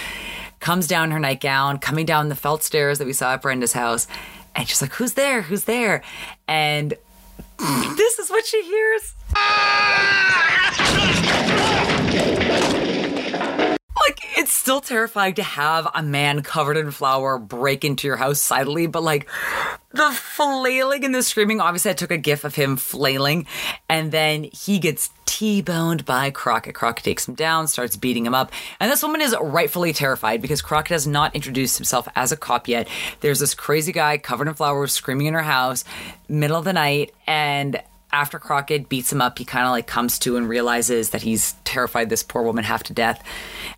comes 0.59 0.85
down 0.85 1.11
her 1.11 1.19
nightgown, 1.19 1.77
coming 1.77 2.05
down 2.05 2.29
the 2.29 2.35
felt 2.35 2.61
stairs 2.63 2.97
that 2.99 3.07
we 3.07 3.13
saw 3.13 3.33
at 3.33 3.41
Brenda's 3.41 3.73
house. 3.73 4.07
And 4.55 4.67
she's 4.67 4.81
like, 4.81 4.93
Who's 4.93 5.13
there? 5.13 5.41
Who's 5.41 5.63
there? 5.63 6.03
And 6.47 6.93
this 7.97 8.19
is 8.19 8.29
what 8.29 8.45
she 8.45 8.61
hears. 8.63 9.15
Ah! 9.35 9.93
Like, 13.95 14.19
it's 14.37 14.51
still 14.51 14.81
terrifying 14.81 15.35
to 15.35 15.43
have 15.43 15.87
a 15.93 16.01
man 16.01 16.41
covered 16.41 16.77
in 16.77 16.91
flour 16.91 17.37
break 17.37 17.85
into 17.85 18.07
your 18.07 18.17
house 18.17 18.41
silently, 18.41 18.87
but 18.87 19.03
like 19.03 19.29
the 19.91 20.11
flailing 20.11 21.05
and 21.05 21.13
the 21.13 21.21
screaming. 21.23 21.61
Obviously, 21.61 21.91
I 21.91 21.93
took 21.93 22.11
a 22.11 22.17
gif 22.17 22.43
of 22.43 22.55
him 22.55 22.75
flailing, 22.75 23.45
and 23.87 24.11
then 24.11 24.45
he 24.51 24.79
gets 24.79 25.11
T 25.25 25.61
boned 25.61 26.05
by 26.05 26.31
Crockett. 26.31 26.75
Crockett 26.75 27.05
takes 27.05 27.27
him 27.27 27.35
down, 27.35 27.67
starts 27.67 27.95
beating 27.95 28.25
him 28.25 28.35
up, 28.35 28.51
and 28.79 28.91
this 28.91 29.03
woman 29.03 29.21
is 29.21 29.35
rightfully 29.39 29.93
terrified 29.93 30.41
because 30.41 30.61
Crockett 30.61 30.91
has 30.91 31.07
not 31.07 31.35
introduced 31.35 31.77
himself 31.77 32.07
as 32.15 32.31
a 32.31 32.37
cop 32.37 32.67
yet. 32.67 32.87
There's 33.21 33.39
this 33.39 33.53
crazy 33.53 33.91
guy 33.91 34.17
covered 34.17 34.47
in 34.47 34.53
flour 34.55 34.85
screaming 34.87 35.27
in 35.27 35.33
her 35.33 35.41
house, 35.41 35.85
middle 36.27 36.57
of 36.57 36.65
the 36.65 36.73
night, 36.73 37.13
and 37.27 37.81
after 38.13 38.39
Crockett 38.39 38.87
beats 38.87 39.11
him 39.11 39.21
up, 39.21 39.39
he 39.39 39.43
kind 39.43 39.65
of 39.65 39.71
like 39.71 39.87
comes 39.87 40.17
to 40.19 40.37
and 40.37 40.47
realizes 40.47 41.09
that 41.09 41.23
he's 41.23 41.53
terrified 41.65 42.09
this 42.09 42.23
poor 42.23 42.43
woman 42.43 42.63
half 42.63 42.83
to 42.83 42.93
death 42.93 43.21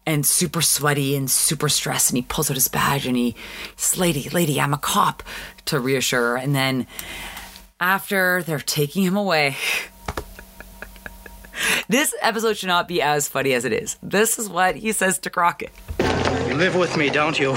and 0.06 0.26
super 0.26 0.62
sweaty 0.62 1.16
and 1.16 1.32
super 1.32 1.70
stressed. 1.70 2.12
And 2.12 2.18
he 2.18 2.22
pulls 2.24 2.52
out 2.52 2.56
his 2.56 2.68
badge 2.68 3.08
and 3.08 3.16
he 3.16 3.36
says, 3.78 3.98
Lady, 3.98 4.30
lady, 4.30 4.60
I'm 4.60 4.74
a 4.74 4.78
cop 4.78 5.24
to 5.66 5.80
reassure 5.80 6.32
her. 6.32 6.38
And 6.38 6.54
then 6.54 6.86
after 7.80 8.44
they're 8.44 8.60
taking 8.60 9.04
him 9.04 9.16
away, 9.16 9.56
this 11.88 12.14
episode 12.22 12.58
should 12.58 12.68
not 12.68 12.88
be 12.88 13.02
as 13.02 13.28
funny 13.30 13.54
as 13.54 13.64
it 13.66 13.72
is. 13.74 13.98
This 14.04 14.38
is 14.38 14.50
what 14.50 14.76
he 14.76 14.92
says 14.92 15.18
to 15.20 15.30
Crockett. 15.30 15.72
You 16.48 16.56
live 16.56 16.76
with 16.76 16.98
me, 16.98 17.10
don't 17.10 17.40
you? 17.40 17.52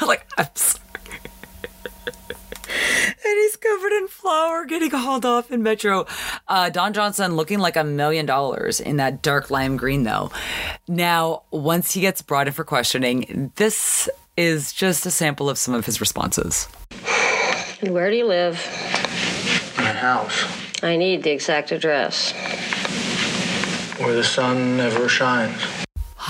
like, 0.06 0.26
I'm 0.38 0.46
sorry. 0.54 0.80
and 3.24 3.38
he's 3.38 3.56
covered 3.56 3.92
in 4.62 4.68
getting 4.68 4.90
hauled 4.90 5.24
off 5.24 5.50
in 5.50 5.62
Metro. 5.62 6.06
Uh, 6.48 6.70
Don 6.70 6.92
Johnson 6.92 7.36
looking 7.36 7.58
like 7.58 7.76
a 7.76 7.84
million 7.84 8.26
dollars 8.26 8.80
in 8.80 8.96
that 8.96 9.22
dark 9.22 9.50
lime 9.50 9.76
green, 9.76 10.04
though. 10.04 10.30
Now, 10.88 11.42
once 11.50 11.92
he 11.92 12.00
gets 12.00 12.22
brought 12.22 12.46
in 12.46 12.52
for 12.52 12.64
questioning, 12.64 13.52
this 13.56 14.08
is 14.36 14.72
just 14.72 15.04
a 15.06 15.10
sample 15.10 15.48
of 15.50 15.58
some 15.58 15.74
of 15.74 15.84
his 15.86 16.00
responses. 16.00 16.68
And 17.80 17.92
where 17.94 18.10
do 18.10 18.16
you 18.16 18.26
live? 18.26 18.54
In 19.78 19.84
a 19.84 19.92
house 19.94 20.44
I 20.82 20.96
need 20.96 21.22
the 21.22 21.30
exact 21.30 21.72
address. 21.72 22.32
where 23.98 24.14
the 24.14 24.24
sun 24.24 24.76
never 24.76 25.08
shines. 25.08 25.60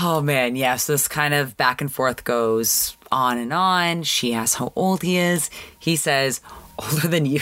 Oh 0.01 0.21
man, 0.21 0.55
yes, 0.55 0.87
this 0.87 1.07
kind 1.07 1.33
of 1.33 1.55
back 1.57 1.79
and 1.81 1.91
forth 1.91 2.23
goes 2.23 2.97
on 3.11 3.37
and 3.37 3.53
on. 3.53 4.03
She 4.03 4.33
asks 4.33 4.55
how 4.55 4.73
old 4.75 5.03
he 5.03 5.17
is. 5.17 5.49
He 5.79 5.95
says, 5.95 6.41
older 6.79 7.07
than 7.07 7.25
you. 7.25 7.41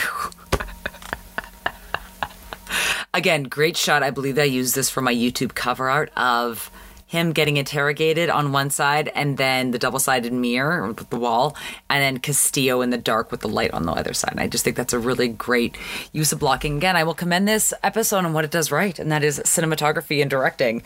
Again, 3.12 3.44
great 3.44 3.76
shot. 3.76 4.02
I 4.02 4.10
believe 4.10 4.38
I 4.38 4.44
used 4.44 4.74
this 4.74 4.88
for 4.90 5.00
my 5.00 5.14
YouTube 5.14 5.54
cover 5.54 5.90
art 5.90 6.10
of 6.16 6.70
him 7.06 7.32
getting 7.32 7.56
interrogated 7.56 8.30
on 8.30 8.52
one 8.52 8.70
side 8.70 9.10
and 9.16 9.36
then 9.36 9.72
the 9.72 9.80
double 9.80 9.98
sided 9.98 10.32
mirror 10.32 10.86
with 10.86 11.10
the 11.10 11.18
wall, 11.18 11.56
and 11.88 12.00
then 12.00 12.18
Castillo 12.20 12.82
in 12.82 12.90
the 12.90 12.96
dark 12.96 13.32
with 13.32 13.40
the 13.40 13.48
light 13.48 13.72
on 13.72 13.84
the 13.84 13.90
other 13.90 14.14
side. 14.14 14.30
And 14.30 14.40
I 14.40 14.46
just 14.46 14.62
think 14.62 14.76
that's 14.76 14.92
a 14.92 14.98
really 14.98 15.26
great 15.26 15.76
use 16.12 16.30
of 16.30 16.38
blocking. 16.38 16.76
Again, 16.76 16.94
I 16.94 17.02
will 17.02 17.14
commend 17.14 17.48
this 17.48 17.74
episode 17.82 18.24
on 18.24 18.32
what 18.32 18.44
it 18.44 18.52
does 18.52 18.70
right, 18.70 18.96
and 18.96 19.10
that 19.10 19.24
is 19.24 19.40
cinematography 19.40 20.20
and 20.20 20.30
directing. 20.30 20.84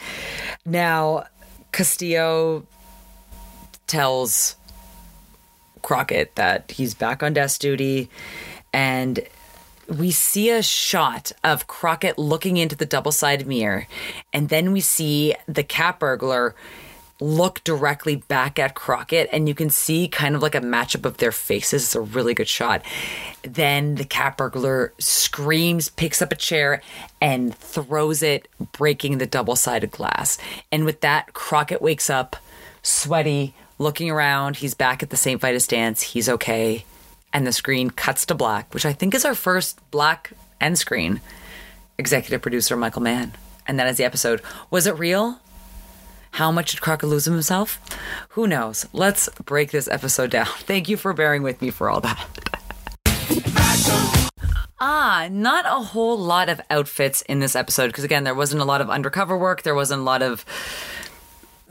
Now, 0.65 1.27
Castillo 1.73 2.67
tells 3.87 4.57
Crockett 5.83 6.37
that 6.37 6.71
he's 6.71 6.95
back 6.95 7.23
on 7.23 7.35
desk 7.35 7.61
duty 7.61 8.09
and 8.73 9.21
we 9.89 10.11
see 10.11 10.51
a 10.51 10.63
shot 10.63 11.33
of 11.43 11.67
Crockett 11.67 12.19
looking 12.19 12.57
into 12.57 12.77
the 12.77 12.87
double 12.87 13.13
sided 13.13 13.47
mirror, 13.47 13.87
and 14.33 14.49
then 14.49 14.73
we 14.73 14.81
see 14.81 15.35
the 15.47 15.63
cat 15.63 15.99
burglar 15.99 16.55
look 17.21 17.63
directly 17.65 18.17
back 18.17 18.59
at 18.59 18.75
Crockett, 18.75 19.29
and 19.33 19.49
you 19.49 19.55
can 19.55 19.71
see 19.71 20.09
kind 20.09 20.35
of 20.35 20.43
like 20.43 20.55
a 20.55 20.61
matchup 20.61 21.05
of 21.05 21.19
their 21.19 21.33
faces. 21.33 21.85
It's 21.85 21.95
a 21.95 22.01
really 22.01 22.35
good 22.35 22.49
shot. 22.49 22.83
Then 23.43 23.95
the 23.95 24.05
cat 24.05 24.37
burglar 24.37 24.93
screams, 24.99 25.89
picks 25.91 26.21
up 26.21 26.33
a 26.33 26.37
chair, 26.37 26.83
and 27.21 27.55
throws 27.55 28.23
it, 28.23 28.49
breaking 28.73 29.19
the 29.19 29.27
double 29.27 29.57
sided 29.57 29.93
glass. 29.93 30.39
And 30.73 30.85
with 30.85 31.01
that, 31.03 31.33
Crockett 31.35 31.81
wakes 31.81 32.11
up, 32.11 32.37
sweaty, 32.83 33.55
looking 33.79 34.11
around. 34.11 34.57
He's 34.57 34.75
back 34.75 35.03
at 35.03 35.11
the 35.11 35.37
Vitus 35.37 35.67
Dance. 35.67 36.03
He's 36.03 36.29
okay 36.29 36.85
and 37.35 37.47
the 37.47 37.53
screen 37.53 37.91
cuts 37.91 38.25
to 38.27 38.35
black, 38.35 38.73
which 38.73 38.87
I 38.87 38.93
think 38.93 39.15
is 39.15 39.25
our 39.25 39.35
first 39.35 39.79
black 39.91 40.33
end 40.61 40.79
screen. 40.79 41.21
Executive 41.99 42.41
producer 42.41 42.77
Michael 42.77 43.03
Mann. 43.03 43.33
And 43.67 43.79
that 43.79 43.89
is 43.89 43.97
the 43.97 44.05
episode. 44.05 44.41
Was 44.71 44.87
it 44.87 44.97
real? 44.99 45.41
How 46.33 46.51
much 46.51 46.71
did 46.71 46.81
Crockett 46.81 47.09
lose 47.09 47.25
himself? 47.25 47.81
Who 48.31 48.47
knows? 48.47 48.87
Let's 48.93 49.29
break 49.45 49.73
this 49.73 49.89
episode 49.89 50.31
down. 50.31 50.47
Thank 50.61 50.89
you 50.89 50.97
for 50.97 51.13
bearing 51.13 51.43
with 51.43 51.61
me 51.61 51.71
for 51.71 51.91
all 51.91 52.01
that. 52.01 52.29
Ah, 54.81 55.29
not 55.31 55.65
a 55.67 55.83
whole 55.83 56.19
lot 56.19 56.49
of 56.49 56.61
outfits 56.69 57.23
in 57.23 57.39
this 57.39 57.57
episode 57.57 57.87
because, 57.87 58.05
again, 58.05 58.25
there 58.25 58.35
wasn't 58.35 58.61
a 58.61 58.65
lot 58.65 58.81
of 58.81 58.91
undercover 58.91 59.37
work. 59.37 59.63
There 59.63 59.75
wasn't 59.75 60.01
a 60.01 60.05
lot 60.05 60.23
of 60.23 60.45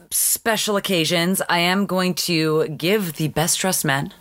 special 0.09 0.77
occasions. 0.77 1.41
I 1.47 1.59
am 1.59 1.85
going 1.85 2.15
to 2.15 2.67
give 2.69 3.13
the 3.13 3.27
best 3.27 3.59
dressed 3.59 3.85
men 3.85 4.13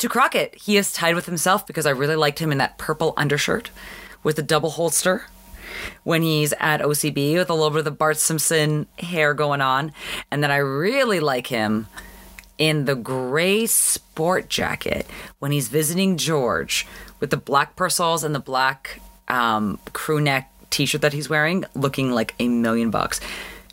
to 0.00 0.08
Crockett. 0.08 0.54
He 0.54 0.76
is 0.76 0.92
tied 0.92 1.14
with 1.14 1.26
himself 1.26 1.66
because 1.66 1.86
I 1.86 1.90
really 1.90 2.16
liked 2.16 2.38
him 2.38 2.50
in 2.50 2.58
that 2.58 2.78
purple 2.78 3.12
undershirt 3.16 3.70
with 4.22 4.36
the 4.36 4.42
double 4.42 4.70
holster 4.70 5.26
when 6.04 6.22
he's 6.22 6.52
at 6.54 6.80
OCB 6.80 7.34
with 7.36 7.50
a 7.50 7.54
little 7.54 7.70
bit 7.70 7.80
of 7.80 7.84
the 7.84 7.90
Bart 7.90 8.16
Simpson 8.16 8.86
hair 8.98 9.34
going 9.34 9.60
on. 9.60 9.92
And 10.30 10.42
then 10.42 10.50
I 10.50 10.56
really 10.56 11.20
like 11.20 11.46
him 11.46 11.86
in 12.56 12.86
the 12.86 12.94
gray 12.94 13.66
sport 13.66 14.48
jacket 14.48 15.06
when 15.38 15.52
he's 15.52 15.68
visiting 15.68 16.16
George 16.16 16.86
with 17.20 17.30
the 17.30 17.36
black 17.36 17.76
Persols 17.76 18.24
and 18.24 18.34
the 18.34 18.40
black 18.40 19.00
um, 19.28 19.78
crew 19.92 20.20
neck 20.20 20.50
t 20.70 20.86
shirt 20.86 21.02
that 21.02 21.12
he's 21.12 21.28
wearing, 21.28 21.64
looking 21.74 22.10
like 22.10 22.34
a 22.38 22.48
million 22.48 22.90
bucks. 22.90 23.20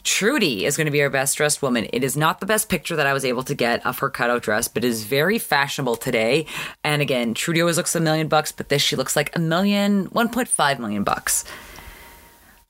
Trudy 0.07 0.63
is 0.63 0.77
going 0.77 0.85
to 0.85 0.91
be 0.91 1.01
our 1.01 1.09
best 1.09 1.35
dressed 1.35 1.61
woman. 1.61 1.85
It 1.91 2.01
is 2.01 2.15
not 2.15 2.39
the 2.39 2.45
best 2.45 2.69
picture 2.69 2.95
that 2.95 3.05
I 3.05 3.11
was 3.11 3.25
able 3.25 3.43
to 3.43 3.53
get 3.53 3.85
of 3.85 3.99
her 3.99 4.09
cutout 4.09 4.41
dress, 4.41 4.69
but 4.69 4.85
is 4.85 5.03
very 5.03 5.37
fashionable 5.37 5.97
today. 5.97 6.45
And 6.81 7.01
again, 7.01 7.33
Trudy 7.33 7.59
always 7.59 7.75
looks 7.75 7.93
a 7.93 7.99
million 7.99 8.29
bucks, 8.29 8.53
but 8.53 8.69
this 8.69 8.81
she 8.81 8.95
looks 8.95 9.17
like 9.17 9.35
a 9.35 9.39
million, 9.39 10.07
1.5 10.07 10.79
million 10.79 11.03
bucks. 11.03 11.43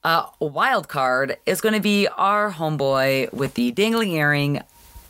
Uh, 0.04 0.26
wild 0.40 0.88
card 0.88 1.38
is 1.46 1.62
going 1.62 1.76
to 1.76 1.80
be 1.80 2.08
our 2.08 2.52
homeboy 2.52 3.32
with 3.32 3.54
the 3.54 3.70
dangling 3.70 4.14
earring, 4.14 4.64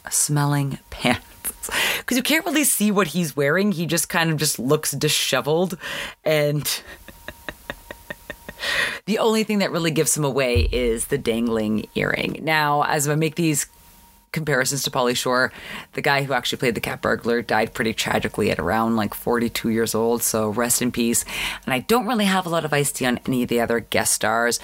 smelling 0.10 0.80
pants. 0.90 1.70
Because 2.00 2.18
you 2.18 2.24
can't 2.24 2.46
really 2.46 2.66
see 2.66 2.92
what 2.92 3.08
he's 3.08 3.38
wearing. 3.38 3.72
He 3.72 3.86
just 3.86 4.10
kind 4.10 4.32
of 4.32 4.38
just 4.38 4.60
looks 4.60 4.92
disheveled 4.92 5.78
and. 6.26 6.82
The 9.06 9.20
only 9.20 9.44
thing 9.44 9.60
that 9.60 9.72
really 9.72 9.92
gives 9.92 10.16
him 10.16 10.24
away 10.24 10.68
is 10.72 11.08
the 11.08 11.18
dangling 11.18 11.88
earring. 11.96 12.40
Now, 12.42 12.84
as 12.84 13.08
I 13.08 13.16
make 13.16 13.36
these 13.36 13.68
comparisons 14.32 14.84
to 14.84 14.92
Pauly 14.92 15.16
Shore, 15.16 15.52
the 15.94 16.02
guy 16.02 16.24
who 16.24 16.34
actually 16.34 16.60
played 16.60 16.76
the 16.76 16.82
cat 16.82 17.02
burglar 17.02 17.42
died 17.42 17.74
pretty 17.74 17.94
tragically 17.94 18.52
at 18.52 18.60
around 18.60 18.96
like 18.96 19.14
42 19.14 19.70
years 19.70 19.96
old. 19.96 20.22
So 20.22 20.50
rest 20.50 20.82
in 20.82 20.92
peace. 20.92 21.26
And 21.66 21.74
I 21.74 21.80
don't 21.80 22.08
really 22.08 22.26
have 22.26 22.46
a 22.46 22.50
lot 22.50 22.66
of 22.66 22.74
ice 22.74 22.92
tea 22.92 23.06
on 23.06 23.20
any 23.26 23.44
of 23.44 23.50
the 23.50 23.62
other 23.62 23.80
guest 23.80 24.14
stars. 24.14 24.60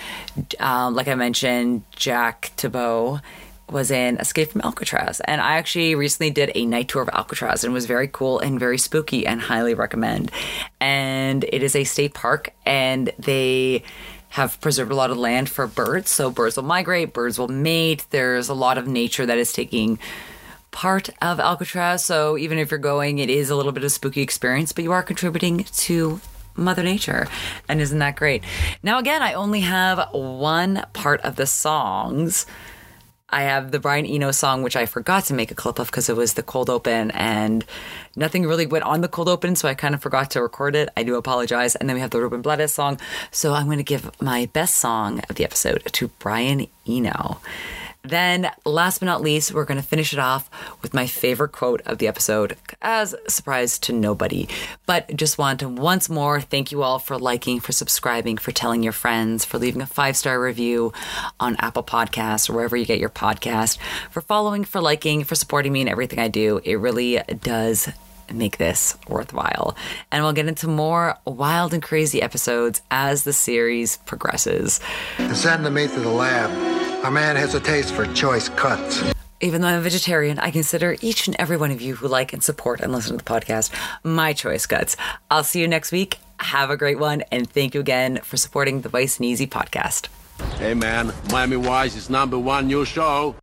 Uh, 0.59 0.91
like 0.91 1.07
I 1.07 1.15
mentioned, 1.15 1.83
Jack 1.95 2.51
Thibeau 2.57 3.21
was 3.70 3.91
in 3.91 4.18
Escape 4.18 4.51
from 4.51 4.61
Alcatraz. 4.61 5.20
And 5.22 5.41
I 5.41 5.57
actually 5.57 5.95
recently 5.95 6.30
did 6.30 6.51
a 6.55 6.66
night 6.66 6.89
tour 6.89 7.01
of 7.01 7.09
Alcatraz 7.09 7.64
and 7.64 7.74
was 7.74 7.86
very 7.86 8.07
cool 8.07 8.39
and 8.39 8.59
very 8.59 8.78
spooky 8.78 9.26
and 9.26 9.41
highly 9.41 9.74
recommend. 9.74 10.32
And 10.80 11.43
it 11.45 11.64
is 11.64 11.76
a 11.76 11.84
state 11.84 12.14
park 12.14 12.53
and 12.66 13.11
they 13.18 13.84
have 14.30 14.59
preserved 14.61 14.91
a 14.91 14.95
lot 14.95 15.11
of 15.11 15.18
land 15.18 15.49
for 15.49 15.68
birds. 15.68 16.09
So 16.09 16.32
birds 16.32 16.55
will 16.55 16.64
migrate, 16.64 17.14
birds 17.14 17.38
will 17.38 17.47
mate. 17.47 18.05
There's 18.09 18.49
a 18.49 18.53
lot 18.53 18.78
of 18.78 18.88
nature 18.88 19.26
that 19.26 19.38
is 19.38 19.53
taking 19.53 19.99
part 20.72 21.09
of 21.22 21.39
Alcatraz. 21.39 22.03
So 22.03 22.38
even 22.38 22.57
if 22.57 22.72
you're 22.72 22.80
going, 22.80 23.20
it 23.20 23.30
is 23.30 23.49
a 23.49 23.55
little 23.55 23.72
bit 23.72 23.84
of 23.84 23.91
spooky 23.91 24.22
experience, 24.22 24.72
but 24.72 24.84
you 24.84 24.91
are 24.91 25.03
contributing 25.03 25.64
to 25.64 26.20
Mother 26.55 26.84
Nature. 26.84 27.28
And 27.70 27.80
isn't 27.80 27.99
that 27.99 28.16
great? 28.16 28.43
Now, 28.82 28.99
again, 28.99 29.22
I 29.22 29.34
only 29.34 29.61
have 29.61 30.09
one 30.11 30.84
part 30.93 31.22
of 31.22 31.36
the 31.36 31.45
songs. 31.45 32.45
I 33.34 33.41
have 33.43 33.71
the 33.71 33.79
Brian 33.79 34.05
Eno 34.05 34.31
song, 34.31 34.61
which 34.61 34.75
I 34.75 34.86
forgot 34.86 35.25
to 35.25 35.34
make 35.34 35.49
a 35.49 35.55
clip 35.55 35.79
of 35.79 35.88
because 35.88 36.07
it 36.07 36.15
was 36.15 36.36
the 36.36 36.43
cold 36.43 36.69
open 36.69 37.11
and 37.11 37.65
nothing 38.15 38.45
really 38.45 38.67
went 38.67 38.84
on 38.84 39.01
the 39.01 39.07
cold 39.07 39.27
open. 39.27 39.55
So 39.55 39.67
I 39.67 39.73
kind 39.73 39.95
of 39.95 40.01
forgot 40.01 40.31
to 40.31 40.41
record 40.41 40.75
it. 40.75 40.89
I 40.95 41.01
do 41.03 41.15
apologize. 41.15 41.75
And 41.75 41.89
then 41.89 41.95
we 41.95 42.01
have 42.01 42.11
the 42.11 42.21
Ruben 42.21 42.43
Blades 42.43 42.73
song. 42.73 42.99
So 43.31 43.53
I'm 43.53 43.65
going 43.65 43.79
to 43.79 43.84
give 43.84 44.09
my 44.21 44.45
best 44.53 44.75
song 44.75 45.21
of 45.29 45.36
the 45.36 45.43
episode 45.43 45.84
to 45.93 46.07
Brian 46.19 46.67
Eno. 46.88 47.39
Then, 48.06 48.51
last 48.66 48.99
but 48.99 49.06
not 49.06 49.22
least, 49.22 49.54
we're 49.54 49.64
going 49.64 49.80
to 49.80 49.88
finish 49.88 50.12
it 50.12 50.20
off 50.20 50.49
with 50.82 50.93
my 50.93 51.08
favorite 51.08 51.54
quote 51.54 51.80
of 51.86 51.99
the 51.99 52.08
episode, 52.10 52.58
as 52.82 53.14
a 53.14 53.32
surprise 53.32 53.80
to 53.80 53.93
nobody. 53.93 54.49
But 54.86 55.16
just 55.16 55.38
want 55.38 55.62
to 55.62 55.70
once 55.70 56.10
more 56.10 56.41
thank 56.41 56.74
you 56.74 56.84
all 56.84 56.99
for 56.99 57.18
liking, 57.18 57.62
for 57.62 57.72
subscribing, 57.72 58.36
for 58.38 58.51
telling 58.51 58.84
your 58.84 58.91
friends, 58.91 59.45
for 59.45 59.58
leaving 59.58 59.82
a 59.82 59.86
five 59.86 60.18
star 60.18 60.41
review 60.41 60.91
on 61.39 61.56
Apple 61.60 61.82
Podcasts 61.82 62.49
or 62.49 62.54
wherever 62.54 62.76
you 62.76 62.86
get 62.86 62.99
your 62.99 63.10
podcast, 63.10 63.78
for 64.12 64.20
following, 64.20 64.66
for 64.66 64.82
liking, 64.82 65.24
for 65.24 65.36
supporting 65.36 65.72
me 65.72 65.80
in 65.80 65.88
everything 65.88 66.20
I 66.20 66.28
do. 66.28 66.60
It 66.66 66.76
really 66.76 67.22
does 67.41 67.88
make 68.34 68.58
this 68.58 68.97
worthwhile. 69.08 69.78
And 70.12 70.26
we'll 70.26 70.34
get 70.34 70.49
into 70.49 70.68
more 70.68 71.18
wild 71.24 71.74
and 71.74 71.82
crazy 71.82 72.22
episodes 72.22 72.82
as 72.91 73.24
the 73.24 73.32
series 73.32 73.95
progresses. 73.95 74.82
And 75.18 75.38
send 75.38 75.74
me 75.74 75.88
to 75.88 75.99
the 76.01 76.10
lab. 76.10 76.82
Our 77.04 77.12
man 77.12 77.36
has 77.36 77.54
a 77.54 77.60
taste 77.60 77.93
for 77.93 78.06
choice 78.14 78.47
cuts. 78.47 79.04
Even 79.41 79.60
though 79.60 79.68
I'm 79.68 79.80
a 79.80 79.82
vegetarian, 79.82 80.39
I 80.39 80.51
consider 80.51 80.95
each 81.01 81.28
and 81.28 81.36
every 81.38 81.58
one 81.58 81.70
of 81.70 81.82
you 81.82 81.95
who 81.95 82.08
like 82.08 82.32
and 82.32 82.41
support 82.41 82.80
and 82.80 82.93
listen 82.93 83.18
to 83.18 83.24
the 83.24 83.30
podcast 83.30 83.72
my 84.06 84.32
choice 84.32 84.66
cuts. 84.66 84.95
I'll 85.30 85.43
see 85.43 85.60
you 85.60 85.68
next 85.68 85.91
week. 85.91 86.18
Have 86.39 86.70
a 86.70 86.78
great 86.78 86.99
one, 86.99 87.22
and 87.30 87.49
thank 87.49 87.74
you 87.74 87.82
again 87.82 88.22
for 88.24 88.38
supporting 88.38 88.82
the 88.82 88.89
Vice 88.89 89.18
and 89.18 89.26
Easy 89.26 89.45
podcast. 89.45 90.08
Hey 90.56 90.74
man, 90.74 91.14
Miami 91.30 91.58
Vice 91.58 91.97
is 91.97 92.10
number 92.10 92.39
one 92.39 92.68
new 92.68 92.86
show. 92.86 93.36